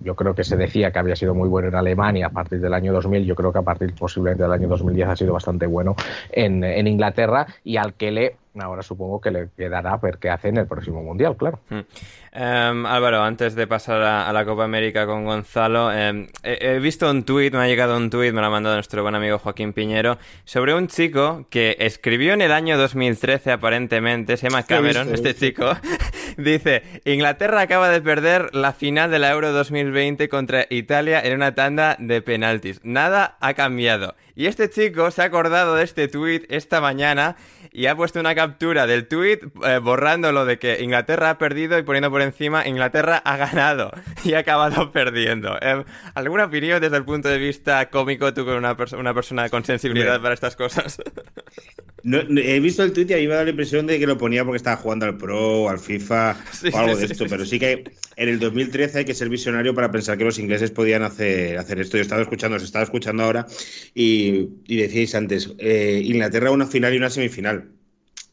[0.01, 2.73] yo creo que se decía que había sido muy bueno en Alemania a partir del
[2.73, 5.95] año 2000, yo creo que a partir posiblemente del año 2010 ha sido bastante bueno
[6.31, 10.49] en, en Inglaterra y al que le Ahora supongo que le quedará ver qué hace
[10.49, 11.59] en el próximo Mundial, claro.
[11.69, 17.23] Em, Álvaro, antes de pasar a, la Copa América con Gonzalo, em, he, visto un
[17.23, 20.17] tuit, me ha llegado un tuit, me lo ha mandado nuestro buen amigo Joaquín Piñero,
[20.43, 25.65] sobre un chico que escribió en el año 2013 aparentemente, se llama Cameron, este chico,
[26.37, 31.55] Dice, Inglaterra acaba de perder la final de la Euro 2020 contra Italia en una
[31.55, 32.79] tanda de penaltis.
[32.83, 34.15] Nada ha cambiado.
[34.35, 37.37] Y este chico se ha acordado de este tuit esta mañana
[37.77, 41.83] y ha puesto una captura del tuit eh, borrándolo de que Inglaterra ha perdido y
[41.83, 43.91] poniendo por encima Inglaterra ha ganado
[44.23, 45.55] y ha acabado perdiendo.
[45.61, 45.83] Eh,
[46.15, 50.19] ¿Alguna opinión desde el punto de vista cómico tú con una, una persona con sensibilidad
[50.19, 50.97] para estas cosas?
[52.03, 54.43] he visto el tweet y a mí me da la impresión de que lo ponía
[54.43, 56.37] porque estaba jugando al Pro o al FIFA
[56.73, 57.83] o algo de esto, pero sí que
[58.15, 61.79] en el 2013 hay que ser visionario para pensar que los ingleses podían hacer, hacer
[61.79, 61.97] esto.
[61.97, 63.45] Yo estaba escuchando, os estaba escuchando ahora
[63.93, 67.66] y, decíais antes, eh, Inglaterra una final y una semifinal.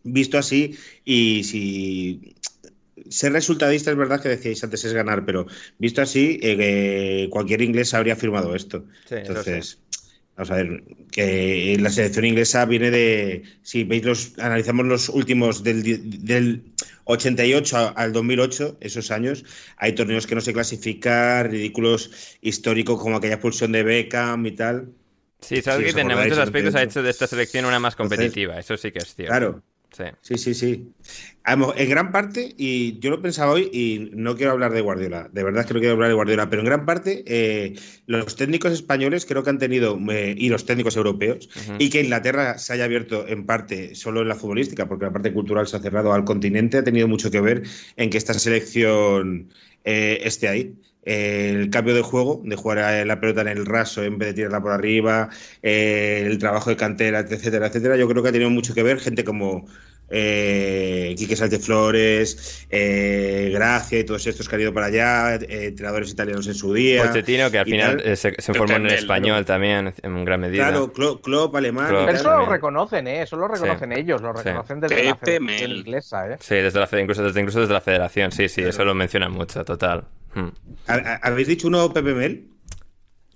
[0.04, 2.34] Visto así, y si
[3.08, 5.46] ser resultadista es verdad que decíais antes es ganar, pero
[5.78, 8.84] visto así, eh, cualquier inglés habría firmado esto.
[9.10, 9.78] Entonces,
[10.36, 10.82] Vamos a ver,
[11.12, 13.44] que la selección inglesa viene de.
[13.62, 16.64] Si veis los, analizamos los últimos del, del
[17.04, 19.44] 88 al 2008, esos años,
[19.76, 24.88] hay torneos que no se clasifican, ridículos históricos como aquella expulsión de Beckham y tal.
[25.40, 28.76] Sí, sabes que en muchos aspectos ha hecho de esta selección una más competitiva, eso
[28.76, 29.30] sí que es cierto.
[29.30, 29.62] Claro,
[29.94, 30.38] Sí.
[30.38, 30.92] sí, sí,
[31.46, 35.44] En gran parte, y yo lo pensaba hoy, y no quiero hablar de Guardiola, de
[35.44, 37.74] verdad que no quiero hablar de Guardiola, pero en gran parte eh,
[38.06, 42.58] los técnicos españoles creo que han tenido, eh, y los técnicos europeos, y que Inglaterra
[42.58, 45.80] se haya abierto en parte solo en la futbolística, porque la parte cultural se ha
[45.80, 47.62] cerrado al continente, ha tenido mucho que ver
[47.96, 49.50] en que esta selección
[49.84, 50.74] eh, esté ahí
[51.04, 54.60] el cambio de juego, de jugar la pelota en el raso en vez de tirarla
[54.62, 55.30] por arriba,
[55.62, 59.24] el trabajo de cantera, etcétera, etcétera, yo creo que ha tenido mucho que ver gente
[59.24, 59.66] como
[60.16, 65.66] eh, Quique Sánchez Flores, eh, Gracia y todos estos que han ido para allá, eh,
[65.66, 67.04] entrenadores italianos en su día.
[67.04, 70.68] Pochettino, que al final se, se formó en español también, en gran medida.
[70.68, 71.86] Claro, Klopp, alemán.
[71.88, 73.22] Pero eso lo reconocen, ¿eh?
[73.22, 76.36] Eso lo reconocen ellos, lo reconocen desde la federación inglesa, ¿eh?
[76.38, 79.64] Sí, desde la, incluso, desde, incluso desde la federación, sí, sí, eso lo mencionan mucho,
[79.64, 80.04] total.
[80.34, 80.48] Hmm.
[80.86, 82.53] ¿Habéis dicho uno Pepe Mel?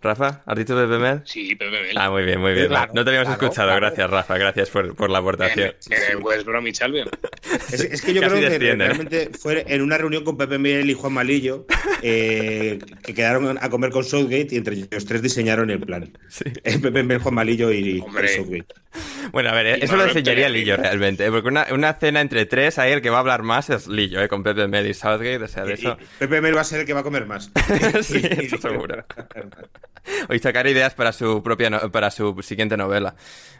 [0.00, 1.22] Rafa, ¿has dicho Pepe Mel?
[1.24, 1.96] Sí, Pepe Mel.
[1.98, 2.70] Ah, muy bien, muy bien.
[2.70, 5.74] no te habíamos escuchado, gracias Rafa, gracias por, por la aportación.
[5.90, 7.08] En, el West Bromwich Albion.
[7.72, 10.94] Es, es, que yo creo que realmente fue en una reunión con Pepe Mel y
[10.94, 11.66] Juan Malillo
[12.02, 16.12] eh, que quedaron a comer con Southgate y entre ellos tres diseñaron el plan.
[16.28, 16.44] Sí.
[16.64, 18.66] Eh, Pepe Mel, Juan Malillo y, Southgate.
[19.32, 21.30] Bueno, a ver, eso lo enseñaría Lillo realmente, ¿eh?
[21.30, 24.20] porque una, una, cena entre tres, ahí el que va a hablar más es Lillo,
[24.22, 24.28] ¿eh?
[24.28, 25.98] con Pepe Mel y Southgate, o sea, de eso...
[26.18, 27.50] Pepe Mel va a ser el que va a comer más.
[28.02, 29.04] sí, eso seguro.
[30.28, 33.14] Hoy sacar ideas para su propia para su siguiente novela.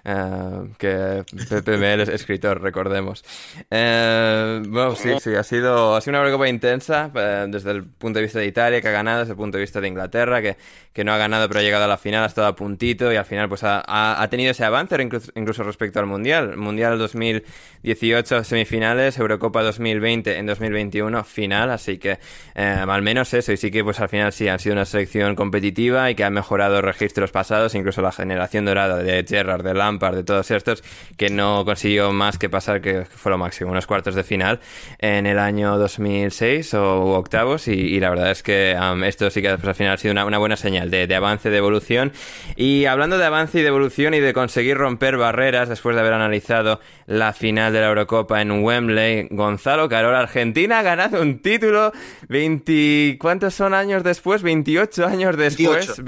[0.05, 3.24] Eh, que Pepe Mel es escritor, recordemos.
[3.70, 8.18] Eh, bueno, sí, sí, ha sido, ha sido una Eurocopa intensa eh, desde el punto
[8.18, 10.57] de vista de Italia, que ha ganado, desde el punto de vista de Inglaterra, que,
[10.93, 13.16] que no ha ganado pero ha llegado a la final, ha estado a puntito y
[13.16, 16.57] al final pues ha, ha, tenido ese avance incluso, respecto al Mundial.
[16.57, 22.18] Mundial 2018 semifinales, Eurocopa 2020 en 2021 final, así que
[22.55, 26.11] al menos eso, y sí que pues al final sí han sido una selección competitiva
[26.11, 30.25] y que ha mejorado registros pasados, incluso la generación dorada de Gerrard, de Lampard, de
[30.25, 30.83] todos estos,
[31.16, 34.59] que no consiguió más que pasar, que fue lo máximo, unos cuartos de final
[34.99, 39.69] en el año 2006 o octavos, y, la verdad es que esto sí que pues,
[39.69, 42.12] al final ha sido una, buena señal de, avance, de evolución.
[42.57, 46.14] Y hablando de avance y de evolución y de conseguir romper barreras después de haber
[46.14, 51.93] analizado la final de la Eurocopa en Wembley, Gonzalo Carol, Argentina ha ganado un título
[52.29, 53.19] 20...
[53.21, 54.43] ¿Cuántos son años después?
[54.43, 56.03] 28 años después.
[56.03, 56.08] 28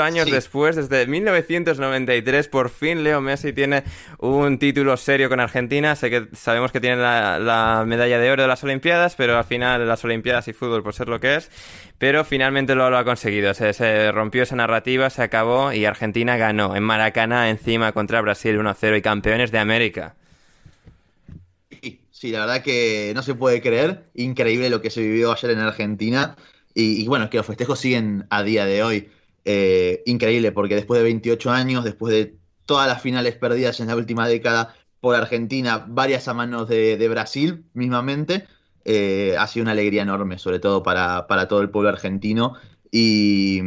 [0.00, 3.84] años después, desde 1993, por fin Leo Messi tiene
[4.18, 5.94] un título serio con Argentina.
[5.96, 9.86] Sé que sabemos que tiene la, medalla de oro de las Olimpiadas, pero al final
[9.86, 11.50] las Olimpiadas y fútbol por ser lo que es.
[11.98, 13.54] Pero finalmente lo, lo ha conseguido.
[13.54, 18.58] Se, se, rompió esa narrativa, se acabó y Argentina ganó en Maracaná encima contra Brasil
[18.58, 20.14] 1-0 y campeones de América.
[22.10, 24.04] Sí, la verdad que no se puede creer.
[24.14, 26.36] Increíble lo que se vivió ayer en Argentina.
[26.72, 29.10] Y, y bueno, que los festejos siguen a día de hoy.
[29.48, 33.94] Eh, increíble, porque después de 28 años, después de todas las finales perdidas en la
[33.94, 38.48] última década por Argentina, varias a manos de, Brasil mismamente,
[38.84, 42.54] eh, ha sido una alegría enorme, sobre todo para, todo el pueblo argentino.
[42.90, 43.60] Y,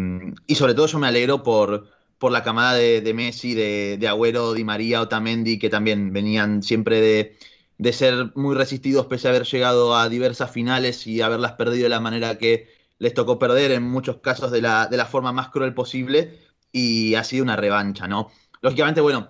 [0.54, 4.66] sobre todo yo me alegro por, por la camada de, Messi, de, de, Agüero, Di
[4.66, 7.38] María, Otamendi, que también venían siempre de,
[7.78, 11.90] de ser muy resistidos pese a haber llegado a diversas finales y haberlas perdido de
[11.90, 12.68] la manera que,
[13.00, 16.40] les tocó perder en muchos casos de la, de la forma más cruel posible
[16.72, 18.30] y ha sido una revancha, ¿no?
[18.62, 19.30] Lógicamente, bueno,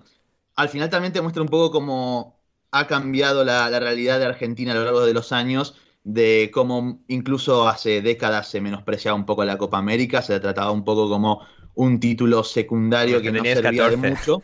[0.56, 2.40] al final también te muestra un poco cómo
[2.72, 7.68] ha cambiado la, realidad de Argentina a lo largo de los años, de cómo incluso
[7.68, 12.00] hace décadas se menospreciaba un poco la Copa América, se trataba un poco como un
[12.00, 14.42] título secundario que no servía de mucho.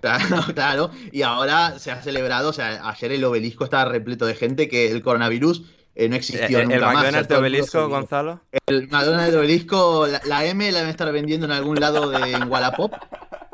[0.00, 0.24] Claro,
[0.54, 4.68] claro, y ahora se ha celebrado, o sea, ayer el obelisco estaba repleto de gente
[4.68, 5.64] que el coronavirus
[5.94, 8.40] eh, no existió ¿El, nunca ¿El McDonald's de obelisco, Gonzalo?
[8.66, 12.50] El McDonald's de obelisco, la, M la deben estar vendiendo en algún lado de en
[12.50, 12.92] Wallapop.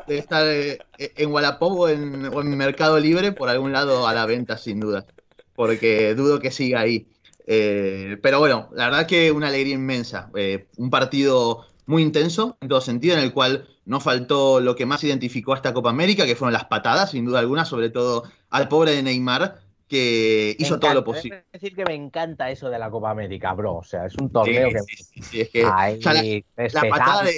[0.07, 4.15] Debe estar eh, en Wallapop o en, o en Mercado Libre, por algún lado a
[4.15, 5.07] la venta, sin duda.
[5.55, 7.09] Porque dudo que siga ahí.
[7.51, 10.31] Eh, pero bueno, la verdad que una alegría inmensa.
[10.37, 14.85] Eh, un partido muy intenso en todo sentido, en el cual no faltó lo que
[14.85, 18.25] más identificó a esta Copa América, que fueron las patadas, sin duda alguna, sobre todo
[18.51, 21.45] al pobre de Neymar, que hizo todo lo posible.
[21.53, 23.77] Es decir que me encanta eso de la Copa América, bro.
[23.77, 24.81] O sea, es un torneo que...
[24.81, 25.63] Sí, sí, es que...
[25.63, 27.33] la, patada de...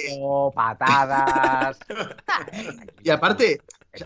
[0.53, 1.79] patadas...
[3.03, 3.61] y aparte,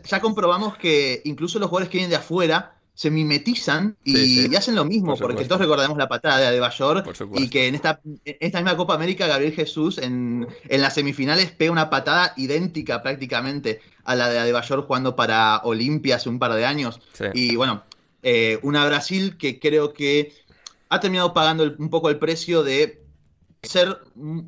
[0.06, 4.86] ya comprobamos que incluso los jugadores que vienen de afuera se mimetizan y, hacen lo
[4.86, 8.94] mismo, porque todos recordamos la patada de Adebayor y que en esta, esta misma Copa
[8.94, 14.40] América Gabriel Jesús en, en, las semifinales pega una patada idéntica prácticamente a la de
[14.40, 17.02] Adebayor jugando para Olimpia hace un par de años.
[17.34, 17.84] Y bueno,
[18.28, 20.34] eh, una Brasil que creo que
[20.90, 23.06] ha terminado pagando un poco el precio de
[23.62, 24.00] ser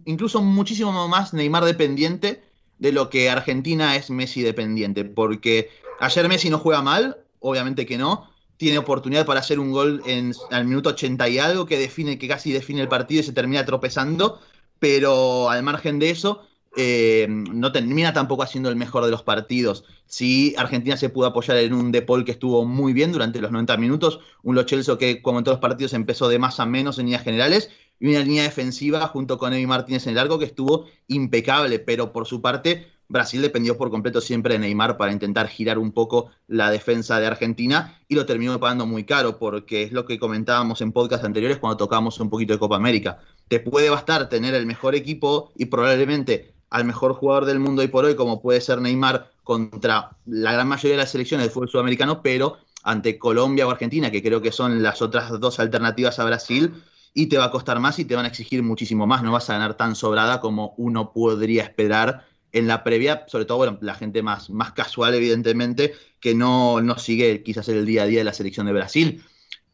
[0.06, 2.42] incluso muchísimo más Neymar dependiente
[2.80, 5.70] de lo que Argentina es Messi dependiente, porque
[6.00, 10.34] ayer Messi no juega mal, obviamente que no, tiene oportunidad para hacer un gol en
[10.50, 13.64] al minuto 80 y algo que define, que casi define el partido y se termina
[13.64, 14.42] tropezando,
[14.80, 16.47] pero al margen de eso,
[16.78, 19.84] eh, no termina tampoco haciendo el mejor de los partidos.
[20.06, 23.52] Sí, Argentina se pudo apoyar en un De Paul que estuvo muy bien durante los
[23.52, 26.66] 90 minutos, un Lo Celso que como en todos los partidos empezó de más a
[26.66, 30.38] menos en líneas generales, y una línea defensiva junto con Evi Martínez en el largo
[30.38, 35.14] que estuvo impecable, pero por su parte Brasil dependió por completo siempre de Neymar para
[35.14, 39.84] intentar girar un poco la defensa de Argentina y lo terminó pagando muy caro porque
[39.84, 43.20] es lo que comentábamos en podcast anteriores cuando tocamos un poquito de Copa América.
[43.48, 47.88] Te puede bastar tener el mejor equipo y probablemente al mejor jugador del mundo hoy
[47.88, 51.70] por hoy como puede ser Neymar contra la gran mayoría de las selecciones del fútbol
[51.70, 56.26] sudamericano, pero ante Colombia o Argentina, que creo que son las otras dos alternativas a
[56.26, 56.74] Brasil,
[57.14, 59.50] y te va a costar más y te van a exigir muchísimo más, no vas
[59.50, 63.96] a ganar tan sobrada como uno podría esperar en la previa, sobre todo bueno, la
[63.96, 68.24] gente más, más casual, evidentemente, que no, no sigue quizás el día a día de
[68.24, 69.24] la selección de Brasil.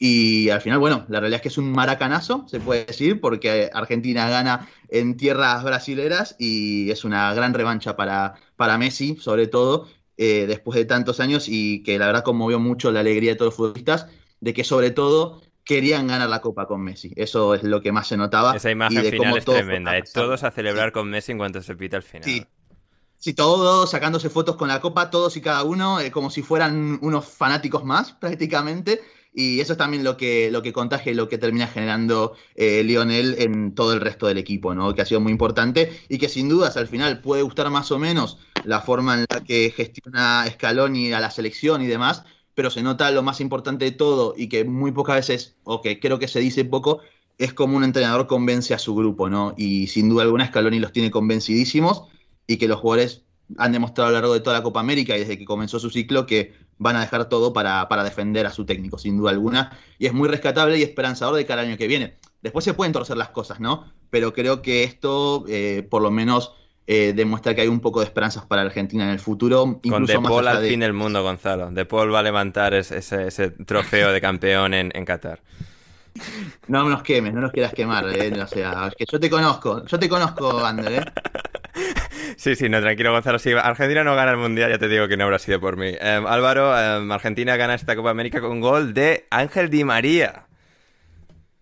[0.05, 3.69] Y al final, bueno, la realidad es que es un maracanazo, se puede decir, porque
[3.73, 9.87] Argentina gana en tierras brasileras y es una gran revancha para, para Messi, sobre todo,
[10.17, 13.51] eh, después de tantos años y que la verdad conmovió mucho la alegría de todos
[13.51, 14.07] los futbolistas,
[14.41, 17.13] de que sobre todo querían ganar la Copa con Messi.
[17.15, 18.57] Eso es lo que más se notaba.
[18.57, 20.03] Esa imagen final es tremenda, ¿eh?
[20.13, 22.25] todos a celebrar con Messi en cuanto se pita el final.
[22.25, 22.45] Sí,
[23.23, 26.99] Sí, todos sacándose fotos con la copa, todos y cada uno, eh, como si fueran
[27.01, 28.99] unos fanáticos más, prácticamente.
[29.33, 32.83] Y eso es también lo que, lo que contagia y lo que termina generando eh,
[32.83, 34.93] Lionel en todo el resto del equipo, ¿no?
[34.93, 37.97] Que ha sido muy importante y que sin dudas al final puede gustar más o
[37.97, 42.23] menos la forma en la que gestiona Scaloni a la selección y demás,
[42.53, 45.99] pero se nota lo más importante de todo y que muy pocas veces, o que
[45.99, 46.99] creo que se dice poco,
[47.37, 49.55] es como un entrenador convence a su grupo, ¿no?
[49.57, 52.03] Y sin duda alguna Scaloni los tiene convencidísimos
[52.45, 53.23] y que los jugadores
[53.57, 55.89] han demostrado a lo largo de toda la Copa América y desde que comenzó su
[55.89, 56.53] ciclo que
[56.83, 59.77] van a dejar todo para, defender a su técnico, sin duda alguna.
[59.97, 62.17] Y es muy rescatable y esperanzador de cara al año que viene.
[62.41, 63.91] Después se pueden torcer las cosas, ¿no?
[64.09, 66.53] Pero creo que esto, eh, por lo menos,
[66.85, 69.79] eh, demuestra que hay un poco de esperanzas para Argentina en el futuro.
[69.89, 71.71] Con De Paul al fin del mundo, Gonzalo.
[71.71, 75.41] De Paul va a levantar ese, trofeo de campeón en, en Qatar.
[76.67, 78.31] No nos quemes, no nos quieras quemar, ¿eh?
[78.39, 81.05] O sea, es que yo te conozco, yo te conozco, Ander, ¿eh?
[82.37, 83.39] Sí, sí, no, tranquilo, Gonzalo.
[83.39, 85.93] Si Argentina no gana el Mundial, ya te digo que no habrá sido por mí.
[85.99, 90.47] Em, Álvaro, em, Argentina gana esta Copa América con gol de Ángel Di María.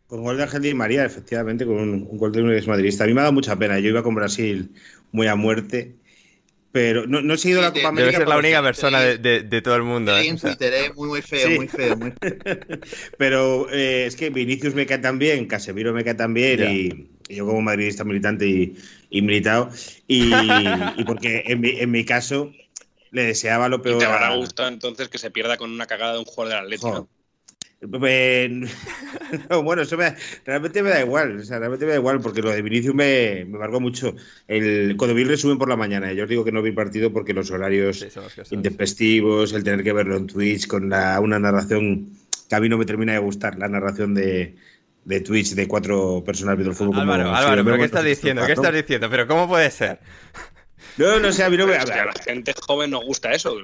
[0.07, 3.03] Con gol de Ángel Di María, efectivamente, con un, gol de un ex madridista.
[3.03, 3.79] A mí me ha dado mucha pena.
[3.79, 4.71] Yo iba con Brasil
[5.11, 5.95] muy a muerte.
[6.71, 8.11] Pero no, no he seguido la Copa América.
[8.11, 10.17] Debe ser la única persona de, todo el mundo.
[10.17, 10.27] ¿eh?
[10.27, 10.91] en Twitter, ¿eh?
[10.95, 11.97] muy, muy feo, muy feo.
[11.97, 12.13] Muy
[13.17, 17.35] Pero eh, es que Vinicius me cae tan bien, Casemiro me cae tan bien y,
[17.35, 18.77] yo como madridista militante y,
[19.11, 19.69] y militado.
[20.07, 20.31] Y,
[21.05, 22.51] porque en mi, en mi, caso
[23.11, 23.97] le deseaba lo peor.
[23.97, 26.63] ¿Y te habrá gustado entonces que se pierda con una cagada de un jugador del
[26.63, 27.07] Atlético?
[29.63, 29.97] bueno, eso
[30.45, 33.43] realmente me da igual, o sea, realmente me da igual, porque lo de Vinicius me,
[33.45, 34.15] me marcó mucho.
[34.47, 37.11] El, cuando vi el resumen por la mañana, yo os digo que no vi partido
[37.11, 38.05] porque los horarios
[38.51, 42.11] intempestivos, el tener que verlo en Twitch con la, una narración
[42.47, 44.55] que a mí no me termina de gustar, la narración de,
[45.03, 46.99] de Twitch de cuatro personas viendo el fútbol.
[46.99, 48.45] Álvaro, Álvaro, ¿pero qué estás diciendo?
[48.45, 49.09] ¿Qué estás diciendo?
[49.09, 49.99] ¿Pero cómo puede ser?
[50.97, 51.75] No, no sé, a mí no me.
[51.75, 53.55] a la gente joven nos gusta eso.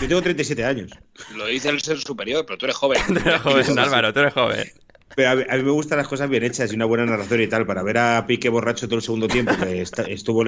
[0.00, 0.90] Yo tengo 37 años.
[1.36, 3.00] Lo dice el ser superior, pero tú eres joven.
[3.06, 4.72] tú eres joven, Álvaro, tú eres joven.
[5.14, 7.66] Pero a mí, me gustan las cosas bien hechas y una buena narración y tal,
[7.66, 10.44] para ver a Piqué borracho todo el segundo tiempo, que estuvo,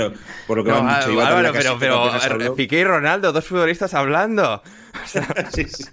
[0.47, 4.63] por lo que me han dicho, Álvaro, pero, pero Piqué y Ronaldo, dos futbolistas hablando.
[5.53, 5.85] sí, sí.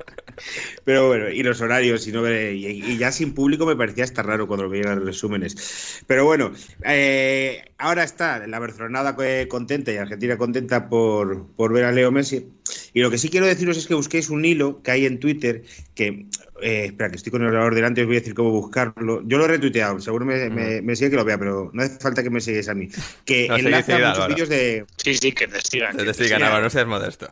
[0.83, 4.47] Pero bueno, y los horarios, y, no, y, ya sin público me parecía hasta raro
[4.47, 6.03] cuando veía los resúmenes.
[6.07, 6.51] Pero bueno,
[6.85, 9.15] eh, ahora está la Barcelonada
[9.47, 12.47] contenta y Argentina contenta por, por ver a Leo Messi.
[12.93, 15.63] Y lo que sí quiero deciros es que busquéis un hilo que hay en Twitter
[15.95, 16.25] que
[16.61, 19.21] eh, espera, que estoy con el ordenador delante, os voy a decir cómo buscarlo.
[19.25, 22.23] Yo lo he retuiteado, seguro me, me, sigue que lo vea, pero no hace falta
[22.23, 22.89] que me sigáis a mí.
[23.25, 24.85] Que enlaza muchos vídeos de.
[24.97, 25.95] Sí, sí, que te sigan.
[25.95, 27.31] Que te, sigan, no seas modesto.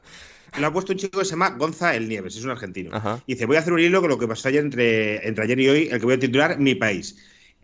[0.59, 2.91] Lo ha puesto un chico que se llama Gonza El Nieves, es un argentino.
[3.27, 5.59] Y dice: Voy a hacer un hilo con lo que pasó ayer entre, entre ayer
[5.59, 7.15] y hoy, el que voy a titular Mi País.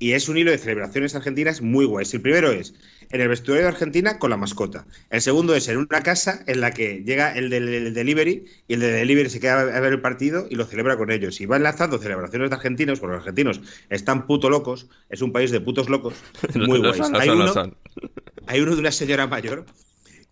[0.02, 2.12] Y es un hilo de celebraciones argentinas muy guays.
[2.16, 2.74] El primero es
[3.12, 4.88] en el vestuario de Argentina con la mascota.
[5.12, 8.80] El segundo es en una casa en la que llega el del delivery y el
[8.80, 11.40] de delivery se queda a ver el partido y lo celebra con ellos.
[11.40, 13.62] Y va enlazando celebraciones de argentinos, porque los argentinos
[13.92, 16.16] están puto locos, es un país de putos locos,
[16.56, 17.02] muy guays.
[17.14, 17.54] hay, uno,
[18.48, 19.68] hay uno de una señora mayor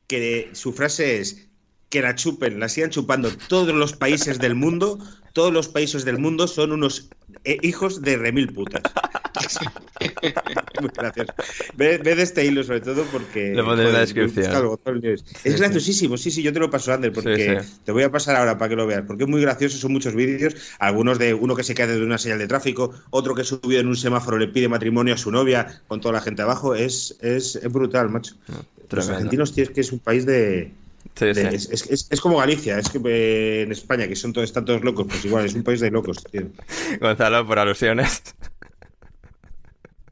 [0.08, 1.49] que su frase es
[1.90, 5.00] que la chupen, la sigan chupando todos los países del mundo,
[5.34, 7.10] todos los países del mundo son unos
[7.44, 8.82] eh, hijos de remil putas.
[10.82, 11.34] Muy gracioso.
[11.76, 13.54] Ve, de este hilo sobre todo porque...
[13.54, 14.80] Lo pondré en la descripción.
[15.44, 18.58] es graciosísimo, sí, sí, yo te lo paso, Ander, porque te voy a pasar ahora
[18.58, 21.64] para que lo veas, porque es muy gracioso, son muchos vídeos, algunos de uno que
[21.64, 24.68] se cae de una señal de tráfico, otro que subido en un semáforo le pide
[24.68, 28.36] matrimonio a su novia con toda la gente abajo, es, es, brutal, macho.
[28.90, 30.72] los argentinos, tío, es que es un país de...
[31.20, 35.26] Es, como Galicia, es que eh, en España, que son todos, están todos locos, pues
[35.26, 36.44] igual, es un país de locos, tío.
[37.02, 38.24] Gonzalo, por alusiones.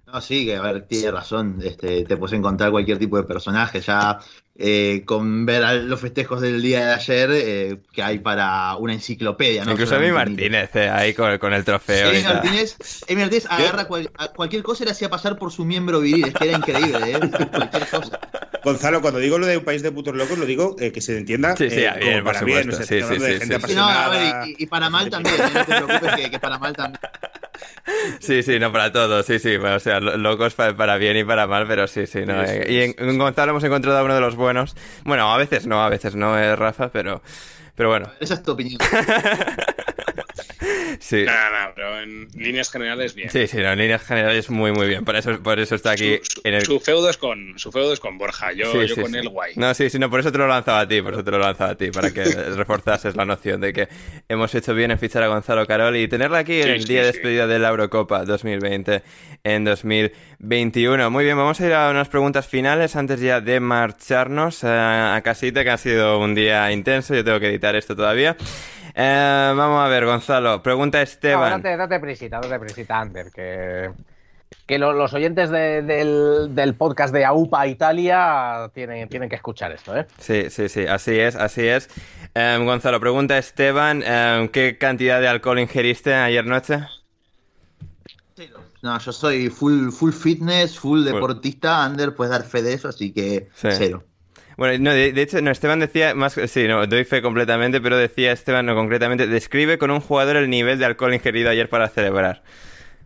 [0.05, 1.59] No, sí, que a ver, tiene razón.
[1.63, 3.81] Este, te puedes encontrar cualquier tipo de personaje.
[3.81, 4.19] Ya
[4.59, 9.63] eh, con ver los festejos del día de ayer eh, que hay para una enciclopedia.
[9.63, 9.73] ¿no?
[9.73, 12.09] Incluso Emi Martínez eh, ahí con, con, el trofeo.
[12.09, 12.75] Emi Martínez,
[13.09, 13.88] Martínez agarra
[14.35, 16.29] cualquier cosa y le hacía pasar por su miembro viril.
[16.29, 17.19] Es que era increíble, ¿eh?
[17.51, 18.19] cualquier cosa.
[18.68, 21.55] Gonzalo, cuando digo lo de un país de putos locos, lo digo que se entienda
[21.55, 22.72] sí, sí, bien, para bien.
[22.74, 26.39] sí, sí, sí, no, a ver, y, para mal también, no te preocupes que, que
[26.39, 26.99] para mal también.
[28.20, 31.65] Sí, sí, no para todos, sí, sí, o sea, locos para, bien y para mal,
[31.68, 32.43] pero sí, sí, no.
[32.43, 34.76] y en, Gonzalo hemos encontrado a uno de los buenos.
[35.05, 37.22] Bueno, a veces no, a veces no es Rafa, pero,
[37.76, 38.11] pero bueno.
[38.20, 38.80] Esa es tu opinión.
[40.99, 41.23] Sí.
[41.23, 43.29] Nada, pero en líneas generales bien.
[43.29, 45.05] Sí, sí, en líneas generales muy, muy bien.
[45.05, 46.19] Por eso, por eso está aquí.
[46.23, 46.65] Su, en el...
[46.65, 49.53] su feudo es con, su feudo es con Borja, yo, yo con el guay.
[49.55, 51.39] No, sí, sí, no, por eso te lo lanzaba a ti, por eso te lo
[51.39, 52.23] lanzaba a ti, para que
[52.55, 53.88] reforzases la noción de que
[54.27, 57.07] hemos hecho bien en fichar a Gonzalo Carol y tenerla aquí en el día de
[57.07, 59.03] despedida de la Eurocopa 2020
[59.43, 61.09] en 2021.
[61.09, 65.21] Muy bien, vamos a ir a unas preguntas finales antes ya de marcharnos a, a
[65.21, 68.35] casita, que ha sido un día intenso, yo tengo que editar esto todavía.
[68.99, 70.63] Eh, vamos a ver, Gonzalo.
[70.63, 71.51] Pregunta Esteban.
[71.51, 73.91] No, date, date prisita, date prisita, Ander, que,
[74.65, 80.07] que los oyentes del, podcast de AUPA Italia tienen, tienen que escuchar esto, ¿eh?
[80.17, 81.89] Sí, sí, sí, así es, así es.
[82.33, 86.79] Eh, Gonzalo, pregunta Esteban, eh, ¿qué cantidad de alcohol ingeriste ayer noche?
[88.81, 93.11] No, yo soy full, full fitness, full deportista, Ander, puedes dar fe de eso, así
[93.11, 94.03] que cero.
[94.58, 98.32] Bueno, no, de, hecho, no, Esteban decía más, sí, no, doy fe completamente, pero decía
[98.32, 102.41] Esteban, no concretamente, describe con un jugador el nivel de alcohol ingerido ayer para celebrar.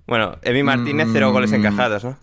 [0.07, 1.33] Bueno, Emi Martínez, cero mm.
[1.33, 2.17] goles encajados, ¿no?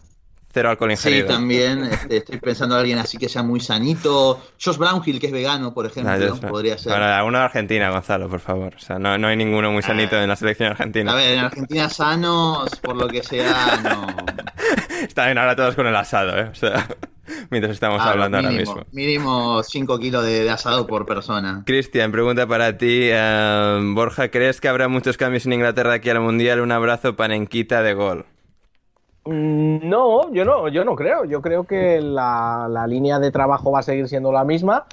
[0.50, 1.26] Cero alcohol ingerido.
[1.26, 4.40] Sí, también este, estoy pensando en alguien así que sea muy sanito.
[4.58, 6.90] Josh Brownhill, que es vegano, por ejemplo, ah, podría ser.
[6.90, 8.74] Bueno, uno de Argentina, Gonzalo, por favor.
[8.76, 10.22] O sea, no, no hay ninguno muy sanito ah.
[10.22, 11.12] en la selección argentina.
[11.12, 14.06] A ver, en Argentina sanos, por lo que sea, no.
[15.02, 16.48] Están bien ahora todos con el asado, ¿eh?
[16.50, 16.88] O sea
[17.50, 18.82] mientras estamos ah, hablando ahora mismo.
[18.92, 21.62] Mínimo 5 kilos de, asado por persona.
[21.66, 23.08] Cristian, pregunta para ti.
[23.10, 26.60] Eh, Borja, ¿crees que habrá muchos cambios en Inglaterra aquí al Mundial?
[26.60, 28.26] Un abrazo panenquita de gol.
[29.24, 31.24] Mm, no, yo no, yo no creo.
[31.24, 34.86] Yo creo que la, la línea de trabajo va a seguir siendo la misma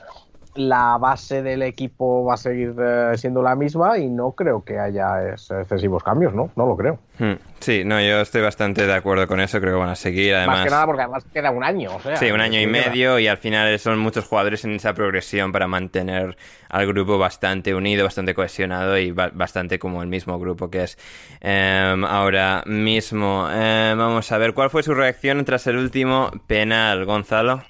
[0.55, 4.79] la base del equipo va a seguir eh, siendo la misma y no creo que
[4.79, 6.49] haya excesivos cambios, ¿no?
[6.55, 6.99] No lo creo.
[7.19, 7.33] Hmm.
[7.59, 10.33] Sí, no, yo estoy bastante de acuerdo con eso, creo que van a seguir.
[10.33, 11.91] Además, Más que nada porque además queda un año.
[12.15, 15.67] sí, un año y medio y al final son muchos jugadores en esa progresión para
[15.67, 16.37] mantener
[16.69, 20.97] al grupo bastante unido, bastante cohesionado y bastante como el mismo grupo que es
[21.41, 23.49] em, ahora mismo.
[23.51, 27.63] Em, vamos a ver, ¿cuál fue su reacción tras el último penal, Gonzalo?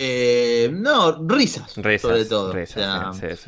[0.00, 0.37] Eh,
[0.72, 2.54] no, risas, sobre todo.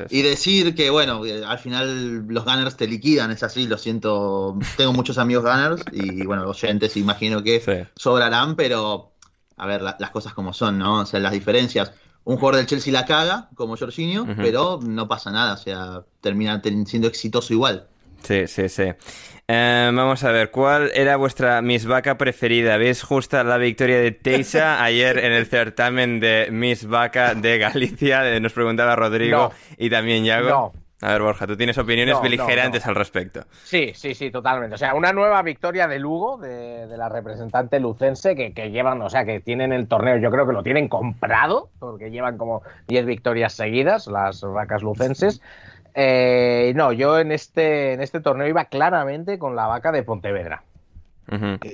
[0.09, 4.57] Y decir que, bueno, al final los Gunners te liquidan, es así, lo siento.
[4.77, 9.11] Tengo muchos amigos Gunners y, bueno, los oyentes imagino que sobrarán, pero
[9.57, 11.01] a ver, las cosas como son, ¿no?
[11.01, 11.91] O sea, las diferencias.
[12.23, 16.61] Un jugador del Chelsea la caga, como Jorginho, pero no pasa nada, o sea, termina
[16.85, 17.87] siendo exitoso igual.
[18.23, 18.83] Sí, sí, sí.
[19.53, 22.77] Eh, vamos a ver, ¿cuál era vuestra Miss Vaca preferida?
[22.77, 28.39] ¿Veis justa la victoria de Teisa ayer en el certamen de Miss Vaca de Galicia?
[28.39, 30.49] Nos preguntaba Rodrigo y también Yago.
[30.49, 30.73] No.
[31.01, 33.41] A ver, Borja, tú tienes opiniones beligerantes al respecto.
[33.63, 34.75] Sí, sí, sí, totalmente.
[34.75, 39.25] O sea, una nueva victoria de Lugo, de, la representante lucense, que, llevan, o sea,
[39.25, 43.51] que tienen el torneo, yo creo que lo tienen comprado, porque llevan como 10 victorias
[43.51, 45.41] seguidas, las vacas lucenses.
[45.93, 50.63] Eh, no, yo en este, en este torneo iba claramente con la vaca de Pontevedra.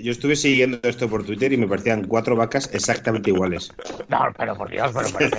[0.01, 3.71] Yo estuve siguiendo esto por Twitter y me parecían cuatro vacas exactamente iguales.
[4.07, 4.91] No, pero por Dios,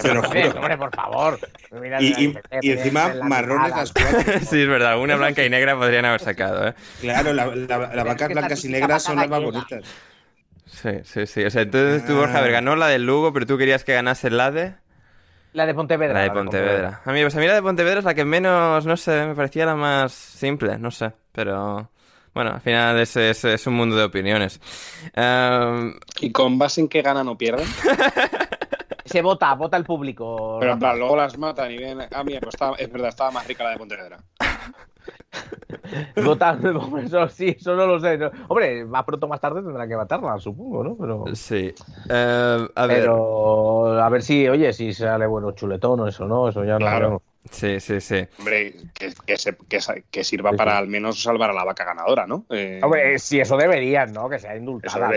[0.03, 1.39] pero, por, hombre, por favor.
[2.01, 4.33] y, encima marrones las cuatro.
[4.41, 6.67] sí, es verdad, una blanca y negra podrían haber sacado.
[6.67, 6.75] ¿eh?
[7.01, 9.85] Claro, las vacas blancas y negras son las más bonitas.
[10.67, 11.45] Sí, sí, sí.
[11.45, 12.55] O sea, entonces tú, Borja, a ver, ah.
[12.55, 14.75] ganó la del Lugo, pero tú querías que ganase la de.
[15.59, 16.15] La de Pontevedra.
[16.15, 17.01] La de Pontevedra.
[17.05, 19.35] A mí, pues a mí la de Pontevedra es la que menos, no sé, me
[19.35, 21.91] parecía la más simple, no sé, pero...
[22.33, 24.61] Bueno, al final es, es, un mundo de opiniones.
[25.15, 27.67] Em, ¿Y con base en qué ganan o pierden?
[29.05, 30.59] Se vota, vota el público.
[30.61, 31.99] Pero claro, luego las matan y ven.
[32.15, 34.19] Ah, mira, pues es verdad, estaba más rica la de Pontevedra.
[37.05, 38.19] Eso sí, eso no lo sé.
[38.49, 40.97] Hombre, más pronto o más tarde tendrá que matarla, supongo, ¿no?
[40.97, 41.25] Pero...
[41.35, 41.75] Sí.
[42.09, 43.01] Em, a ver.
[43.01, 46.49] Pero a ver si, oye, si sale bueno chuletón o eso, ¿no?
[46.49, 47.23] Eso ya no.
[47.51, 48.27] Sí, sí, sí.
[48.39, 52.47] Hombre, que, sirva para al menos salvar a la vaca ganadora, ¿no?
[52.51, 52.81] Eh...
[52.83, 54.29] Hombre, si eso deberían, ¿no?
[54.29, 55.11] Que sea indultada.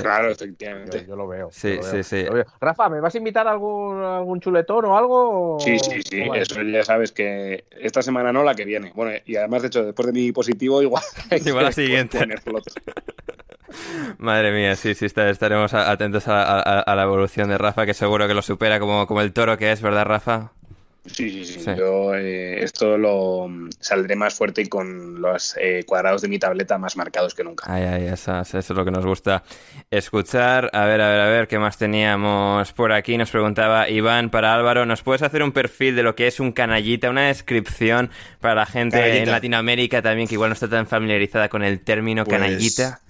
[0.00, 1.04] Claro, efectivamente.
[1.06, 1.48] Yo, lo veo.
[1.50, 2.24] Sí, sí, sí.
[2.60, 5.58] Rafa, ¿me vas a invitar a algún, algún chuletón o algo?
[5.60, 6.24] Sí, sí, sí.
[6.34, 8.92] Eso ya sabes que esta semana no, la que viene.
[8.94, 11.04] Bueno, y además, de hecho, después de mi positivo, igual.
[11.44, 12.18] igual la siguiente.
[14.18, 18.42] Madre mía, sí, sí, estaremos atentos a, la evolución de Rafa, que seguro que lo
[18.42, 20.52] supera como, como el toro que es, ¿verdad, Rafa?
[21.06, 21.70] Sí, sí, sí.
[21.76, 23.48] Yo eh, esto lo
[23.80, 27.64] saldré más fuerte y con los eh, cuadrados de mi tableta más marcados que nunca.
[27.68, 29.42] Ay, ay, eso, eso, es lo que nos gusta
[29.90, 30.70] escuchar.
[30.72, 33.16] A ver, a ver, a ver, ¿qué más teníamos por aquí?
[33.16, 36.52] Nos preguntaba Iván para Álvaro, ¿nos puedes hacer un perfil de lo que es un
[36.52, 41.48] canallita, una descripción para la gente en Latinoamérica también que igual no está tan familiarizada
[41.48, 43.00] con el término pues, canallita?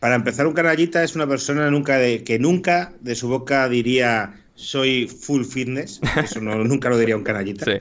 [0.00, 4.34] Para empezar, un canallita es una persona nunca de, que nunca de su boca diría
[4.54, 7.66] soy full fitness, eso nunca lo diría un canallita.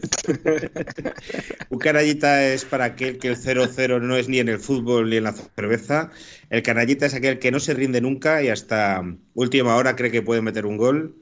[1.70, 5.18] un canallita es para aquel que el 0-0 no es ni en el fútbol ni
[5.18, 6.12] en la cerveza.
[6.50, 9.04] El canallita es aquel que no se rinde nunca y hasta
[9.36, 11.16] última hora cree que puede meter un gol.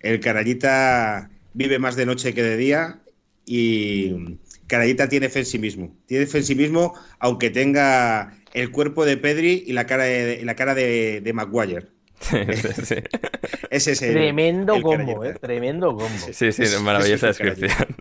[0.00, 3.00] El canallita vive más de noche que de día
[3.44, 4.38] y
[4.68, 5.96] canallita tiene fe en sí mismo.
[6.06, 10.44] Tiene fe en sí mismo aunque tenga el cuerpo de Pedri y la cara de,
[10.44, 11.88] la cara de Maguire.
[13.70, 15.34] Ese es Tremendo combo, ¿eh?
[15.40, 16.08] Tremendo combo.
[16.32, 17.96] Sí, sí, maravillosa descripción.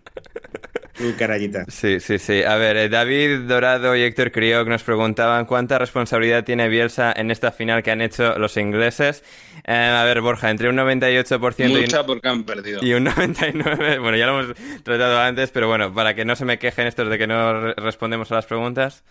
[0.98, 1.66] Tu carallita.
[1.68, 2.44] Sí, sí, sí.
[2.44, 7.32] A ver, eh, David Dorado y Héctor Crioc nos preguntaban cuánta responsabilidad tiene Bielsa en
[7.32, 9.24] esta final que han hecho los ingleses.
[9.66, 12.84] Eh, a ver, Borja, entre un 98% y un, porque han perdido.
[12.84, 14.00] y un 99%.
[14.02, 17.10] Bueno, ya lo hemos tratado antes, pero bueno, para que no se me quejen estos
[17.10, 19.04] de que no respondemos a las preguntas.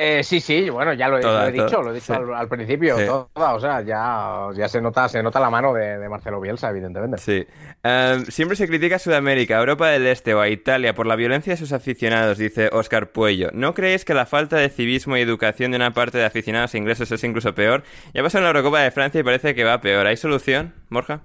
[0.00, 2.96] Eh, sí, sí, bueno, ya lo, he, dicho, lo he dicho al, principio,
[3.34, 7.18] toda, o sea, ya, ya se nota, se nota la mano de, Marcelo Bielsa, evidentemente.
[7.18, 7.44] Sí.
[7.82, 11.52] Em, siempre se critica a Sudamérica, Europa del Este o a Italia por la violencia
[11.52, 13.50] de sus aficionados, dice Oscar Puello.
[13.52, 17.10] ¿No creéis que la falta de civismo y educación de una parte de aficionados ingleses
[17.10, 17.82] es incluso peor?
[18.14, 20.06] Ya pasó en la Eurocopa de Francia y parece que va peor.
[20.06, 21.22] ¿Hay solución, Borja?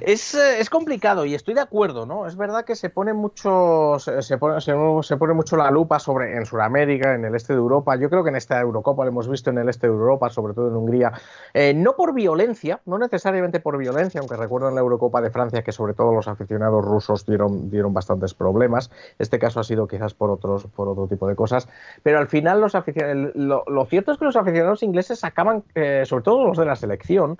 [0.00, 2.26] Es, eh, es, complicado y estoy de acuerdo, ¿no?
[2.26, 7.24] Es verdad que se pone mucho, se, pone, mucho la lupa sobre en Sudamérica, en
[7.24, 7.96] el este de Europa.
[7.96, 10.54] Yo creo que en esta Eurocopa lo hemos visto en el este de Europa, sobre
[10.54, 11.12] todo en Hungría,
[11.54, 15.62] eh, no por violencia, no necesariamente por violencia, aunque recuerdo en la Eurocopa de Francia
[15.62, 18.90] que sobre todo los aficionados rusos dieron, dieron bastantes problemas.
[19.18, 21.66] Este caso ha sido quizás por otros, por otro tipo de cosas,
[22.02, 22.74] pero al final los
[23.34, 26.76] lo, lo, cierto es que los aficionados ingleses acaban, eh, sobre todo los de la
[26.76, 27.38] selección,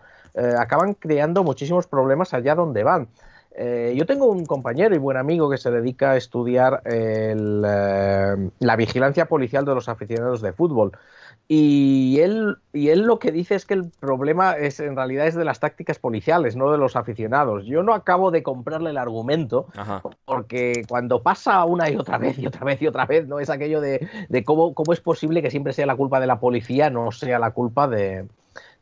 [0.58, 3.08] acaban creando muchísimos problemas allá donde van.
[3.54, 8.76] Eh, yo tengo un compañero y buen amigo que se dedica a estudiar eh, la
[8.76, 10.92] vigilancia policial de los aficionados de fútbol.
[11.48, 15.34] Y él, y él lo que dice es que el problema es en realidad es
[15.34, 17.66] de las tácticas policiales, no de los aficionados.
[17.66, 19.66] Yo no acabo de comprarle el argumento,
[20.24, 23.50] porque cuando pasa una y otra vez y otra vez y otra vez, no es
[23.50, 26.88] aquello de, de cómo, cómo, es posible que siempre sea la culpa de la policía,
[26.88, 28.24] no sea la culpa de,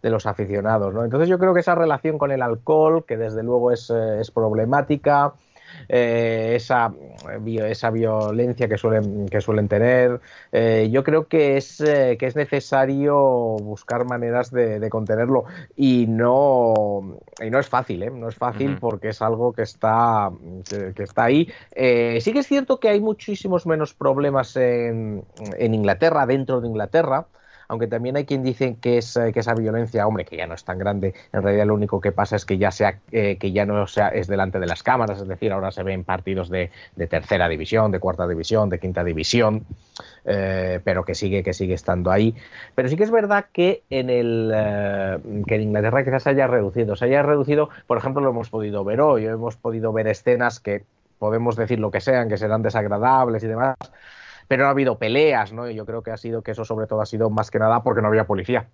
[0.03, 0.95] de los aficionados.
[0.95, 1.05] ¿no?
[1.05, 5.33] Entonces yo creo que esa relación con el alcohol, que desde luego es, eh, problemática,
[5.89, 6.93] eh, esa,
[7.47, 10.21] esa violencia que suelen, que suelen tener.
[10.53, 13.17] Eh, yo creo que es, que es necesario
[13.61, 15.45] buscar maneras de, contenerlo
[15.77, 20.31] y no, y no es fácil, no es fácil porque es algo que está,
[20.69, 21.47] que, está ahí.
[21.73, 25.25] sí que es cierto que hay muchísimos menos problemas en,
[25.57, 27.27] en Inglaterra, dentro de Inglaterra.
[27.71, 30.55] Aunque también hay quien dice que, es, eh, que esa violencia, hombre, que ya no
[30.55, 33.53] es tan grande, en realidad lo único que pasa es que ya, sea, eh, que
[33.53, 36.73] ya no sea, es delante de las cámaras, es decir, ahora se ven partidos de,
[37.09, 39.67] tercera división, de cuarta división, de quinta división,
[40.25, 42.35] eh, pero que sigue, que sigue estando ahí.
[42.75, 44.53] Pero sí que es verdad que en, el,
[45.47, 48.83] que en Inglaterra quizás se haya reducido, se haya reducido, por ejemplo, lo hemos podido
[48.83, 50.83] ver hoy, hemos podido ver escenas que
[51.21, 53.77] podemos decir lo que sean, que serán desagradables y demás,
[54.51, 55.71] pero ha habido peleas, ¿no?
[55.71, 57.85] Y yo creo que ha sido que eso sobre todo ha sido más que nada
[57.85, 58.69] porque no había policía.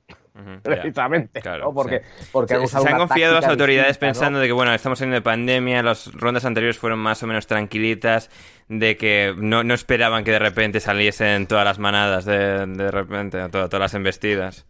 [0.62, 1.42] precisamente.
[1.74, 2.00] Porque,
[2.32, 6.10] porque se, han confiado las autoridades pensando de que, bueno, estamos en de pandemia, las
[6.14, 8.30] rondas anteriores fueron más o menos tranquilitas,
[8.68, 13.46] de que no, no esperaban que de repente saliesen todas las manadas, de, de repente,
[13.50, 14.64] todas, todas las embestidas.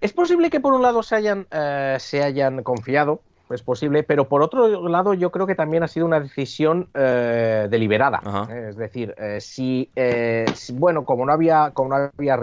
[0.00, 3.20] Es posible que por un lado se hayan, eh, se hayan confiado,
[3.54, 7.66] es posible, pero por otro lado yo creo que también ha sido una decisión eh,
[7.70, 8.20] deliberada.
[8.50, 9.90] Eh, es decir, eh, si,
[10.74, 12.38] bueno, como no había, como no había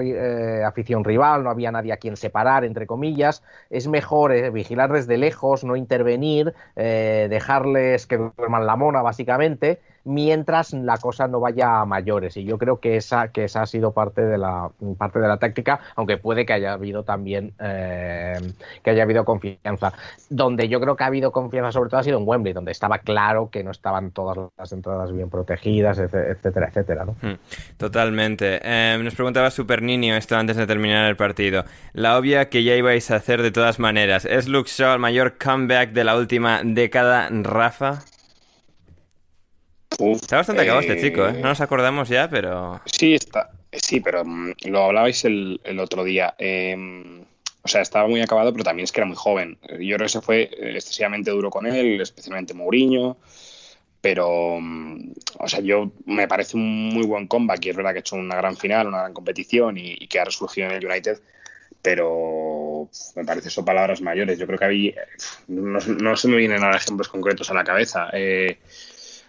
[0.68, 5.64] afición rival, no había nadie a quien separar, entre comillas, es mejor vigilar desde lejos,
[5.64, 12.38] no intervenir, dejarles que duerman la mona, básicamente, mientras la cosa no vaya a mayores.
[12.38, 15.38] Y yo creo que esa, que esa ha sido parte de la parte de la
[15.38, 18.40] táctica, aunque puede que haya habido también eh,
[18.84, 19.94] que haya habido confianza.
[20.30, 23.00] Donde yo creo que ha habido confianza, sobre todo, ha sido en Wembley, donde estaba
[23.00, 27.06] claro que no estaban todas las entradas bien protegidas, etcétera, etcétera.
[27.06, 27.34] Hmm,
[27.78, 28.62] totalmente.
[28.64, 31.66] Eh, nos preguntaba Super Niño esto antes de terminar el partido.
[31.92, 34.24] La obvia que ya ibais a hacer de todas maneras.
[34.24, 38.04] ¿Es Luke el mayor comeback de la última década, Rafa?
[40.00, 41.34] Está bastante acabado este chico, ¿eh?
[41.34, 42.82] No nos acordamos ya, pero...
[42.86, 43.50] Sí, está.
[43.72, 46.36] Sí, pero mm, lo hablabais el, otro día.
[46.38, 47.22] Em,
[47.62, 49.58] o sea, estaba muy acabado, pero también es que era muy joven.
[49.80, 53.18] Yo creo que se fue excesivamente duro con él, especialmente Mourinho.
[54.02, 57.98] Pero, mm, o sea, yo me parece un muy buen comeback y es verdad que
[57.98, 61.20] ha hecho una gran final, una gran competición y, que ha resurgido en el United
[61.80, 64.38] pero me parece son palabras mayores.
[64.38, 64.94] Yo creo que había,
[65.48, 68.10] no, no, se me vienen ahora ejemplos concretos a la cabeza.
[68.12, 68.58] Eh,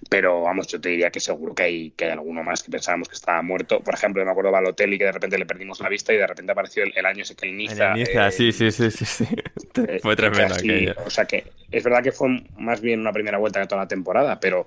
[0.08, 3.08] pero vamos, yo te diría que seguro que hay, que hay alguno más que pensábamos
[3.08, 3.80] que estaba muerto.
[3.80, 6.52] Por ejemplo, me acuerdo y que de repente le perdimos la vista y de repente
[6.52, 7.92] apareció el, año ese que el Niza.
[7.92, 9.26] El Niza, sí, sí, sí, sí, sí.
[10.02, 10.94] Fue tremendo aquello.
[11.04, 13.88] O sea que es verdad que fue más bien una primera vuelta de toda la
[13.88, 14.66] temporada, pero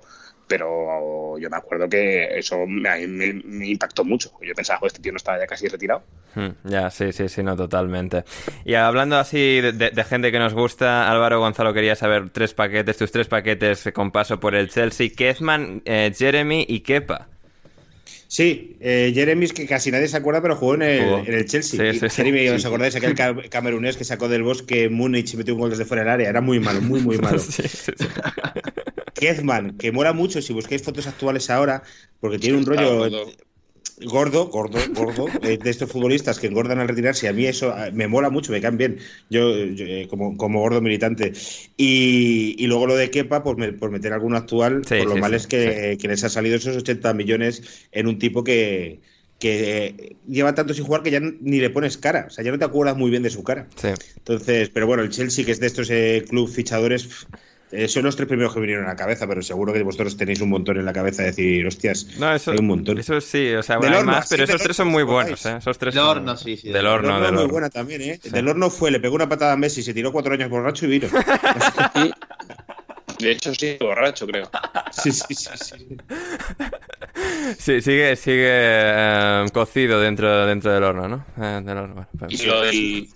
[0.52, 4.32] pero yo me acuerdo que eso me, me, impactó mucho.
[4.42, 6.02] Yo pensaba, este tío no estaba ya casi retirado.
[6.34, 8.24] Hmm, ya, sí, sí, sí, no, totalmente.
[8.66, 13.10] Y hablando así de, gente que nos gusta, Álvaro Gonzalo quería saber tres paquetes, tus
[13.10, 17.28] tres paquetes con paso por el Chelsea, Kezman, eh, Jeremy y Kepa.
[18.32, 21.92] Sí, eh, Jeremy es que casi nadie se acuerda, pero jugó en el, Chelsea.
[21.92, 22.96] Sí, Jeremy, ¿os acordáis?
[22.96, 23.14] Aquel
[23.50, 26.30] camerunés que sacó del bosque Múnich y metió un gol desde fuera del área.
[26.30, 27.38] Era muy malo, muy, muy malo.
[29.22, 31.84] Kezman, que mola mucho si buscáis fotos actuales ahora,
[32.18, 33.08] porque tiene un rollo
[34.04, 37.28] gordo, gordo, gordo, eh, de estos futbolistas que engordan al retirarse.
[37.28, 38.98] A mí eso me mola mucho, me caen bien,
[39.30, 41.34] yo, eh, como, como, gordo militante.
[41.76, 45.96] Y, luego lo de Kepa, por, por meter alguno actual, por lo mal es que,
[46.00, 48.98] que, les ha salido esos 80 millones en un tipo que,
[49.38, 52.58] que lleva tanto sin jugar que ya ni le pones cara, o sea, ya no
[52.58, 53.68] te acuerdas muy bien de su cara.
[54.16, 57.26] Entonces, pero bueno, el Chelsea, que es de estos eh, club fichadores
[57.72, 60.40] eh, son los tres primeros que vinieron a la cabeza, pero seguro que vosotros tenéis
[60.42, 62.98] un montón en la cabeza de decir, hostias, no, eso, hay un montón.
[62.98, 65.56] Eso sí, o sea, hay más, pero esos tres son muy buenos, ¿eh?
[65.56, 66.70] Esos tres del horno, sí, sí.
[66.70, 67.40] Del horno, del horno.
[67.40, 68.20] muy buena también, ¿eh?
[68.22, 70.90] Del horno fue, le pegó una patada a Messi, se tiró cuatro años borracho y
[70.90, 71.08] vino.
[73.18, 74.50] De hecho, sí, borracho, creo.
[74.90, 75.46] Sí, sí, sí.
[75.54, 75.86] Sí,
[77.58, 81.26] sí sigue, sigue eh, cocido dentro, dentro del horno, ¿no?
[81.40, 82.08] Eh, del horno.
[82.12, 83.08] Bueno, y lo del,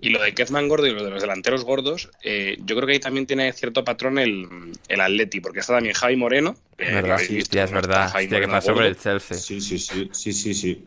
[0.00, 2.94] y lo de Kezman gordo y lo de los delanteros gordos, eh, yo creo que
[2.94, 4.48] ahí también tiene cierto patrón el,
[4.88, 6.56] el Atleti, porque está también Javi Moreno.
[6.78, 8.12] Eh, verdad, sí, es verdad.
[8.14, 9.36] Hostia, que pasó por el Chelsea.
[9.36, 10.84] Sí, sí, sí, sí, sí, sí.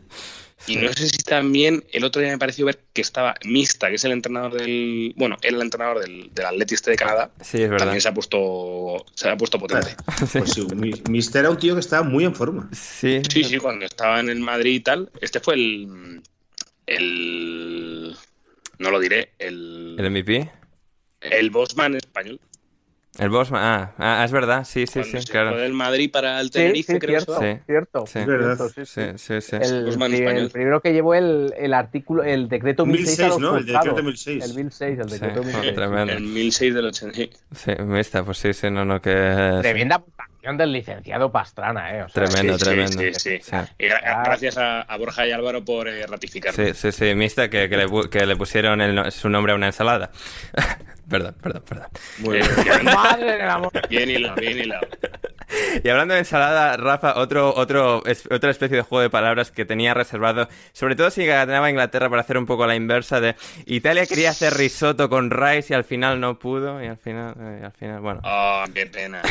[0.66, 3.96] Y no sé si también el otro día me pareció ver que estaba Mista, que
[3.96, 5.12] es el entrenador del.
[5.16, 7.30] Bueno, el entrenador del, del Atleti este de Canadá.
[7.42, 7.86] Sí, es verdad.
[7.86, 9.94] También se ha puesto, se ha puesto potente.
[10.32, 10.66] Pues sí,
[11.10, 12.70] Mista era un tío que estaba muy en forma.
[12.72, 13.20] Sí.
[13.28, 15.10] Sí, sí, cuando estaba en el Madrid y tal.
[15.20, 16.22] Este fue el.
[16.86, 18.14] El
[18.78, 19.96] no lo diré, el...
[19.98, 20.50] ¿El MVP?
[21.20, 22.40] El Bosman español.
[23.16, 25.52] El Bosman, ah, ah, es verdad, sí, sí, sí, claro.
[25.52, 27.20] Fue del Madrid para el Tenerife, creo.
[27.20, 29.56] Cierto, sí, cierto, sí, sí, sí, sí.
[29.56, 33.56] El, el, primero que llevó el, el artículo, el decreto 1006, 1006 ¿no?
[33.56, 34.44] El decreto 1006.
[34.44, 35.74] El 1006, el decreto 1006.
[35.76, 36.12] Tremendo.
[36.12, 37.14] El 1006 del 80.
[37.54, 39.12] Sí, está, pues sí, sí, no, no, que...
[39.62, 40.02] Tremenda
[40.52, 42.02] del licenciado Pastrana, ¿eh?
[42.02, 42.98] O sea, tremendo, tremendo.
[42.98, 43.56] Sí, sí, sí.
[43.78, 46.64] Y gracias a, a, Borja y Álvaro por eh, ratificarlo.
[46.66, 49.66] Sí, sí, sí, Mista, que, que, le, que le pusieron el, su nombre a una
[49.66, 50.10] ensalada.
[51.08, 51.88] perdón, perdón, perdón.
[52.18, 52.48] Muy bien.
[52.84, 53.72] Madre del amor.
[53.88, 54.86] Bien hilado, bien hilado.
[55.82, 59.94] Y hablando de ensalada, Rafa, otro, otro, otra especie de juego de palabras que tenía
[59.94, 63.34] reservado, sobre todo si ganaba Inglaterra para hacer un poco la inversa de
[63.66, 67.62] Italia quería hacer risotto con rice y al final no pudo y al final, eh,
[67.64, 68.20] al final bueno.
[68.24, 69.22] Oh, qué pena.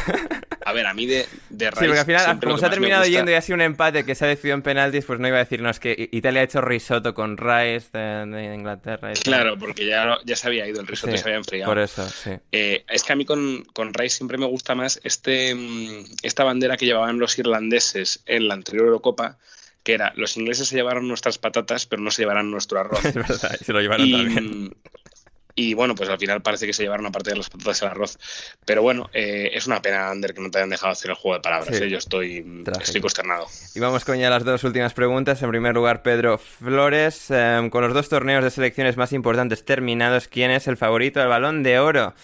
[0.65, 1.81] A ver, a mí de, de rice.
[1.81, 4.15] Sí, porque al final, como se ha terminado yendo y ha sido un empate que
[4.15, 7.13] se ha decidido en penaltis, pues no iba a decirnos que Italia ha hecho risotto
[7.13, 9.11] con rice de, Inglaterra.
[9.23, 11.69] claro, porque ya, ya se había ido el risotto y se había enfriado.
[11.69, 12.31] Por eso, sí.
[12.51, 16.43] Eh, es que a mí con, con rice siempre me gusta más este mm, esta
[16.43, 19.37] bandera que llevaban los irlandeses en la anterior Eurocopa,
[19.83, 23.03] que era los ingleses se llevaron nuestras patatas, pero no se llevarán nuestro arroz.
[23.05, 24.75] Es verdad, se lo llevaron también.
[25.55, 27.85] Y bueno, pues al final parece que se llevaron una parte de las patatas y
[27.85, 28.17] el arroz.
[28.65, 31.35] Pero bueno, eh, es una pena, Ander, que no te hayan dejado hacer el juego
[31.35, 31.79] de palabras.
[31.79, 31.89] ¿eh?
[31.89, 33.45] Yo estoy, estoy consternado.
[33.75, 35.43] Y vamos con ya las dos últimas preguntas.
[35.43, 37.29] En primer lugar, Pedro Flores.
[37.29, 41.29] Em, con los dos torneos de selecciones más importantes terminados, ¿quién es el favorito del
[41.29, 42.15] balón de oro?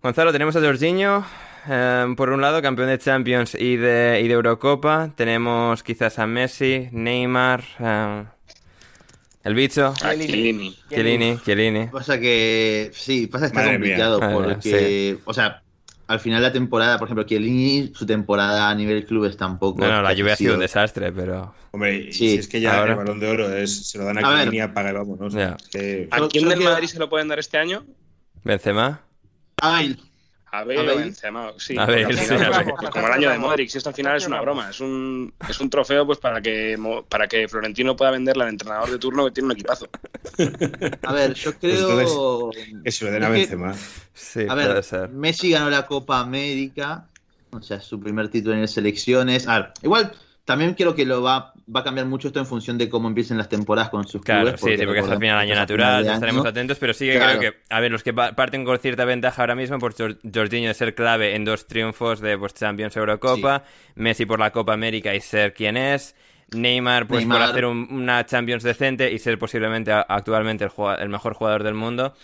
[0.00, 1.26] Gonzalo, tenemos a Jorginho,
[1.66, 5.12] Em, por un lado, campeón de Champions y de, y de Eurocopa.
[5.16, 8.26] Tenemos quizás a Messi, Neymar, em,
[9.44, 9.94] el bicho.
[10.02, 10.76] Ah, Chiellini.
[10.88, 11.86] Chiellini, Chiellini.
[11.86, 15.62] Pasa que, sí, pasa que está complicado porque, o sea,
[16.06, 19.80] al final de la temporada, por ejemplo, Chiellini, su temporada a nivel clubes tampoco.
[19.80, 21.54] No, no, la lluvia ha sido un desastre, pero.
[21.70, 24.36] Hombre, si es que ya el balón de oro es, se lo dan a, a
[24.36, 25.34] Chiellini apaga y vámonos.
[25.34, 25.56] ¿A
[26.28, 27.84] quién del Madrid se lo pueden dar este año?
[28.44, 29.00] Benzema.
[30.54, 30.60] A.
[30.60, 31.74] A ver, Benzema, sí.
[31.74, 35.60] Como el año de Modric, si esto al final es una broma, es un, es
[35.60, 36.78] un trofeo pues para que
[37.08, 39.88] para que Florentino pueda venderla al entrenador de turno que tiene un equipazo.
[41.02, 42.50] A ver, yo pues creo
[42.82, 43.74] que se lo den a Benzema.
[44.12, 45.08] Sí, a ver, ser.
[45.10, 47.08] Messi ganó la Copa América,
[47.50, 49.48] o sea, su primer título en las selecciones.
[49.48, 50.12] A ver, igual
[50.44, 53.38] también creo que lo va, va a cambiar mucho esto en función de cómo empiecen
[53.38, 54.60] las temporadas con sus claro, clubes.
[54.60, 57.54] sí, sí, porque es al final año natural, estaremos atentos, pero sí que creo que,
[57.70, 61.34] a ver, los que parten con cierta ventaja ahora mismo, por Jorginho de ser clave
[61.34, 63.64] en dos triunfos de pues, Champions Eurocopa,
[63.94, 66.14] Messi por la Copa América y ser quien es,
[66.54, 71.62] Neymar pues por hacer una Champions decente y ser posiblemente actualmente el, el mejor jugador
[71.62, 72.14] del mundo.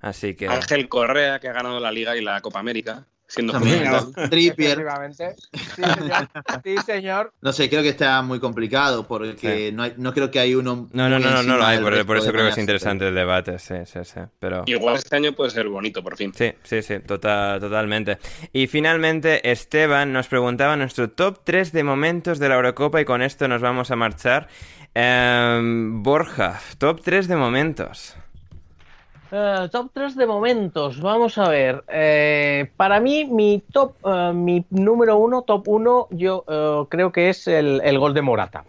[0.00, 0.48] Así que...
[0.48, 3.52] Ángel Correa, que ha ganado la Liga y la Copa América siendo
[4.30, 4.84] Trippier.
[6.64, 7.32] Sí, señor.
[7.40, 10.88] No sé, creo que está muy complicado porque no, hay, no creo que hay uno.
[10.92, 13.58] No, no, no, no, no lo hay, por, eso creo que es interesante el debate,
[13.58, 14.20] sí, sí, sí.
[14.38, 14.64] Pero...
[14.66, 16.32] Igual este año puede ser bonito, por fin.
[16.34, 18.18] Sí, sí, sí, total, totalmente.
[18.52, 23.22] Y finalmente, Esteban nos preguntaba nuestro top 3 de momentos de la Eurocopa y con
[23.22, 24.48] esto nos vamos a marchar.
[24.94, 28.16] Em, Borja, top 3 de momentos.
[29.30, 31.84] Eh, top 3 de momentos, vamos a ver.
[31.88, 36.44] Eh, para mí, mi top, eh, mi número uno, top uno, yo
[36.88, 38.64] creo que es el, gol de Morata.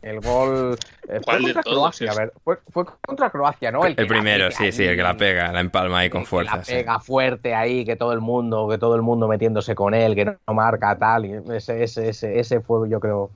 [0.00, 0.78] El gol.
[1.22, 3.84] fue contra Croacia, a ver, fue, contra Croacia, ¿no?
[3.84, 6.56] El, primero, sí, sí, el que la pega, la empalma ahí con fuerza.
[6.56, 10.14] la pega fuerte ahí, que todo el mundo, que todo el mundo metiéndose con él,
[10.14, 11.26] que no, marca tal.
[11.52, 13.30] ese, ese, ese, ese fue, yo creo,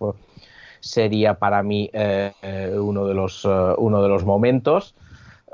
[0.80, 4.94] sería para mí uno de los uno de los momentos.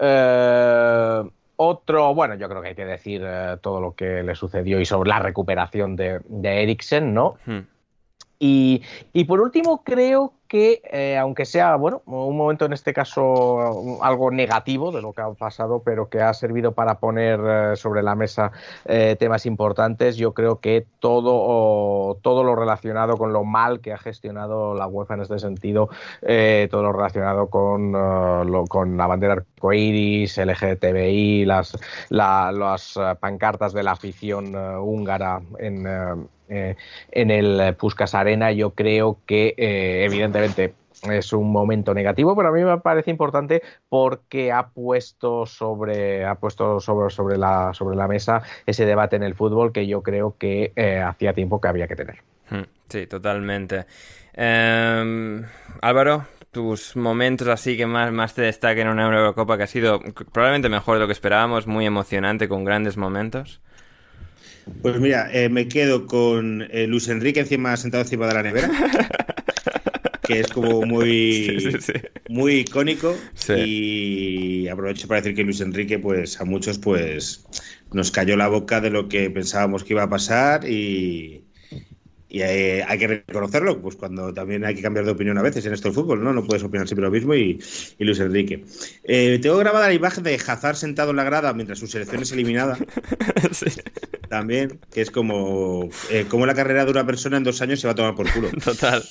[0.01, 1.23] Eh,
[1.57, 4.87] otro, bueno, yo creo que hay que decir eh, todo lo que le sucedió y
[4.87, 7.37] sobre la recuperación de, de Eriksen, ¿no?
[7.47, 7.61] Hmm.
[8.39, 14.03] Y, y, por último, creo que, eh, aunque sea, bueno, un momento en este caso
[14.03, 18.03] algo negativo de lo que ha pasado, pero que ha servido para poner eh, sobre
[18.03, 18.51] la mesa
[18.87, 23.99] eh, temas importantes, yo creo que todo, todo lo relacionado con lo mal que ha
[23.99, 25.91] gestionado la UEFA en este sentido,
[26.71, 27.93] todo lo relacionado con,
[28.69, 36.77] con la bandera arcoiris, LGTBI, las, las pancartas de la afición húngara en eh,
[37.11, 40.75] en el Puskas Arena, yo creo que eh, evidentemente
[41.11, 46.35] es un momento negativo, pero a mí me parece importante porque ha puesto sobre, ha
[46.37, 50.37] puesto sobre, sobre, la, sobre la mesa ese debate en el fútbol que yo creo
[50.39, 52.19] que eh, hacía tiempo que había que tener.
[52.51, 53.87] Hmm, sí, totalmente.
[54.33, 55.45] Em,
[55.81, 60.01] Álvaro, tus momentos así que más, más te destaquen en una Eurocopa que ha sido
[60.33, 63.61] probablemente mejor de lo que esperábamos, muy emocionante, con grandes momentos.
[64.83, 68.71] Pues mira, eh, me quedo con eh, Luis Enrique encima sentado encima de la nevera.
[70.29, 71.79] que es como muy,
[72.29, 73.17] muy icónico.
[73.57, 77.47] Y aprovecho para decir que Luis Enrique, pues a muchos, pues
[77.93, 81.45] nos cayó la boca de lo que pensábamos que iba a pasar y,
[82.31, 85.73] y hay, que reconocerlo, pues cuando también hay que cambiar de opinión a veces en
[85.73, 86.35] esto del fútbol, ¿no?
[86.35, 87.59] No puedes opinar siempre lo mismo y,
[87.99, 88.65] Luis Enrique.
[89.05, 92.31] Eh, tengo grabada la imagen de Hazard sentado en la grada mientras su selección es
[92.33, 92.77] eliminada.
[94.29, 97.87] También, que es como, eh, como la carrera de una persona en dos años se
[97.87, 98.51] va a tomar por culo.
[98.63, 99.03] Total.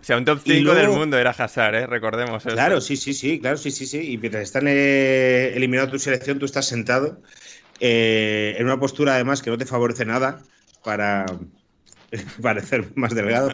[0.00, 1.86] O sea, un top 5 del mundo era Hazard, ¿eh?
[1.86, 2.54] Recordemos eso.
[2.54, 4.12] Claro, sí, sí, sí, claro, sí, sí, sí.
[4.12, 7.22] Y mientras están eh, eliminando tu selección, tú estás sentado
[7.78, 10.42] en una postura además que no te favorece nada
[10.84, 11.24] para
[12.42, 13.50] parecer más delgado.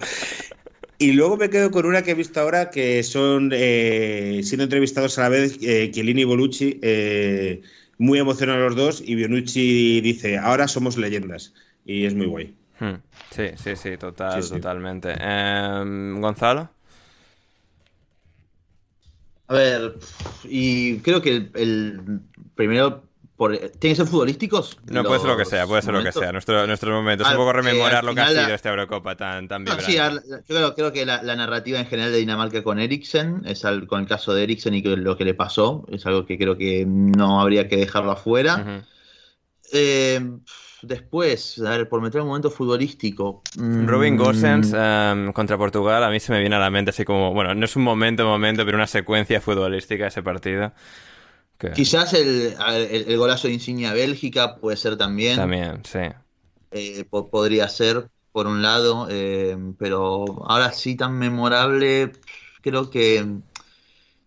[0.99, 5.19] Y luego me quedo con una que he visto ahora que son eh, siendo entrevistados
[5.19, 7.61] a la vez eh, Chiellini y Bonucci, eh,
[7.99, 11.53] muy emocionados los dos, y Bonucci dice, ahora somos leyendas.
[11.85, 12.55] Y es muy guay.
[12.81, 12.97] Hmm.
[13.31, 15.15] Sí, sí, sí, total, totalmente.
[15.21, 16.71] Em, Gonzalo.
[19.49, 19.95] A ver,
[20.45, 22.21] y creo que el
[22.57, 23.06] primero
[23.37, 24.79] ¿Tienen que ser futbolísticos?
[24.87, 26.33] No, puede ser lo que sea, puede ser lo que sea.
[26.33, 29.65] Nuestro, nuestro momento es un poco rememorar lo que ha sido esta Eurocopa tan, tan
[29.65, 29.85] vibrante.
[29.85, 29.97] sí,
[30.49, 34.33] yo creo, que la, narrativa en general de Dinamarca con Eriksen, es con el caso
[34.33, 37.77] de Eriksen y lo que le pasó, es algo que creo que no habría que
[37.77, 38.85] dejarlo afuera.
[39.73, 40.21] Eh,
[40.83, 43.43] después, a ver, por meter un momento futbolístico.
[43.57, 47.05] Robin mm, Gosens em, contra Portugal, a mí se me viene a la mente así
[47.05, 50.73] como, bueno, no es un momento, momento, pero una secuencia futbolística ese partido.
[51.75, 52.55] Quizás el,
[52.91, 55.37] el, golazo de Insignia Bélgica puede ser también.
[55.37, 56.01] También, sí.
[56.71, 62.13] Eh, podría ser, por un lado, eh, pero ahora sí tan memorable,
[62.61, 63.25] creo que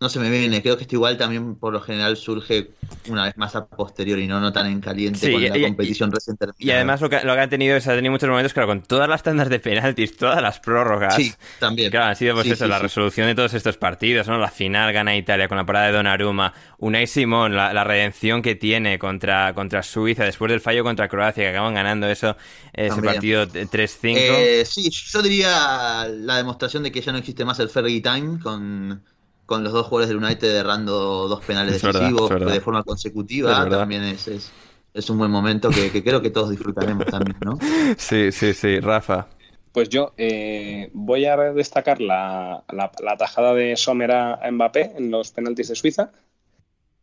[0.01, 2.71] no se me viene, creo que esto igual también por lo general surge
[3.09, 6.71] una vez más a posteriori, no, no tan en caliente con la competición recién Y
[6.71, 9.09] además lo que, lo que ha tenido es ha tenido muchos momentos, claro, con todas
[9.09, 11.15] las tandas de penaltis, todas las prórrogas.
[11.15, 11.91] Sí, también.
[11.91, 14.37] Claro, ha sido pues eso, la resolución de todos estos partidos, ¿no?
[14.37, 18.99] La final gana Italia con la parada de Donnarumma, Unai Simón, la, redención que tiene
[18.99, 22.37] contra, contra Suiza después del fallo contra Croacia, que acaban ganando eso,
[22.71, 24.15] ese partido 3-5.
[24.15, 28.39] Eh, sí, yo diría la demostración de que ya no existe más el Fergie Time
[28.39, 29.01] con
[29.49, 34.51] con los dos jugadores del United errando dos penales decisivos de forma consecutiva, también es,
[34.93, 37.57] es, un buen momento que, creo que todos disfrutaremos también, ¿no?
[37.97, 38.79] Sí, sí, sí.
[38.79, 39.27] Rafa.
[39.71, 45.31] Pues yo eh, voy a destacar la, la, tajada de Sommer a Mbappé en los
[45.31, 46.11] penaltis de Suiza.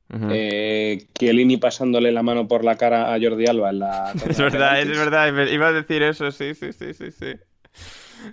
[0.09, 4.12] Uh pasándole la mano por la cara a Jordi Alba en la.
[4.28, 5.48] es verdad, es verdad.
[5.48, 7.10] Iba a decir eso, sí, sí, sí, sí.
[7.10, 7.32] Sí.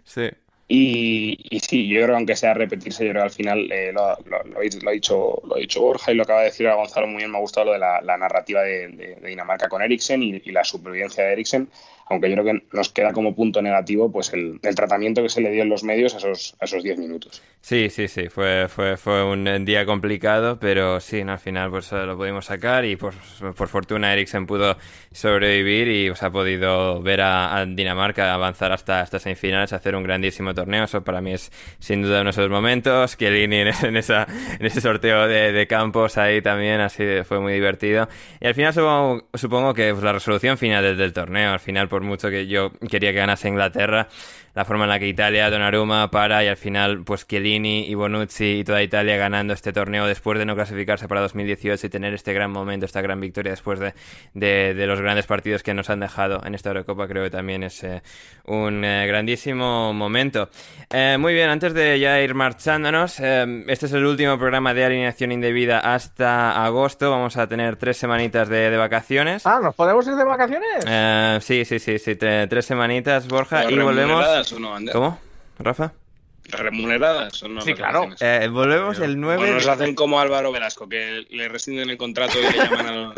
[0.03, 0.29] sí.
[0.75, 4.07] Y, sí, yo creo que aunque sea repetirse, yo creo que al final eh, lo,
[4.07, 7.29] ha dicho, lo ha dicho Borja y lo acaba de decir a Gonzalo muy bien,
[7.29, 11.23] me ha gustado lo de la, narrativa de, Dinamarca con Eriksen y, y, la supervivencia
[11.25, 11.69] de Eriksen
[12.13, 15.51] aunque yo creo que nos queda como punto negativo pues el, tratamiento que se le
[15.51, 17.41] dio en los medios a esos, a esos 10 minutos.
[17.61, 22.05] Sí, sí, sí, fue, fue, fue un día complicado, pero sí, al final pues eh,
[22.05, 23.13] lo pudimos sacar y por,
[23.55, 24.77] por fortuna Eriksen pudo
[25.11, 30.53] sobrevivir y pues, ha podido ver a, Dinamarca avanzar hasta, hasta semifinales, hacer un grandísimo
[30.53, 33.95] torneo, eso para mí es sin duda uno de esos momentos, que en, en, en
[33.95, 38.09] ese sorteo de, campos ahí también así fue muy divertido.
[38.41, 41.87] Y al final supongo, supongo que pues, la resolución final del, del torneo, al final
[41.87, 44.07] por mucho que yo quería que ganase Inglaterra,
[44.55, 48.59] la forma en la que Italia, Donnarumma para y al final pues Chiellini y Bonucci
[48.59, 52.33] y toda Italia ganando este torneo después de no clasificarse para 2018 y tener este
[52.33, 53.93] gran momento, esta gran victoria después de,
[54.33, 57.83] de, los grandes partidos que nos han dejado en esta Eurocopa creo que también es
[57.83, 58.03] eh,
[58.45, 60.49] un eh, grandísimo momento.
[60.91, 65.31] Eh, muy bien, antes de ya ir marchándonos, este es el último programa de alineación
[65.31, 69.47] indebida hasta agosto, vamos a tener tres semanitas de, de vacaciones.
[69.47, 71.43] Ah, ¿nos podemos ir de vacaciones?
[71.43, 74.42] sí, sí, sí, sí, tres semanitas, Borja, y volvemos...
[74.91, 75.19] ¿Cómo?
[75.59, 75.93] ¿Rafa?
[76.49, 77.61] Remuneradas o no?
[77.61, 78.09] Sí, claro.
[78.19, 79.51] Eh, volvemos el 9.
[79.51, 83.13] O nos hacen como Álvaro Velasco, que le rescinden el contrato y le llaman a.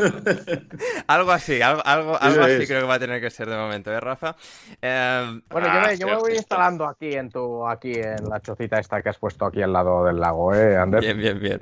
[1.07, 3.91] algo así, algo, algo, algo así creo que va a tener que ser de momento,
[3.91, 4.35] ¿eh, Rafa?
[4.81, 8.79] Eh, bueno, yo, me, yo me, voy instalando aquí en tu, aquí en la chocita
[8.79, 11.01] esta que has puesto aquí al lado del lago, ¿eh, Ander?
[11.01, 11.59] Bien, bien, bien.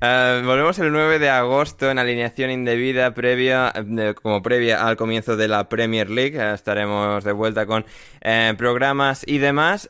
[0.00, 3.72] Eh, volvemos el 9 de agosto en alineación indebida previa,
[4.22, 6.54] como previa al comienzo de la Premier League.
[6.54, 7.84] estaremos de vuelta con
[8.56, 9.88] programas y demás.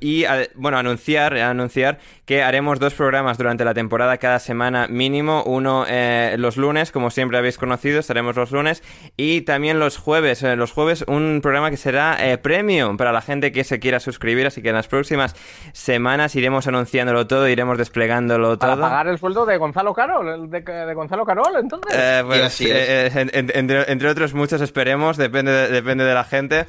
[0.00, 0.24] y
[0.60, 5.42] bueno, anunciar, anunciar que haremos dos programas durante la temporada cada semana mínimo.
[5.44, 8.82] Uno eh, los lunes, como siempre habéis conocido, estaremos los lunes.
[9.16, 10.42] Y también los jueves.
[10.42, 14.00] Eh, los jueves un programa que será eh, premium para la gente que se quiera
[14.00, 14.46] suscribir.
[14.46, 15.34] Así que en las próximas
[15.72, 18.70] semanas iremos anunciándolo todo, iremos desplegándolo todo.
[18.76, 20.50] ¿Para pagar el sueldo de Gonzalo Carol?
[20.50, 22.22] ¿De, Gonzalo Carol, entonces?
[22.26, 26.66] pues, entre, otros muchos esperemos, depende de, depende de la gente.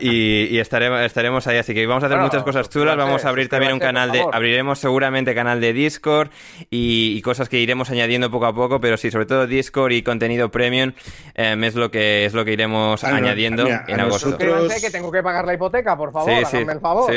[0.00, 1.58] y, estaremos, estaremos ahí.
[1.58, 2.96] Así que vamos a hacer muchas cosas chulas.
[2.96, 6.30] Vamos a abrir también un canal de abriremos seguramente canal de Discord
[6.70, 10.50] y, cosas que iremos añadiendo poco a poco, pero sí, sobre todo Discord y contenido
[10.50, 10.92] premium
[11.34, 12.54] em, es lo que es lo que
[13.02, 14.30] añadiendo en agosto.
[14.30, 14.72] Nosotros...
[14.80, 17.10] que tengo que pagar la hipoteca, por favor, sí, el favor.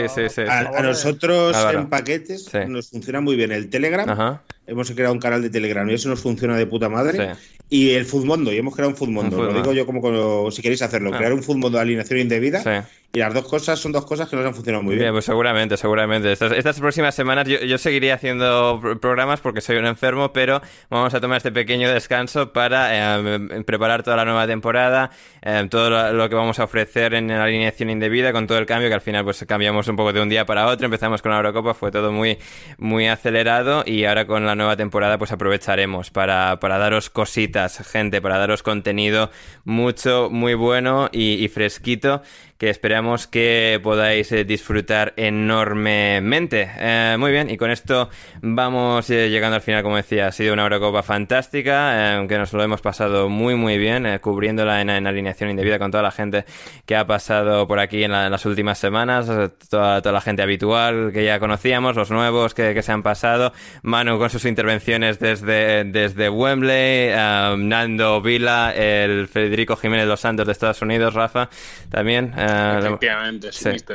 [0.48, 4.40] a, nosotros en paquetes nos funciona muy bien el Telegram.
[4.68, 7.36] Hemos creado un canal de Telegram y eso nos funciona de puta madre.
[7.70, 9.44] y el Mundo, y hemos creado un Mundo.
[9.44, 11.18] Lo digo yo como, si queréis hacerlo, ah.
[11.18, 12.88] crear un Mundo de alineación indebida.
[13.14, 15.04] Y las dos cosas son dos cosas que nos han funcionado muy bien.
[15.04, 16.32] Bien, pues seguramente, seguramente.
[16.32, 21.20] Estas, próximas semanas yo, yo, seguiría haciendo programas porque soy un enfermo, pero vamos a
[21.20, 25.12] tomar este pequeño descanso para eh, preparar toda la nueva temporada,
[25.42, 28.88] eh, todo lo, que vamos a ofrecer en la alineación indebida, con todo el cambio
[28.88, 30.86] que al final pues cambiamos un poco de un día para otro.
[30.86, 32.38] Empezamos con la Eurocopa, fue todo muy,
[32.78, 38.22] muy acelerado y ahora con la nueva temporada pues aprovecharemos para, para daros cositas, gente,
[38.22, 39.32] para daros contenido
[39.66, 42.22] mucho, muy bueno y fresquito
[42.62, 46.70] que esperamos que podáis eh, disfrutar enormemente.
[46.78, 48.12] Eh, muy bien, y con esto
[48.44, 52.62] vamos eh, llegando al final, como decía, ha sido una Eurocopa fantástica, que nos lo
[52.62, 56.46] hemos pasado muy muy bien, cubriéndola en, alineación indebida con toda la gente
[56.86, 59.26] que ha pasado por aquí en, las últimas semanas,
[59.68, 64.20] toda, toda, la gente habitual que ya conocíamos, los nuevos que, se han pasado, Manu
[64.20, 67.10] con sus intervenciones desde, desde Wembley,
[67.58, 71.50] Nando Vila, el Federico Jiménez Los Santos de Estados Unidos, Rafa,
[71.90, 72.36] también.
[72.80, 73.86] Efectivamente, sí, sí,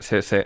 [0.00, 0.36] sí, sí,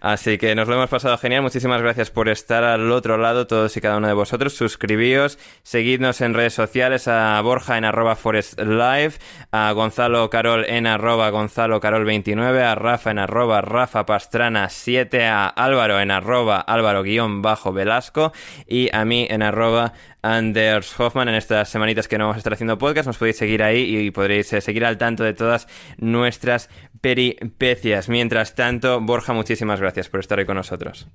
[0.00, 1.42] Así que nos lo hemos pasado genial.
[1.42, 4.54] Muchísimas gracias por estar al otro lado, todos y cada uno de vosotros.
[4.54, 9.14] Suscribíos, seguidnos en redes sociales a Borja en arroba Forest Live,
[9.50, 15.26] a Gonzalo Carol en arroba Gonzalo Carol 29, a Rafa en arroba Rafa Pastrana 7,
[15.26, 18.32] a Álvaro en arroba Álvaro guion bajo Velasco
[18.66, 19.92] y a mí en arroba
[20.26, 21.28] Anders Hoffman.
[21.28, 24.10] En estas semanitas que no vamos a estar haciendo podcast, nos podéis seguir ahí y
[24.10, 25.68] podréis eh, seguir al tanto de todas
[25.98, 26.68] nuestras
[27.00, 28.08] peripecias.
[28.08, 31.08] Mientras tanto, Borja, muchísimas gracias por estar hoy con nosotros.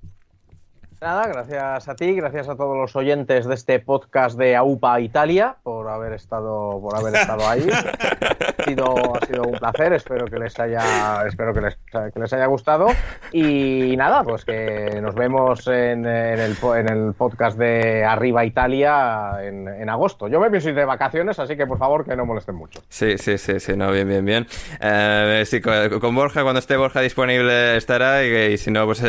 [1.02, 5.56] Nada, gracias a ti, gracias a todos los oyentes de este podcast de AUPA Italia
[5.64, 7.68] por haber estado, por haber estado ahí.
[7.72, 11.76] ha, sido, ha sido un placer, espero que les haya, espero que les,
[12.14, 12.86] que les haya gustado.
[13.32, 19.38] Y nada, pues que nos vemos en, en, el, en el podcast de Arriba Italia
[19.42, 20.28] en, en, agosto.
[20.28, 22.80] Yo me pienso ir de vacaciones, así que por favor que no molesten mucho.
[22.90, 24.48] Sí, sí, sí, sí, no, bien, bien, bien.
[24.80, 29.02] Eh, sí, con, Borja, cuando esté Borja disponible estará y, si no, pues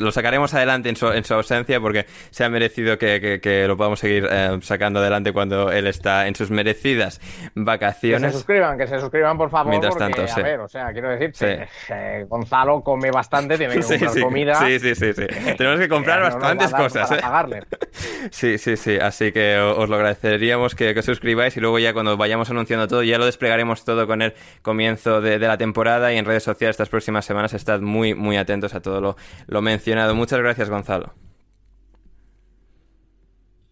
[0.00, 4.00] lo sacaremos adelante en su, en su ausencia porque se ha merecido que, lo podamos
[4.00, 7.20] seguir eh, sacando adelante cuando él está en sus merecidas
[7.54, 8.22] vacaciones.
[8.22, 9.70] Que se suscriban, que se suscriban por favor.
[9.70, 10.40] Mientras tanto, sí.
[10.40, 11.32] A ver, o sea, quiero decir,
[11.90, 14.54] eh, Gonzalo come bastante, tiene que comprar comida.
[14.54, 15.26] Sí, sí, sí, sí.
[15.56, 17.10] Tenemos que comprar bastantes cosas.
[17.12, 17.18] ¿eh?
[18.30, 18.98] Sí, sí, sí.
[19.00, 23.02] Así que os lo agradeceríamos que, os suscribáis y luego ya cuando vayamos anunciando todo,
[23.02, 26.88] ya lo desplegaremos todo con el comienzo de, la temporada y en redes sociales estas
[26.88, 27.54] próximas semanas.
[27.54, 30.14] Estad muy, muy atentos a todo lo mencionado.
[30.14, 31.14] Muchas gracias, Gonzalo.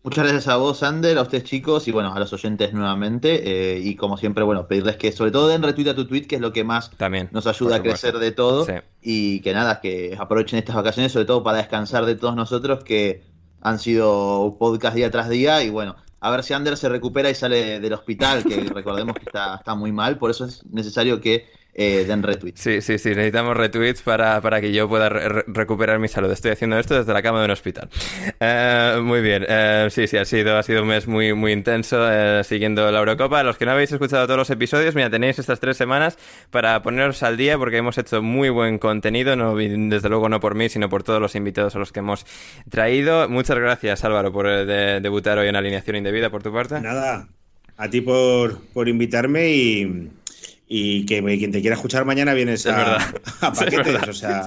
[0.06, 3.74] Muchas gracias a vos, Ander, a ustedes chicos y bueno, a los oyentes nuevamente.
[3.74, 6.36] Eh, y como siempre, bueno, pedirles que sobre todo den retweet a tu tweet, que
[6.36, 6.92] es lo que más
[7.32, 8.68] nos ayuda a crecer de todo.
[9.02, 13.24] Y que nada, que aprovechen estas vacaciones, sobre todo para descansar de todos nosotros, que
[13.62, 15.64] han sido podcast día tras día.
[15.64, 19.24] Y bueno, a ver si Ander se recupera y sale del hospital, que recordemos que
[19.24, 20.18] está, está muy mal.
[20.18, 21.48] Por eso es necesario que
[21.78, 22.58] eh, den retweets.
[22.58, 26.32] Sí, sí, sí, necesitamos retweets para, para que yo pueda recuperar mi salud.
[26.32, 27.90] Estoy haciendo esto desde la cama de un hospital.
[28.40, 31.98] Eh, muy bien, eh, sí, sí, ha sido, ha sido un mes muy, muy intenso
[32.44, 33.42] siguiendo la Eurocopa.
[33.42, 36.16] Los que no habéis escuchado todos los episodios, mira, tenéis estas tres semanas
[36.50, 40.54] para poneros al día porque hemos hecho muy buen contenido, no, desde luego no por
[40.54, 42.24] mí, sino por todos los invitados a los que hemos
[42.70, 43.28] traído.
[43.28, 46.80] Muchas gracias, Álvaro, por debutar hoy en alineación indebida por tu parte.
[46.80, 47.28] Nada,
[47.76, 50.10] a ti por, por invitarme y
[50.68, 52.96] y que quien te quiera escuchar mañana vienes a,
[53.40, 54.44] a, paquetes, o sea,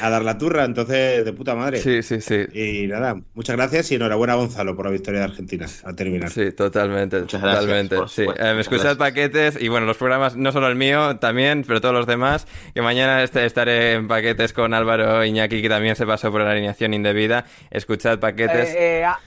[0.00, 1.78] a dar la turra, entonces de puta madre.
[1.78, 2.46] Sí, sí, sí.
[2.52, 6.30] Y nada, muchas gracias y enhorabuena Gonzalo por la victoria de Argentina al terminar.
[6.30, 7.96] Sí, totalmente, muchas totalmente.
[8.08, 8.22] sí.
[8.22, 11.94] Eh, me escuchad paquetes y bueno, los programas, no solo el mío, también, pero todos
[11.94, 16.30] los demás, que mañana este, estaré en paquetes con Álvaro Iñaki, que también se pasó
[16.30, 17.44] por la alineación indebida.
[17.70, 18.70] Escuchad paquetes.
[18.70, 19.18] Eh, eh, Ah,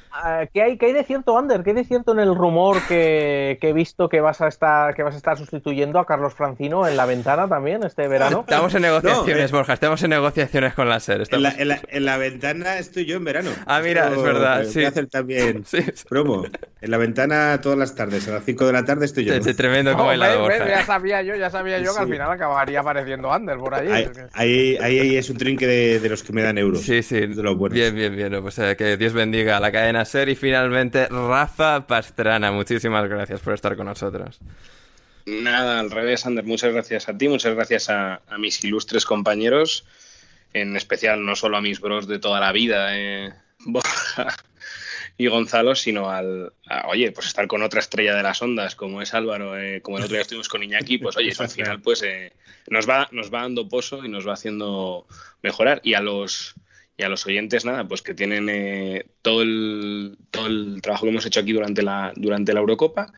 [0.54, 1.64] ¿Qué hay, ¿Qué hay de cierto, Ander?
[1.64, 5.02] ¿Qué hay de cierto en el rumor que, he visto que vas a estar que
[5.02, 8.42] vas a estar sustituyendo a Carlos Francino en la ventana también este verano?
[8.42, 11.24] Estamos en negociaciones, eh, Borja, estamos en negociaciones con la SER.
[11.32, 13.50] En, la, ventana estoy yo en verano.
[13.66, 14.66] Ah, mira, es verdad.
[14.66, 14.86] Sí.
[14.86, 15.64] hacer también
[16.10, 16.46] promo.
[16.82, 19.34] En la ventana todas las tardes, a las 5 de la tarde estoy yo.
[19.34, 20.68] Es tremendo como el Borja.
[20.68, 24.08] ya sabía yo, ya sabía yo que al final acabaría apareciendo Ander por ahí.
[24.34, 26.82] Ahí, ahí, es un trinque de, los que me dan euros.
[26.82, 27.26] Sí, sí.
[27.72, 28.42] Bien, bien, bien.
[28.42, 32.52] Pues eh, que Dios bendiga a la cadena ser y finalmente Rafa Pastrana.
[32.52, 34.40] Muchísimas gracias por estar con nosotros.
[35.26, 36.44] Nada, al revés, Ander.
[36.44, 39.86] Muchas gracias a ti, muchas gracias a, mis ilustres compañeros,
[40.54, 44.36] en especial no solo a mis bros de toda la vida, eh, Borja
[45.18, 46.52] y Gonzalo, sino al,
[46.88, 50.04] oye, pues estar con otra estrella de las ondas como es Álvaro, eh, como el
[50.04, 52.34] otro día estuvimos con Iñaki, pues oye, al final pues eh,
[52.68, 55.06] nos, va, nos va dando pozo y nos va haciendo
[55.42, 55.80] mejorar.
[55.84, 56.56] Y a los
[56.98, 61.12] y a los oyentes, nada, pues que tienen eh, todo, el, todo el trabajo que
[61.12, 63.12] hemos hecho aquí durante la, durante la Eurocopa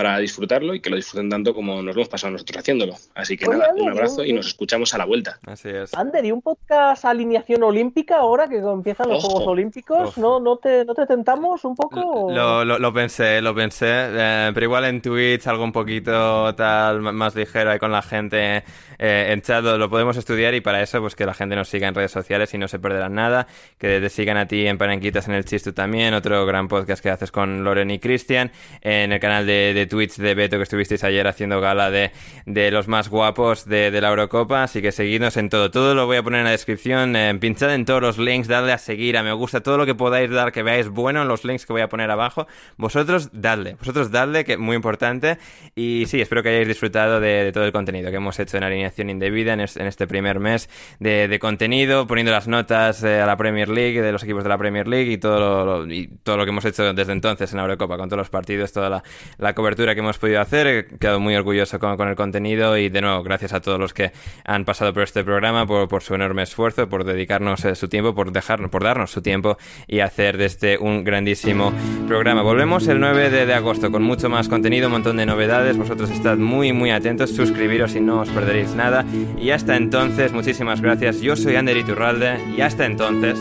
[0.00, 2.94] para disfrutarlo y que lo disfruten tanto como nos lo hemos pasado nosotros haciéndolo.
[3.14, 5.38] Así que nada, un abrazo y nos escuchamos a la vuelta.
[5.44, 5.92] Así es.
[5.92, 10.16] Ander, ¿y un podcast alineación olímpica ahora que empiezan los Juegos Olímpicos?
[10.16, 12.30] ¿No, no, te, ¿No te tentamos un poco?
[12.32, 17.34] Lo, lo, pensé, lo pensé, eh, pero igual en Twitch algo un poquito tal más
[17.34, 18.64] ligero ahí con la gente
[19.02, 21.88] eh, en chat lo, podemos estudiar y para eso pues que la gente nos siga
[21.88, 23.46] en redes sociales y no se perderán nada,
[23.78, 27.08] que te sigan a ti en Panenquitas en el Chistu también, otro gran podcast que
[27.08, 28.52] haces con Loren y Cristian,
[28.82, 32.12] en el canal de, de, Twitch de Beto que estuvisteis ayer haciendo gala de,
[32.46, 36.16] de los más guapos de, la Eurocopa, así que seguidnos en todo, todo lo voy
[36.16, 39.22] a poner en la descripción, eh, pinchad en todos los links, dadle a seguir, a
[39.22, 41.82] me gusta, todo lo que podáis dar que veáis bueno en los links que voy
[41.82, 42.46] a poner abajo,
[42.78, 45.38] vosotros dadle, vosotros dadle, que es muy importante,
[45.74, 48.92] y sí, espero que hayáis disfrutado de, todo el contenido que hemos hecho en línea
[48.96, 50.68] indebida en, este primer mes
[50.98, 54.58] de, contenido, poniendo las notas eh, a la Premier League, de los equipos de la
[54.58, 57.64] Premier League y todo lo, y todo lo que hemos hecho desde entonces en la
[57.64, 59.02] Eurocopa, con todos los partidos, toda
[59.38, 60.66] la, cobertura que hemos podido hacer.
[60.66, 64.12] He quedado muy orgulloso con, el contenido y de nuevo, gracias a todos los que
[64.44, 68.32] han pasado por este programa, por, su enorme esfuerzo, por dedicarnos eh, su tiempo, por,
[68.32, 71.72] dejarnos, por darnos su tiempo y hacer de este un grandísimo
[72.08, 72.42] programa.
[72.42, 75.76] Volvemos el 9 de, de agosto con mucho más contenido, un montón de novedades.
[75.76, 79.04] Vosotros estad muy, muy atentos, suscribiros y no os perderéis nada.
[79.38, 81.20] Y hasta entonces, muchísimas gracias.
[81.20, 83.38] Yo soy Ander Iturralde y hasta entonces,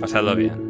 [0.00, 0.69] pasadlo bien.